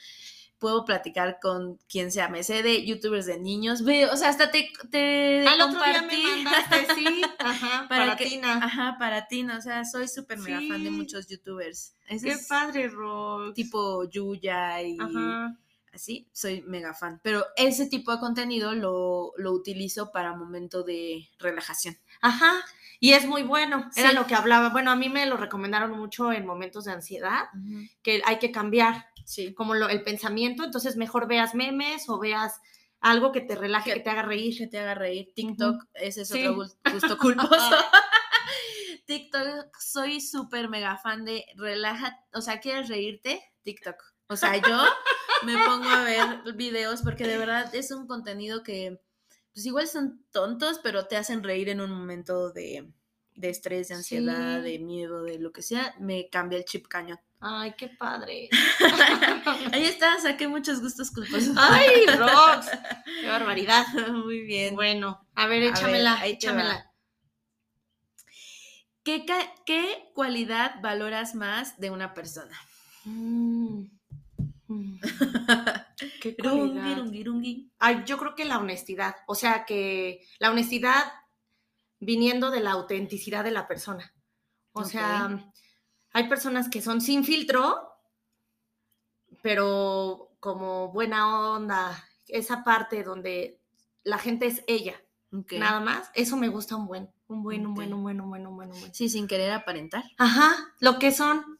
Puedo 0.58 0.84
platicar 0.84 1.38
con 1.42 1.76
quien 1.88 2.12
sea, 2.12 2.28
me 2.28 2.44
sé 2.44 2.62
de 2.62 2.86
youtubers 2.86 3.26
de 3.26 3.38
niños, 3.38 3.82
o 3.82 4.16
sea, 4.16 4.28
hasta 4.28 4.50
te, 4.52 4.70
te 4.92 5.44
Al 5.46 5.60
otro 5.60 5.82
día 5.82 6.02
me 6.02 6.08
compartí. 6.22 6.44
mandaste, 6.44 6.94
sí. 6.94 7.22
Ajá, 7.40 7.86
para, 7.88 8.04
para 8.04 8.16
que, 8.16 8.26
Tina. 8.26 8.64
ajá, 8.64 8.96
para 8.98 9.26
ti, 9.26 9.42
¿no? 9.42 9.58
o 9.58 9.60
sea, 9.60 9.84
soy 9.84 10.06
súper 10.08 10.38
mega 10.38 10.60
fan 10.68 10.84
de 10.84 10.90
muchos 10.90 11.26
youtubers. 11.28 11.96
Ese 12.08 12.28
Qué 12.28 12.36
padre, 12.48 12.88
Rox. 12.88 13.54
tipo 13.54 14.04
Yuya 14.08 14.80
y 14.82 14.96
Ajá. 15.00 15.58
Así, 15.92 16.28
soy 16.32 16.62
mega 16.62 16.94
fan. 16.94 17.20
Pero 17.22 17.44
ese 17.56 17.86
tipo 17.86 18.12
de 18.12 18.18
contenido 18.20 18.72
lo, 18.74 19.32
lo 19.36 19.52
utilizo 19.52 20.10
para 20.12 20.34
momento 20.34 20.82
de 20.82 21.28
relajación. 21.38 21.96
Ajá. 22.20 22.52
Y 23.00 23.14
es 23.14 23.26
muy 23.26 23.42
bueno. 23.42 23.90
Era 23.96 24.10
Sí. 24.10 24.14
lo 24.14 24.26
que 24.26 24.34
hablaba. 24.34 24.68
Bueno, 24.70 24.90
a 24.90 24.96
mí 24.96 25.08
me 25.08 25.26
lo 25.26 25.36
recomendaron 25.36 25.90
mucho 25.90 26.32
en 26.32 26.46
momentos 26.46 26.84
de 26.84 26.92
ansiedad, 26.92 27.48
que 28.02 28.22
hay 28.24 28.38
que 28.38 28.52
cambiar 28.52 29.06
Sí. 29.24 29.52
como 29.54 29.74
lo- 29.74 29.88
el 29.88 30.02
pensamiento. 30.02 30.62
Entonces, 30.64 30.96
mejor 30.96 31.26
veas 31.26 31.54
memes 31.54 32.08
o 32.08 32.18
veas 32.18 32.60
algo 33.00 33.32
que 33.32 33.40
te 33.40 33.56
relaje, 33.56 33.90
que, 33.90 33.96
Que- 33.96 34.00
te 34.04 34.10
haga 34.10 34.22
reír. 34.22 34.56
Que 34.56 34.66
te 34.68 34.78
haga 34.78 34.94
reír. 34.94 35.32
TikTok, 35.34 35.84
ese 35.94 36.22
es 36.22 36.28
Sí. 36.28 36.46
otro 36.46 36.62
gu- 36.64 36.92
gusto 36.92 37.18
culposo. 37.18 37.76
TikTok, 39.06 39.76
soy 39.80 40.20
súper 40.20 40.68
mega 40.68 40.96
fan 40.96 41.24
de 41.24 41.44
relaja, 41.56 42.18
o 42.32 42.40
sea, 42.40 42.60
¿quieres 42.60 42.88
reírte? 42.88 43.42
TikTok. 43.64 43.96
O 44.28 44.36
sea, 44.36 44.56
yo 44.56 44.78
me 45.44 45.56
pongo 45.64 45.88
a 45.88 46.02
ver 46.04 46.54
videos 46.54 47.02
porque 47.02 47.26
de 47.26 47.38
verdad 47.38 47.74
es 47.74 47.90
un 47.90 48.06
contenido 48.06 48.62
que, 48.62 49.00
pues 49.52 49.66
igual 49.66 49.86
son 49.88 50.24
tontos, 50.30 50.80
pero 50.82 51.06
te 51.06 51.16
hacen 51.16 51.42
reír 51.42 51.68
en 51.68 51.80
un 51.80 51.90
momento 51.90 52.50
de, 52.52 52.90
de 53.34 53.48
estrés, 53.50 53.88
de 53.88 53.94
ansiedad, 53.94 54.62
Sí. 54.62 54.70
de 54.72 54.78
miedo, 54.78 55.22
de 55.22 55.38
lo 55.38 55.52
que 55.52 55.62
sea, 55.62 55.94
me 56.00 56.28
cambia 56.30 56.58
el 56.58 56.64
chip 56.64 56.86
cañón. 56.88 57.18
Ay, 57.44 57.74
qué 57.76 57.88
padre. 57.88 58.48
Ahí 59.72 59.84
está, 59.84 60.20
saqué 60.20 60.46
muchos 60.46 60.80
gustos 60.80 61.10
culposos. 61.10 61.56
Ay, 61.58 62.06
Rox. 62.06 62.68
Qué 63.20 63.26
barbaridad. 63.26 63.84
Muy 64.12 64.42
bien. 64.42 64.76
Bueno, 64.76 65.26
a 65.34 65.48
ver, 65.48 65.64
A 65.64 65.66
échamela, 65.70 66.14
ver, 66.14 66.22
ahí 66.22 66.38
te 66.38 66.46
échamela. 66.46 66.88
¿Qué, 69.02 69.24
ca- 69.26 69.52
¿Qué 69.66 70.10
cualidad 70.14 70.76
valoras 70.80 71.34
más 71.34 71.78
de 71.80 71.90
una 71.90 72.14
persona? 72.14 72.56
Mm. 73.04 73.86
Mm. 74.72 75.00
Qué 76.20 76.36
Rungi, 76.38 76.94
rungi, 76.94 77.24
rungi. 77.24 77.70
Ay, 77.78 78.02
yo 78.06 78.18
creo 78.18 78.34
que 78.34 78.44
la 78.44 78.58
honestidad, 78.58 79.16
o 79.26 79.34
sea 79.34 79.64
que 79.64 80.24
la 80.38 80.50
honestidad 80.50 81.04
viniendo 82.00 82.50
de 82.50 82.60
la 82.60 82.72
autenticidad 82.72 83.44
de 83.44 83.50
la 83.52 83.68
persona. 83.68 84.12
O 84.72 84.80
Ok. 84.82 84.86
sea, 84.88 85.52
hay 86.12 86.28
personas 86.28 86.68
que 86.68 86.80
son 86.82 87.00
sin 87.00 87.24
filtro, 87.24 87.88
pero 89.42 90.30
como 90.40 90.88
buena 90.92 91.50
onda, 91.52 92.04
esa 92.28 92.64
parte 92.64 93.02
donde 93.04 93.60
la 94.04 94.18
gente 94.18 94.46
es 94.46 94.64
ella, 94.66 95.00
Ok. 95.32 95.52
nada 95.52 95.80
más, 95.80 96.10
eso 96.14 96.36
me 96.36 96.48
gusta 96.48 96.76
un 96.76 96.86
buen, 96.86 97.10
un 97.28 97.42
buen, 97.42 97.66
un 97.66 97.74
buen, 97.74 97.92
un 97.94 98.02
buen, 98.02 98.20
un 98.20 98.28
buen, 98.30 98.46
un 98.46 98.56
buen, 98.56 98.72
un 98.72 98.80
buen. 98.80 98.94
Sí, 98.94 99.08
sin 99.08 99.26
querer 99.26 99.52
aparentar. 99.52 100.04
Ajá, 100.18 100.52
lo 100.80 100.98
que 100.98 101.12
son. 101.12 101.58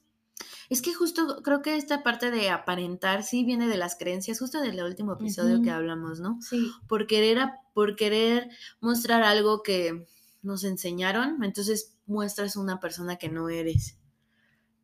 Es 0.73 0.81
que 0.81 0.95
justo 0.95 1.43
creo 1.43 1.61
que 1.61 1.77
esta 1.77 2.03
parte 2.03 2.31
de 2.31 2.49
aparentar 2.49 3.25
sí 3.25 3.45
viene 3.45 3.68
de 3.68 3.77
las 3.77 3.95
creencias, 3.95 4.39
justo 4.39 4.59
del 4.59 4.83
último 4.83 5.12
episodio 5.12 5.61
que 5.61 5.70
hablamos, 5.70 6.18
¿no? 6.20 6.39
Sí. 6.41 6.70
Por 6.89 7.07
querer, 7.07 7.39
a- 7.41 7.61
por 7.75 7.95
querer 7.95 8.49
mostrar 8.81 9.23
algo 9.23 9.62
que 9.62 10.07
nos 10.41 10.64
enseñaron, 10.64 11.45
entonces 11.45 11.99
muestras 12.07 12.57
una 12.57 12.81
persona 12.81 13.16
que 13.16 13.29
no 13.29 13.51
eres, 13.51 13.99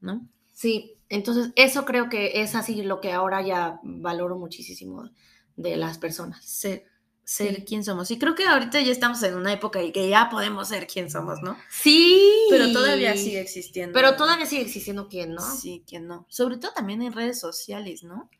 ¿no? 0.02 0.28
Sí, 0.52 0.98
entonces 1.08 1.52
eso 1.56 1.86
creo 1.86 2.10
que 2.10 2.42
es 2.42 2.54
así 2.54 2.82
lo 2.82 3.00
que 3.00 3.12
ahora 3.12 3.40
ya 3.40 3.80
valoro 3.82 4.36
muchísimo 4.36 5.08
de 5.56 5.76
las 5.78 5.96
personas. 5.96 6.44
Ser, 6.44 6.84
ser 7.28 7.66
quien 7.66 7.84
somos. 7.84 8.10
Y 8.10 8.18
creo 8.18 8.34
que 8.34 8.46
ahorita 8.46 8.80
ya 8.80 8.90
estamos 8.90 9.22
en 9.22 9.34
una 9.34 9.52
época 9.52 9.82
y 9.82 9.92
que 9.92 10.08
ya 10.08 10.30
podemos 10.30 10.68
ser 10.68 10.86
quien 10.86 11.10
somos, 11.10 11.42
¿no? 11.42 11.58
Sí. 11.68 12.26
Pero 12.48 12.72
todavía 12.72 13.14
sigue 13.18 13.38
existiendo. 13.38 13.92
Pero 13.92 14.16
todavía 14.16 14.46
sigue 14.46 14.62
existiendo 14.62 15.08
quien, 15.08 15.34
¿no? 15.34 15.42
Sí, 15.42 15.84
quien 15.86 16.06
no. 16.06 16.24
Sobre 16.30 16.56
todo 16.56 16.72
también 16.72 17.02
en 17.02 17.12
redes 17.12 17.38
sociales, 17.38 18.02
¿no? 18.02 18.30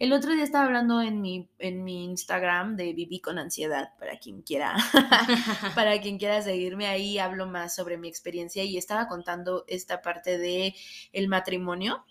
El 0.00 0.12
otro 0.12 0.32
día 0.32 0.42
estaba 0.42 0.64
hablando 0.64 1.00
en 1.00 1.20
mi, 1.20 1.48
en 1.60 1.84
mi 1.84 2.02
Instagram 2.02 2.74
de 2.74 2.92
Viví 2.94 3.20
con 3.20 3.38
ansiedad, 3.38 3.90
para 3.96 4.18
quien 4.18 4.42
quiera, 4.42 4.74
para 5.76 6.00
quien 6.00 6.18
quiera 6.18 6.42
seguirme 6.42 6.88
ahí, 6.88 7.20
hablo 7.20 7.46
más 7.46 7.76
sobre 7.76 7.96
mi 7.96 8.08
experiencia 8.08 8.64
y 8.64 8.76
estaba 8.76 9.06
contando 9.06 9.64
esta 9.68 10.02
parte 10.02 10.38
de 10.38 10.74
el 11.12 11.28
matrimonio. 11.28 12.04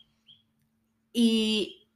Y, 1.11 1.89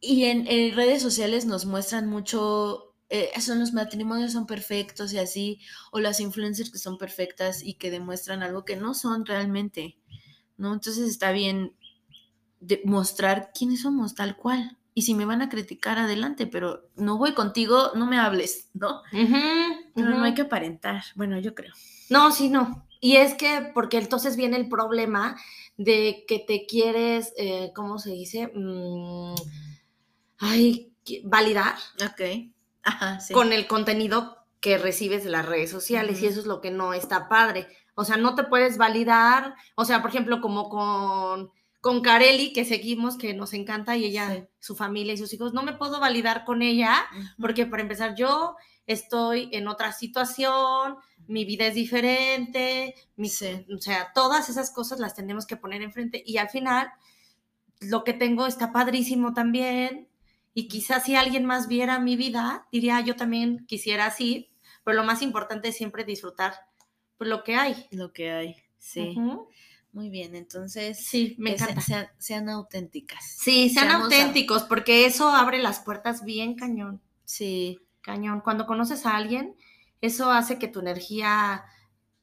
y 0.00 0.24
en, 0.24 0.46
en 0.46 0.74
redes 0.74 1.02
sociales 1.02 1.44
nos 1.44 1.66
muestran 1.66 2.08
mucho, 2.08 2.87
eh, 3.10 3.30
son 3.40 3.58
los 3.58 3.72
matrimonios 3.72 4.32
son 4.32 4.46
perfectos 4.46 5.12
y 5.12 5.18
así, 5.18 5.60
o 5.92 6.00
las 6.00 6.20
influencers 6.20 6.70
que 6.70 6.78
son 6.78 6.98
perfectas 6.98 7.62
y 7.62 7.74
que 7.74 7.90
demuestran 7.90 8.42
algo 8.42 8.64
que 8.64 8.76
no 8.76 8.94
son 8.94 9.24
realmente, 9.24 9.96
¿no? 10.56 10.74
Entonces 10.74 11.08
está 11.08 11.32
bien 11.32 11.74
de 12.60 12.82
mostrar 12.84 13.50
quiénes 13.56 13.82
somos 13.82 14.14
tal 14.14 14.36
cual. 14.36 14.76
Y 14.94 15.02
si 15.02 15.14
me 15.14 15.24
van 15.24 15.42
a 15.42 15.48
criticar, 15.48 15.98
adelante, 15.98 16.46
pero 16.46 16.88
no 16.96 17.18
voy 17.18 17.32
contigo, 17.32 17.92
no 17.94 18.06
me 18.06 18.18
hables, 18.18 18.68
¿no? 18.74 19.02
Pero 19.12 20.10
no 20.10 20.24
hay 20.24 20.34
que 20.34 20.42
aparentar. 20.42 21.04
Bueno, 21.14 21.38
yo 21.38 21.54
creo. 21.54 21.72
No, 22.10 22.32
sí, 22.32 22.48
no. 22.48 22.84
Y 23.00 23.16
es 23.16 23.34
que, 23.34 23.70
porque 23.74 23.98
entonces 23.98 24.36
viene 24.36 24.56
el 24.56 24.68
problema 24.68 25.36
de 25.76 26.24
que 26.26 26.40
te 26.40 26.66
quieres, 26.66 27.32
eh, 27.36 27.70
¿cómo 27.76 28.00
se 28.00 28.10
dice? 28.10 28.50
Mm, 28.52 29.34
ay, 30.38 30.92
validar 31.24 31.76
Ok. 32.04 32.50
Ajá, 32.88 33.20
sí. 33.20 33.32
con 33.34 33.52
el 33.52 33.66
contenido 33.66 34.36
que 34.60 34.76
recibes 34.78 35.22
de 35.24 35.30
las 35.30 35.46
redes 35.46 35.70
sociales 35.70 36.20
y 36.20 36.24
Ujú. 36.24 36.32
eso 36.32 36.40
es 36.40 36.46
lo 36.46 36.60
que 36.60 36.70
no 36.70 36.92
está 36.94 37.28
padre. 37.28 37.68
O 37.94 38.04
sea, 38.04 38.16
no 38.16 38.34
te 38.34 38.44
puedes 38.44 38.76
validar, 38.78 39.54
o 39.76 39.84
sea, 39.84 40.00
por 40.02 40.10
ejemplo, 40.10 40.40
como 40.40 40.68
con, 40.68 41.50
con 41.80 42.00
Carelli, 42.00 42.52
que 42.52 42.64
seguimos, 42.64 43.16
que 43.16 43.34
nos 43.34 43.52
encanta, 43.54 43.96
y 43.96 44.04
ella, 44.06 44.34
Sí. 44.34 44.44
su 44.58 44.74
familia 44.76 45.14
y 45.14 45.18
sus 45.18 45.32
hijos, 45.32 45.52
no 45.54 45.62
me 45.62 45.72
puedo 45.74 46.00
validar 46.00 46.44
con 46.44 46.62
ella 46.62 46.94
porque 47.40 47.66
para 47.66 47.82
empezar 47.82 48.14
yo 48.16 48.56
estoy 48.86 49.48
en 49.52 49.68
otra 49.68 49.92
situación, 49.92 50.96
mi 51.28 51.44
vida 51.44 51.66
es 51.66 51.74
diferente, 51.74 52.94
mi- 53.16 53.28
Sí. 53.28 53.64
o 53.72 53.78
sea, 53.78 54.12
todas 54.14 54.48
esas 54.48 54.70
cosas 54.72 54.98
las 54.98 55.14
tenemos 55.14 55.46
que 55.46 55.56
poner 55.56 55.82
enfrente 55.82 56.22
y 56.26 56.38
al 56.38 56.48
final 56.48 56.90
lo 57.80 58.02
que 58.02 58.12
tengo 58.12 58.46
está 58.46 58.72
padrísimo 58.72 59.34
también 59.34 60.07
y 60.58 60.66
quizás 60.66 61.04
si 61.04 61.14
alguien 61.14 61.44
más 61.44 61.68
viera 61.68 62.00
mi 62.00 62.16
vida, 62.16 62.66
diría 62.72 62.96
"Ah, 62.96 63.00
yo 63.00 63.14
también 63.14 63.64
quisiera 63.66 64.06
así, 64.06 64.50
pero 64.82 64.96
lo 64.96 65.04
más 65.04 65.22
importante 65.22 65.68
es 65.68 65.76
siempre 65.76 66.02
disfrutar 66.04 66.54
pues, 67.16 67.30
lo 67.30 67.44
que 67.44 67.54
hay. 67.54 67.86
Lo 67.92 68.12
que 68.12 68.30
hay. 68.32 68.56
Sí. 68.78 69.16
Muy 69.92 70.08
bien. 70.10 70.34
Entonces, 70.34 71.04
Sí, 71.06 71.36
me 71.38 71.52
encanta. 71.52 71.80
sean, 71.80 72.08
sean 72.18 72.48
auténticas. 72.48 73.24
Sí, 73.38 73.68
sean 73.70 73.86
Seamos 73.88 74.00
a- 74.12 74.16
auténticos 74.16 74.64
porque 74.64 75.06
eso 75.06 75.28
abre 75.28 75.58
las 75.58 75.78
puertas 75.80 76.24
bien 76.24 76.54
cañón. 76.56 77.00
Sí. 77.24 77.78
Cañón. 78.00 78.40
Cuando 78.40 78.66
conoces 78.66 79.06
a 79.06 79.16
alguien, 79.16 79.54
eso 80.00 80.30
hace 80.32 80.58
que 80.58 80.66
tu 80.68 80.80
energía 80.80 81.64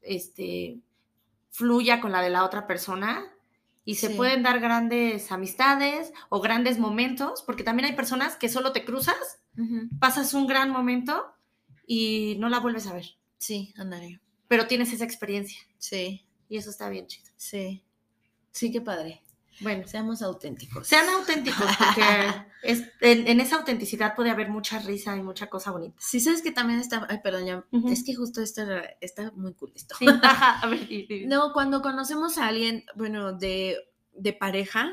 este, 0.01 0.79
fluya 1.51 2.01
con 2.01 2.11
la 2.11 2.21
de 2.21 2.29
la 2.31 2.43
otra 2.43 2.67
persona 2.67 3.23
y 3.85 3.95
se 3.95 4.07
Sí. 4.09 4.13
pueden 4.15 4.41
dar 4.43 4.59
grandes 4.59 5.31
amistades 5.31 6.11
o 6.29 6.41
grandes 6.41 6.79
momentos, 6.79 7.43
porque 7.43 7.63
también 7.63 7.85
hay 7.89 7.95
personas 7.95 8.35
que 8.35 8.49
solo 8.49 8.71
te 8.73 8.83
cruzas, 8.83 9.39
pasas 9.99 10.33
un 10.33 10.47
gran 10.47 10.69
momento 10.71 11.25
y 11.87 12.35
no 12.39 12.49
la 12.49 12.59
vuelves 12.59 12.87
a 12.87 12.93
ver, 12.93 13.05
Sí, 13.37 13.73
ándale. 13.77 14.19
pero 14.47 14.67
tienes 14.67 14.91
esa 14.91 15.05
experiencia 15.05 15.59
Sí. 15.77 16.25
y 16.49 16.57
eso 16.57 16.69
está 16.71 16.89
bien 16.89 17.07
chido. 17.07 17.29
Sí. 17.37 17.83
Sí, 18.51 18.71
qué 18.71 18.81
padre. 18.81 19.21
Bueno, 19.61 19.87
Seamos 19.87 20.21
auténticos. 20.21 20.87
sean 20.87 21.07
auténticos 21.09 21.65
porque 21.77 22.03
es- 22.63 22.83
en, 23.01 23.27
en 23.27 23.39
esa 23.39 23.55
autenticidad 23.57 24.15
puede 24.15 24.29
haber 24.29 24.49
mucha 24.49 24.79
risa 24.79 25.15
y 25.15 25.21
mucha 25.23 25.47
cosa 25.47 25.71
bonita. 25.71 25.95
Sí, 25.99 26.19
sabes 26.19 26.41
que 26.41 26.51
también 26.51 26.79
está. 26.79 27.05
Ay, 27.09 27.19
perdón, 27.23 27.45
ya. 27.45 27.65
Es 27.89 28.03
que 28.03 28.13
justo 28.15 28.41
esto 28.41 28.63
está 29.01 29.31
muy 29.35 29.53
cool 29.53 29.71
esto. 29.75 29.95
Sí, 29.97 30.05
a 30.23 30.67
ver, 30.67 30.87
No, 31.27 31.53
cuando 31.53 31.81
conocemos 31.81 32.37
a 32.37 32.47
alguien, 32.47 32.85
bueno, 32.95 33.33
de, 33.33 33.77
de 34.13 34.33
pareja, 34.33 34.91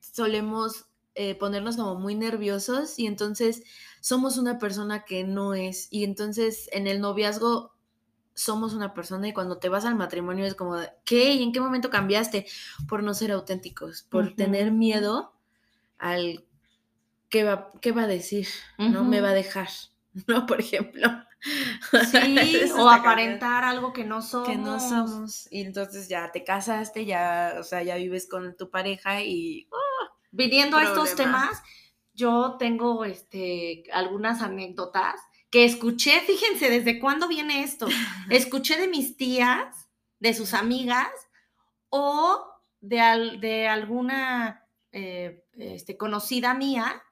solemos 0.00 0.86
eh, 1.14 1.34
ponernos 1.34 1.76
como 1.76 1.94
muy 1.94 2.14
nerviosos 2.14 2.98
y 2.98 3.06
entonces 3.06 3.62
somos 4.00 4.36
una 4.36 4.58
persona 4.58 5.04
que 5.04 5.24
no 5.24 5.54
es. 5.54 5.88
Y 5.90 6.04
entonces 6.04 6.68
en 6.72 6.86
el 6.86 7.00
noviazgo 7.00 7.74
somos 8.36 8.74
una 8.74 8.94
persona 8.94 9.26
y 9.26 9.32
cuando 9.32 9.58
te 9.58 9.68
vas 9.68 9.84
al 9.84 9.96
matrimonio 9.96 10.44
es 10.44 10.54
como, 10.54 10.76
¿qué? 11.04 11.32
¿Y 11.32 11.42
en 11.42 11.52
qué 11.52 11.60
momento 11.60 11.90
cambiaste? 11.90 12.46
Por 12.88 13.02
no 13.02 13.14
ser 13.14 13.32
auténticos, 13.32 14.04
por 14.04 14.36
tener 14.36 14.70
miedo 14.70 15.32
al 15.98 16.44
qué 17.30 17.42
va, 17.42 17.72
qué 17.80 17.90
va 17.90 18.02
a 18.02 18.06
decir, 18.06 18.46
¿no? 18.78 19.04
Me 19.04 19.20
va 19.20 19.30
a 19.30 19.34
dejar, 19.34 19.68
¿no? 20.28 20.46
Por 20.46 20.60
ejemplo. 20.60 21.08
Sí, 22.10 22.72
o 22.76 22.88
aparentar 22.88 23.62
algo 23.62 23.92
que 23.92 24.02
no 24.02 24.20
somos. 24.20 24.48
que 24.48 24.56
no 24.56 24.80
somos. 24.80 25.46
Y 25.52 25.60
entonces 25.60 26.08
ya 26.08 26.32
te 26.32 26.42
casaste, 26.42 27.04
ya, 27.04 27.56
o 27.60 27.62
sea, 27.62 27.84
ya 27.84 27.94
vives 27.96 28.26
con 28.28 28.56
tu 28.56 28.68
pareja 28.70 29.22
y 29.22 29.68
Viniendo 30.36 30.76
a 30.76 30.84
estos 30.84 31.14
temas, 31.14 31.62
yo 32.12 32.56
tengo 32.58 33.06
este, 33.06 33.84
algunas 33.90 34.42
anécdotas 34.42 35.18
que 35.50 35.64
escuché, 35.64 36.20
fíjense, 36.20 36.70
¿desde 36.70 36.98
cuándo 36.98 37.28
viene 37.28 37.62
esto? 37.62 37.86
Escuché 38.30 38.76
de 38.78 38.88
mis 38.88 39.16
tías, 39.16 39.88
de 40.18 40.34
sus 40.34 40.54
amigas 40.54 41.08
o 41.88 42.44
de, 42.80 43.00
al- 43.00 43.40
de 43.40 43.68
alguna 43.68 44.64
eh, 44.92 45.44
este, 45.54 45.96
conocida 45.96 46.54
mía 46.54 47.02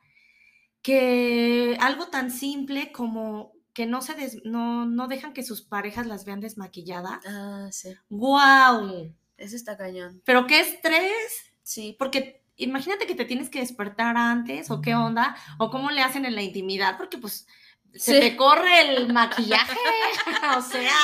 que 0.82 1.76
algo 1.80 2.08
tan 2.08 2.30
simple 2.30 2.92
como 2.92 3.52
que 3.72 3.86
no 3.86 4.02
se 4.02 4.14
des- 4.14 4.44
no, 4.44 4.86
no 4.86 5.08
dejan 5.08 5.32
que 5.32 5.42
sus 5.42 5.62
parejas 5.62 6.06
las 6.06 6.24
vean 6.24 6.40
desmaquilladas. 6.40 7.20
Ah, 7.26 7.68
sí. 7.72 7.94
¡Wow! 8.08 9.12
Eso 9.36 9.56
está 9.56 9.76
cañón. 9.76 10.22
Pero 10.24 10.46
qué 10.46 10.60
estrés. 10.60 11.52
Sí. 11.62 11.96
Porque 11.98 12.44
imagínate 12.56 13.06
que 13.06 13.14
te 13.16 13.24
tienes 13.24 13.50
que 13.50 13.60
despertar 13.60 14.16
antes, 14.16 14.70
o 14.70 14.80
qué 14.80 14.94
onda, 14.94 15.34
o 15.58 15.70
cómo 15.70 15.90
le 15.90 16.02
hacen 16.02 16.24
en 16.24 16.36
la 16.36 16.42
intimidad, 16.42 16.96
porque 16.96 17.18
pues 17.18 17.46
se 17.94 18.14
Sí. 18.14 18.20
te 18.20 18.36
corre 18.36 18.80
el 18.96 19.12
maquillaje, 19.12 19.78
o 20.58 20.62
sea, 20.62 20.94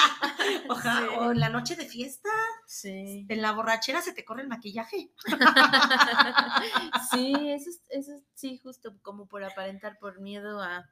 oja- 0.69 0.99
Sí. 1.01 1.07
o 1.19 1.31
en 1.33 1.41
la 1.41 1.49
noche 1.49 1.77
de 1.77 1.87
fiesta, 1.87 2.29
Sí. 2.67 3.27
en 3.29 3.43
la 3.43 3.53
borrachera 3.53 4.03
se 4.03 4.13
te 4.13 4.25
corre 4.25 4.43
el 4.43 4.49
maquillaje. 4.49 5.11
sí, 7.11 7.33
eso 7.51 7.71
es, 7.71 7.81
eso 7.91 8.15
es- 8.15 8.23
sí, 8.35 8.59
justo 8.59 8.95
como 9.03 9.27
por 9.27 9.45
aparentar, 9.45 9.99
por 9.99 10.21
miedo 10.21 10.61
a 10.63 10.89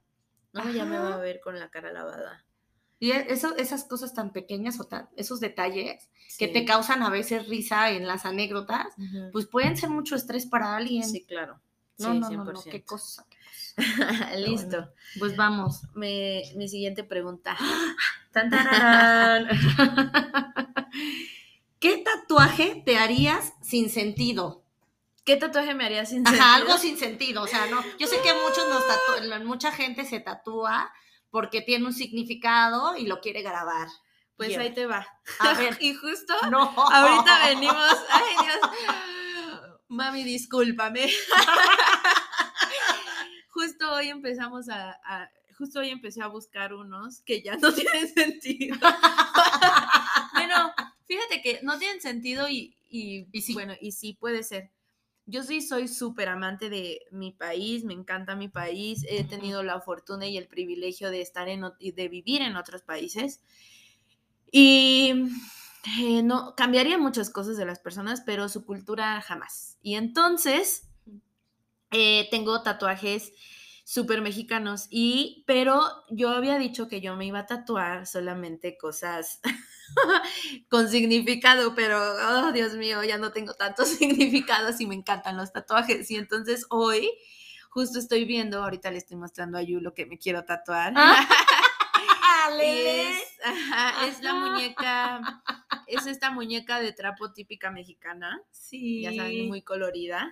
no 0.53 0.71
ya 0.71 0.85
me 0.85 0.99
va 0.99 1.15
a 1.15 1.19
ver 1.19 1.41
con 1.41 1.59
la 1.59 1.69
cara 1.71 1.93
lavada. 1.93 2.45
Y 3.01 3.13
e- 3.13 3.27
eso, 3.33 3.55
esas 3.57 3.85
cosas 3.85 4.15
tan 4.15 4.33
pequeñas 4.33 4.81
o 4.81 4.85
tan, 4.85 5.09
esos 5.17 5.41
detalles 5.41 6.09
que 6.39 6.49
te 6.49 6.65
causan 6.65 7.03
a 7.03 7.11
veces 7.11 7.47
risa 7.49 7.91
en 7.91 8.07
las 8.07 8.25
anécdotas, 8.25 8.87
pues 9.33 9.47
pueden 9.47 9.77
ser 9.77 9.91
mucho 9.91 10.17
estrés 10.17 10.47
para 10.47 10.75
alguien. 10.77 11.05
Sí, 11.05 11.25
claro. 11.25 11.61
no, 11.99 12.13
sí, 12.15 12.19
no, 12.37 12.45
no, 12.45 12.53
no, 12.53 12.63
qué 12.63 12.83
100%. 12.83 12.85
cosa. 12.87 13.27
Listo. 14.37 14.89
Pues 15.19 15.37
vamos. 15.37 15.83
Me- 15.95 16.43
mi 16.57 16.69
siguiente 16.69 17.05
pregunta. 17.05 17.57
Tan. 18.33 18.51
¿Qué 21.81 21.99
tatuaje 21.99 22.83
te 22.85 22.99
harías 22.99 23.53
sin 23.63 23.89
sentido? 23.91 24.65
¿Qué 25.25 25.37
tatuaje 25.37 25.75
me 25.75 25.85
haría 25.85 26.05
sin 26.07 26.27
Ajá, 26.27 26.37
sentido? 26.37 26.55
algo 26.55 26.79
sin 26.79 26.97
sentido, 26.99 27.43
o 27.43 27.47
sea, 27.47 27.67
no. 27.67 27.83
Yo 27.99 28.07
sé 28.07 28.17
que 28.23 28.33
muchos 28.33 28.67
nos 28.69 28.83
tatu- 28.85 29.45
mucha 29.45 29.71
gente 29.73 30.05
se 30.05 30.21
tatúa 30.21 30.91
porque 31.31 31.61
tiene 31.61 31.85
un 31.87 31.93
significado 31.93 32.97
y 32.97 33.07
lo 33.07 33.21
quiere 33.21 33.43
grabar. 33.43 33.89
Pues 34.37 34.57
ahí 34.57 34.73
te 34.73 34.87
va. 34.87 35.07
A 35.41 35.53
ver. 35.59 35.77
y 35.81 35.95
justo 35.95 36.33
No. 36.51 36.63
ahorita 36.77 37.47
venimos. 37.49 37.97
Ay, 38.11 38.35
Dios. 38.45 38.59
Mami, 39.89 40.23
discúlpame. 40.25 41.11
Justo 43.59 43.93
hoy 43.93 44.09
empezamos 44.09 44.69
a, 44.69 44.93
a- 45.05 45.31
Justo 45.57 45.81
hoy 45.81 45.89
empecé 45.89 46.23
a 46.23 46.29
buscar 46.29 46.73
unos 46.73 47.21
que 47.23 47.43
ya 47.43 47.57
no 47.57 47.73
tienen 47.75 48.07
sentido. 48.15 48.77
bueno, 50.35 50.73
fíjate 51.07 51.43
que 51.43 51.61
no 51.63 51.79
tienen 51.79 52.01
sentido 52.01 52.49
y, 52.49 52.77
y, 52.89 53.27
Y 53.33 53.43
sí. 53.43 53.55
bueno, 53.55 53.75
y 53.81 53.93
sí 53.93 54.15
puede 54.15 54.45
ser. 54.45 54.71
Yo 55.27 55.43
sí 55.43 55.61
soy 55.61 55.89
súper 55.89 56.29
amante 56.29 56.71
de 56.71 57.03
mi 57.11 57.33
país, 57.33 57.85
me 57.85 57.93
encanta 57.95 58.37
mi 58.37 58.49
país, 58.49 59.05
he 59.09 59.25
tenido 59.25 59.63
la 59.63 59.81
fortuna 59.81 60.27
y 60.27 60.39
el 60.39 60.49
privilegio 60.49 61.11
de 61.11 61.21
estar 61.21 61.49
en 61.49 61.63
de 61.81 62.09
vivir 62.09 62.41
en 62.43 62.57
otros 62.57 62.83
países. 62.83 63.41
Y 64.51 65.13
eh, 66.01 66.23
no 66.23 66.55
cambiaría 66.57 66.99
muchas 66.99 67.31
cosas 67.31 67.57
de 67.57 67.67
las 67.67 67.79
personas, 67.81 68.23
pero 68.25 68.49
su 68.49 68.65
cultura 68.65 69.21
jamás. 69.21 69.79
Y 69.83 69.95
entonces 69.95 70.88
eh, 71.91 72.29
tengo 72.31 72.63
tatuajes 72.63 73.33
súper 73.85 74.21
mexicanos 74.21 74.87
y 74.91 75.45
pero 75.47 75.81
yo 76.11 76.29
había 76.29 76.59
dicho 76.59 76.89
que 76.89 77.01
yo 77.01 77.17
me 77.17 77.25
iba 77.25 77.39
a 77.39 77.47
tatuar 77.47 78.07
solamente 78.07 78.77
cosas 78.77 79.41
con 80.69 80.89
significado, 80.91 81.75
pero 81.75 81.99
oh 82.01 82.53
Dios 82.53 82.75
mío, 82.75 83.03
ya 83.05 83.17
no 83.19 83.33
tengo 83.33 83.55
tantos 83.55 83.89
significados 83.99 84.81
y 84.81 84.87
me 84.87 84.95
encantan 84.95 85.37
los 85.37 85.53
tatuajes. 85.53 86.11
Y 86.11 86.17
entonces 86.17 86.67
hoy 86.71 87.11
justo 87.71 87.99
estoy 87.99 88.25
viendo, 88.25 88.63
ahorita 88.63 88.91
le 88.91 88.99
estoy 88.99 89.17
mostrando 89.17 89.57
a 89.59 89.63
Yu 89.63 89.81
lo 89.81 89.95
que 89.95 90.07
me 90.07 90.19
quiero 90.19 90.45
tatuar. 90.45 90.93
Ah, 90.97 91.27
es, 92.63 93.23
ajá, 93.45 94.07
es 94.07 94.23
la 94.23 94.35
muñeca, 94.35 95.43
es 95.87 96.07
esta 96.07 96.31
muñeca 96.31 96.81
de 96.81 96.93
trapo 96.93 97.33
típica 97.33 97.71
mexicana, 97.71 98.43
Sí. 98.51 99.03
ya 99.03 99.15
saben, 99.15 99.49
muy 99.49 99.63
colorida, 99.63 100.31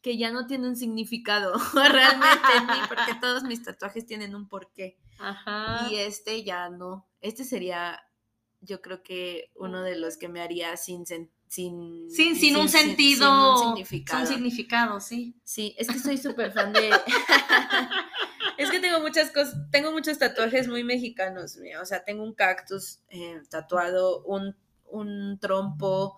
que 0.00 0.16
ya 0.18 0.30
no 0.30 0.46
tiene 0.46 0.68
un 0.68 0.76
significado 0.76 1.52
realmente 1.74 2.48
en 2.56 2.66
mí, 2.66 2.78
porque 2.88 3.14
todos 3.20 3.44
mis 3.44 3.62
tatuajes 3.62 4.06
tienen 4.06 4.34
un 4.34 4.48
porqué. 4.48 4.98
Ajá. 5.18 5.88
Y 5.90 5.96
este 5.96 6.42
ya 6.44 6.68
no. 6.70 7.06
Este 7.20 7.44
sería, 7.44 8.02
yo 8.60 8.80
creo 8.82 9.02
que 9.02 9.50
uno 9.54 9.82
de 9.82 9.96
los 9.98 10.16
que 10.16 10.28
me 10.28 10.40
haría 10.40 10.76
sin 10.76 11.04
sen- 11.04 11.30
sin, 11.48 12.10
Sin, 12.10 12.34
sin 12.34 12.56
un 12.56 12.68
sentido. 12.68 13.56
sin 13.56 13.68
un 13.68 13.76
significado. 13.76 14.26
Sin 14.26 14.34
significado, 14.36 15.00
sí. 15.00 15.36
Sí, 15.44 15.74
es 15.78 15.86
que 15.88 15.98
soy 15.98 16.16
súper 16.18 16.50
fan 16.52 16.72
de. 16.72 16.90
es 18.56 18.70
que 18.70 18.80
tengo 18.80 19.00
muchas 19.00 19.30
cosas, 19.30 19.54
tengo 19.70 19.92
muchos 19.92 20.18
tatuajes 20.18 20.68
muy 20.68 20.82
mexicanos, 20.84 21.56
mira, 21.58 21.80
o 21.80 21.84
sea, 21.84 22.04
tengo 22.04 22.22
un 22.22 22.34
cactus 22.34 23.00
eh, 23.10 23.40
tatuado, 23.50 24.22
un, 24.24 24.56
un 24.86 25.38
trompo, 25.40 26.16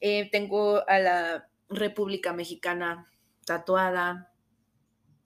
eh, 0.00 0.28
tengo 0.30 0.86
a 0.88 0.98
la 0.98 1.47
República 1.68 2.32
Mexicana 2.32 3.06
tatuada 3.44 4.32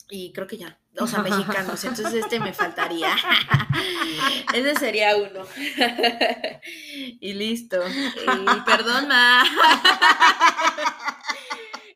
y 0.09 0.33
creo 0.33 0.47
que 0.47 0.59
ya, 0.59 0.79
o 0.99 1.07
sea, 1.07 1.23
mexicanos, 1.23 1.83
entonces 1.85 2.13
este 2.25 2.39
me 2.41 2.53
faltaría. 2.53 3.15
Ese 4.55 4.75
sería 4.77 5.17
uno. 5.17 5.45
y 7.21 7.33
listo. 7.33 7.81
Y 7.87 8.61
perdón, 8.67 9.09
ma. 9.09 9.43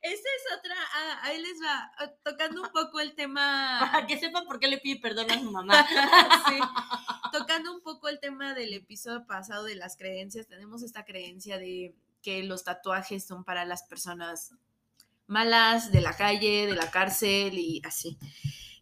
Esa 0.01 0.29
es 0.37 0.59
otra, 0.59 0.75
ah, 0.95 1.21
ahí 1.25 1.41
les 1.41 1.61
va, 1.61 1.93
ah, 1.99 2.13
tocando 2.23 2.63
un 2.63 2.69
poco 2.71 3.01
el 3.01 3.15
tema, 3.15 3.91
Para 3.93 4.07
que 4.07 4.19
sepan 4.19 4.47
por 4.47 4.61
qué 4.61 4.69
le 4.69 4.79
pide 4.79 5.01
perdón 5.01 5.31
a 5.31 5.39
su 5.39 5.51
mamá. 5.51 5.85
sí, 6.49 6.59
tocando 7.33 7.75
un 7.75 7.83
poco 7.83 8.09
el 8.09 8.21
tema 8.21 8.55
del 8.55 8.73
episodio 8.73 9.27
pasado 9.27 9.65
de 9.65 9.75
las 9.75 9.97
creencias, 9.97 10.47
tenemos 10.47 10.83
esta 10.83 11.05
creencia 11.05 11.59
de 11.59 11.97
que 12.27 12.45
los 12.45 12.65
tatuajes 12.65 13.25
son 13.27 13.45
para 13.45 13.65
las 13.67 13.85
personas 13.85 14.53
malas, 15.27 15.91
de 15.93 16.01
la 16.01 16.17
calle, 16.17 16.67
de 16.67 16.75
la 16.75 16.91
cárcel 16.91 17.59
y 17.59 17.83
así. 17.85 18.19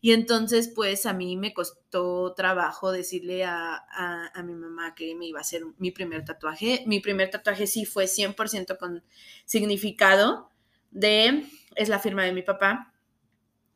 Y 0.00 0.12
entonces, 0.12 0.68
pues 0.74 1.06
a 1.06 1.14
mí 1.14 1.36
me 1.36 1.54
costó 1.54 2.34
trabajo 2.34 2.92
decirle 2.92 3.44
a, 3.44 3.76
a- 4.34 4.42
mi 4.42 4.54
mamá 4.54 4.94
que 4.94 5.14
me 5.14 5.26
iba 5.26 5.38
a 5.40 5.42
hacer 5.42 5.62
mi 5.78 5.90
primer 5.92 6.24
tatuaje. 6.24 6.84
Mi 6.86 7.00
primer 7.00 7.30
tatuaje 7.30 7.66
sí 7.66 7.84
fue 7.86 8.06
100% 8.08 8.78
con 8.78 9.02
significado 9.46 10.50
de, 10.90 11.46
es 11.76 11.88
la 11.88 11.98
firma 12.00 12.24
de 12.24 12.32
mi 12.32 12.42
papá. 12.42 12.92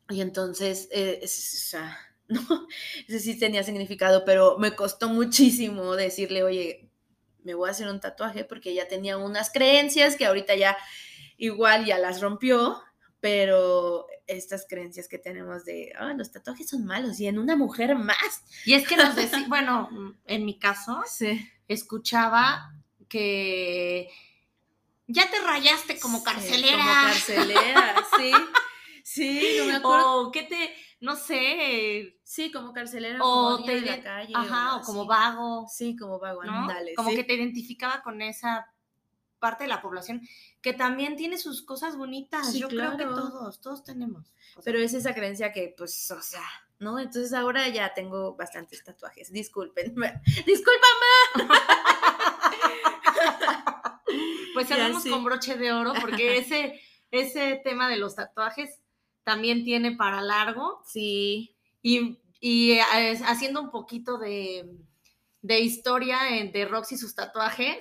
Y 0.09 0.21
entonces, 0.21 0.87
eh, 0.91 1.19
o 1.23 1.27
sea, 1.27 1.97
no, 2.27 2.67
ese 3.07 3.19
sí 3.19 3.37
tenía 3.39 3.63
significado, 3.63 4.25
pero 4.25 4.57
me 4.57 4.75
costó 4.75 5.09
muchísimo 5.09 5.95
decirle, 5.95 6.43
oye, 6.43 6.88
me 7.49 7.55
voy 7.55 7.67
a 7.67 7.71
hacer 7.71 7.87
un 7.87 7.99
tatuaje 7.99 8.43
porque 8.43 8.69
ella 8.69 8.87
tenía 8.87 9.17
unas 9.17 9.49
creencias 9.51 10.15
que 10.15 10.27
ahorita 10.27 10.55
ya 10.55 10.77
igual 11.37 11.85
ya 11.85 11.97
las 11.97 12.21
rompió, 12.21 12.79
pero 13.19 14.05
estas 14.27 14.67
creencias 14.69 15.07
que 15.07 15.17
tenemos 15.17 15.65
de, 15.65 15.91
los 16.15 16.31
tatuajes 16.31 16.69
son 16.69 16.85
malos 16.85 17.19
y 17.19 17.25
en 17.25 17.39
una 17.39 17.55
mujer 17.55 17.95
más. 17.95 18.43
Y 18.65 18.75
es 18.75 18.87
que 18.87 18.95
nos 18.97 19.15
decía, 19.15 19.45
bueno, 19.47 19.89
en 20.25 20.45
mi 20.45 20.59
caso, 20.59 21.01
Sí. 21.07 21.49
escuchaba 21.67 22.71
que 23.07 24.09
ya 25.07 25.27
te 25.31 25.39
rayaste 25.39 25.99
como 25.99 26.19
Sí, 26.19 26.23
carcelera. 26.25 26.77
como 26.77 26.93
carcelera, 27.07 27.95
sí. 28.17 28.31
Sí, 29.03 29.55
no 29.57 29.65
me 29.65 29.75
acuerdo. 29.77 30.27
O 30.27 30.31
que 30.31 30.43
te, 30.43 30.75
no 31.01 31.15
sé, 31.15 32.19
Sí, 32.23 32.51
como 32.51 32.73
carcelera 32.73 33.19
o 33.21 33.57
como 33.57 33.65
te 33.65 33.75
de 33.75 33.81
la 33.81 33.97
ident- 33.97 34.03
calle. 34.03 34.33
ajá, 34.35 34.75
o 34.77 34.81
como 34.81 35.05
vago, 35.05 35.65
Sí, 35.69 35.95
como 35.95 36.19
vago, 36.19 36.43
¿no? 36.43 36.67
como 36.95 37.09
sí. 37.11 37.15
que 37.15 37.23
te 37.23 37.33
identificaba 37.35 38.01
con 38.01 38.21
esa 38.21 38.67
parte 39.39 39.63
de 39.63 39.69
la 39.69 39.81
población 39.81 40.21
que 40.61 40.73
también 40.73 41.15
tiene 41.15 41.37
sus 41.37 41.61
cosas 41.63 41.95
bonitas. 41.95 42.51
Sí, 42.51 42.59
Yo 42.59 42.67
creo 42.67 42.97
que 42.97 43.05
todos, 43.05 43.61
todos 43.61 43.83
tenemos. 43.85 44.33
Pero 44.65 44.79
es 44.79 44.93
esa 44.93 45.13
creencia 45.15 45.53
que, 45.53 45.73
pues, 45.77 46.11
o 46.11 46.21
sea, 46.21 46.43
¿no? 46.79 46.99
Entonces 46.99 47.31
ahora 47.33 47.65
ya 47.69 47.93
tengo 47.93 48.35
bastantes 48.35 48.83
tatuajes. 48.83 49.31
Disculpen. 49.31 49.95
Disculpa. 50.45 50.87
Pues 54.53 54.67
cerramos 54.67 55.03
sí. 55.03 55.09
con 55.09 55.23
broche 55.23 55.55
de 55.55 55.71
oro 55.71 55.93
porque 56.01 56.37
ese, 56.39 56.81
ese 57.11 57.61
tema 57.63 57.87
de 57.87 57.97
los 57.97 58.15
tatuajes 58.15 58.79
también 59.29 59.63
tiene 59.63 59.95
para 59.95 60.21
largo 60.21 60.81
Sí. 60.85 61.55
y, 61.81 62.17
y, 62.39 62.71
eh, 62.71 63.19
haciendo 63.25 63.61
un 63.61 63.69
poquito 63.69 64.17
de, 64.17 64.65
de 65.41 65.59
historia 65.59 66.17
de 66.51 66.65
Roxy 66.65 66.95
y 66.95 66.97
sus 66.97 67.13
tatuajes. 67.13 67.77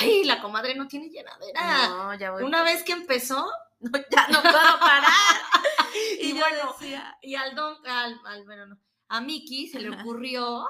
Ay, 0.00 0.24
la 0.24 0.40
comadre 0.40 0.74
no 0.74 0.86
tiene 0.86 1.08
llenadera. 1.08 1.88
No, 1.88 2.14
ya 2.14 2.30
voy. 2.30 2.42
Una 2.44 2.62
vez 2.62 2.82
que 2.84 2.92
empezó, 2.92 3.50
No, 3.80 3.90
ya 4.10 4.28
no 4.28 4.42
puedo 4.42 4.78
parar. 4.78 5.10
y, 6.20 6.32
bueno, 6.32 6.74
decía, 6.78 7.16
y 7.22 7.34
al 7.34 7.54
don, 7.54 7.74
al, 7.86 8.20
al- 8.26 8.44
bueno, 8.44 8.66
no, 8.66 8.78
a 9.08 9.20
Miki 9.22 9.68
se 9.68 9.80
le 9.80 9.90
ocurrió 9.90 10.68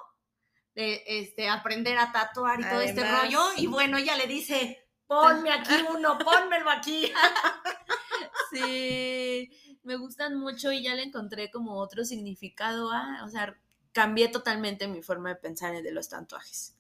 de, 0.77 1.03
este, 1.07 1.49
aprender 1.49 1.99
a 1.99 2.13
tatuar 2.13 2.61
y 2.61 2.63
todo 2.63 2.81
este 2.81 3.03
rollo, 3.11 3.43
y 3.57 3.67
bueno, 3.67 3.99
ella 3.99 4.17
le 4.17 4.27
dice, 4.29 4.79
ponme 5.09 5.51
aquí 5.51 5.75
uno, 5.93 6.17
pónmelo 6.25 6.71
aquí. 6.71 7.13
sí, 8.53 9.51
me 9.91 9.97
gustan 9.97 10.39
mucho 10.39 10.71
y 10.71 10.85
ya 10.85 10.95
le 10.95 11.03
encontré 11.03 11.51
como 11.51 11.75
otro 11.75 12.05
significado 12.05 12.93
a, 12.93 13.25
o 13.25 13.29
sea, 13.29 13.59
cambié 13.93 14.29
totalmente 14.29 14.87
mi 14.87 15.03
forma 15.03 15.31
de 15.31 15.37
pensar 15.37 15.75
en 15.75 15.83
de 15.83 15.91
los 15.91 16.09
tatuajes. 16.09 16.77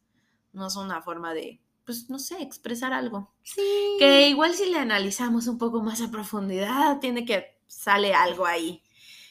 No 0.53 0.69
es 0.69 0.77
una 0.77 1.03
forma 1.03 1.35
de, 1.35 1.61
pues, 1.85 2.09
no 2.09 2.21
sé, 2.21 2.41
expresar 2.41 2.93
algo. 2.93 3.35
Sí. 3.43 3.97
Que 3.99 4.29
igual 4.29 4.55
si 4.55 4.71
le 4.71 4.79
analizamos 4.79 5.49
un 5.49 5.59
poco 5.59 5.83
más 5.83 6.01
a 6.03 6.11
profundidad, 6.13 7.01
tiene 7.01 7.25
que 7.25 7.59
sale 7.67 8.15
algo 8.15 8.47
ahí 8.47 8.85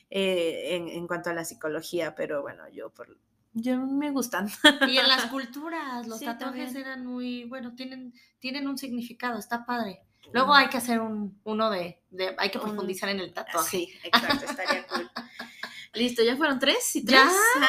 eh, 0.09 0.75
en, 0.75 0.89
en 0.89 1.07
cuanto 1.07 1.29
a 1.29 1.33
la 1.33 1.45
psicología, 1.45 2.15
pero 2.15 2.41
bueno, 2.41 2.67
yo 2.69 2.89
por 2.89 3.17
yo 3.53 3.77
me 3.77 4.11
gustan. 4.11 4.49
Y 4.85 4.97
en 4.97 5.07
las 5.07 5.25
culturas, 5.27 6.05
los 6.05 6.19
Sí, 6.19 6.25
tatuajes 6.25 6.73
también. 6.73 6.85
eran 6.85 7.05
muy, 7.05 7.45
bueno, 7.45 7.75
tienen, 7.75 8.13
tienen 8.39 8.67
un 8.67 8.77
significado, 8.77 9.39
está 9.39 9.65
padre. 9.65 10.01
Luego 10.33 10.53
hay 10.53 10.67
que 10.69 10.77
hacer 10.77 10.99
un, 10.99 11.39
uno 11.43 11.69
de, 11.69 12.01
de- 12.11 12.35
hay 12.37 12.49
que 12.51 12.57
Un- 12.59 12.65
profundizar 12.65 13.09
en 13.09 13.19
el 13.19 13.33
tatuaje. 13.33 13.69
Sí, 13.69 13.93
exacto, 14.03 14.45
estaría 14.45 14.85
cool. 14.87 15.09
Listo, 15.93 16.23
ya 16.23 16.37
fueron 16.37 16.59
tres 16.59 16.95
y 16.95 17.03
tres. 17.03 17.19
Ya. 17.19 17.29
Ah, 17.61 17.67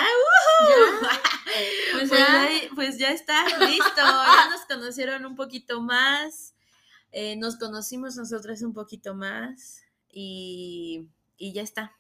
Ya. 0.69 1.21
Pues, 1.93 2.09
Pues 2.09 2.11
ya. 2.11 2.49
pues 2.75 2.99
ya 2.99 3.09
está, 3.11 3.45
listo. 3.59 3.87
Ya 3.97 4.49
nos 4.51 4.61
conocieron 4.69 5.25
un 5.27 5.35
poquito 5.37 5.81
más. 5.81 6.55
eh, 7.13 7.35
nos 7.37 7.57
conocimos 7.57 8.17
nosotras 8.17 8.63
un 8.63 8.73
poquito 8.75 9.15
más. 9.15 9.83
Y, 10.13 11.09
y 11.39 11.53
ya 11.55 11.63
está. 11.63 11.97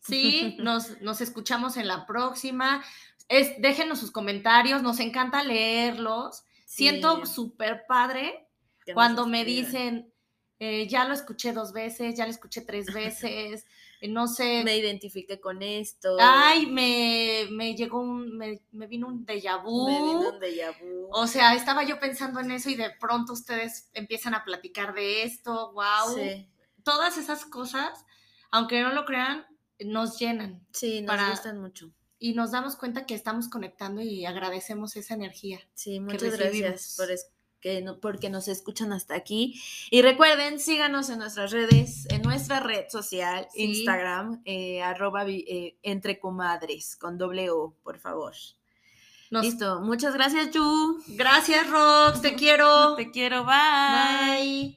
Sí, 0.00 0.56
nos, 0.60 1.00
nos 1.02 1.20
escuchamos 1.20 1.76
en 1.76 1.88
la 1.88 2.06
próxima. 2.06 2.82
Es, 3.28 3.60
déjenos 3.60 3.98
sus 3.98 4.10
comentarios, 4.12 4.82
nos 4.82 5.00
encanta 5.00 5.42
leerlos. 5.42 6.44
Siento 6.66 7.26
súper 7.26 7.84
padre 7.88 8.43
cuando 8.92 9.26
me 9.26 9.44
dicen, 9.44 10.12
eh, 10.58 10.86
ya 10.88 11.04
lo 11.06 11.14
escuché 11.14 11.52
dos 11.52 11.72
veces, 11.72 12.14
ya 12.16 12.24
lo 12.26 12.30
escuché 12.30 12.60
tres 12.60 12.92
veces, 12.92 13.66
eh, 14.00 14.08
no 14.08 14.28
sé. 14.28 14.62
Me 14.64 14.76
identifiqué 14.76 15.40
con 15.40 15.62
esto. 15.62 16.16
Ay, 16.20 16.66
me, 16.66 17.46
me 17.50 17.74
llegó 17.74 18.00
un, 18.00 18.36
me, 18.36 18.60
me 18.72 18.86
vino 18.86 19.06
un 19.08 19.24
déjà 19.24 19.56
vu. 19.62 19.86
Me 19.86 19.94
vino 20.02 20.30
un 20.30 20.40
déjà 20.40 20.72
vu. 20.80 21.08
O 21.10 21.26
sea, 21.26 21.54
estaba 21.54 21.84
yo 21.84 21.98
pensando 21.98 22.40
en 22.40 22.50
eso 22.50 22.68
y 22.70 22.74
de 22.74 22.90
pronto 23.00 23.32
ustedes 23.32 23.88
empiezan 23.94 24.34
a 24.34 24.44
platicar 24.44 24.94
de 24.94 25.22
esto, 25.24 25.72
wow. 25.72 26.14
Sí, 26.14 26.48
Todas 26.82 27.16
esas 27.16 27.46
cosas, 27.46 28.04
aunque 28.50 28.82
no 28.82 28.92
lo 28.92 29.04
crean, 29.06 29.46
nos 29.80 30.18
llenan 30.18 30.64
sí, 30.72 31.00
nos 31.00 31.08
Para- 31.16 31.30
gustan 31.30 31.58
mucho. 31.60 31.90
y 32.18 32.34
nos 32.34 32.52
damos 32.52 32.76
cuenta 32.76 33.06
que 33.06 33.14
estamos 33.14 33.48
conectando 33.48 34.00
y 34.02 34.24
agradecemos 34.24 34.94
esa 34.96 35.14
energía. 35.14 35.60
Sí, 35.74 35.98
muchas 36.00 36.38
gracias 36.38 36.94
por 36.96 37.10
es- 37.10 37.30
que 37.64 37.80
no- 37.80 37.98
porque 37.98 38.28
nos 38.28 38.46
escuchan 38.46 38.92
hasta 38.92 39.14
aquí. 39.14 39.58
Y 39.90 40.02
recuerden, 40.02 40.60
síganos 40.60 41.08
en 41.08 41.18
nuestras 41.18 41.50
redes, 41.50 42.06
en 42.10 42.20
nuestra 42.20 42.60
red 42.60 42.84
social, 42.90 43.48
Sí. 43.54 43.62
Instagram, 43.62 44.42
eh, 44.44 44.82
arroba 44.82 45.24
eh, 45.26 45.78
entre 45.82 46.18
comadres, 46.20 46.94
con 46.94 47.16
doble 47.16 47.48
O, 47.48 47.74
por 47.82 47.98
favor. 47.98 48.34
Nos- 49.30 49.46
Listo, 49.46 49.80
muchas 49.80 50.12
gracias, 50.12 50.50
Yu. 50.50 51.02
Gracias, 51.16 51.66
Rox, 51.70 52.20
te 52.20 52.34
quiero. 52.36 52.96
Te 52.96 53.10
quiero, 53.10 53.46
bye. 53.46 53.54
Bye. 54.42 54.72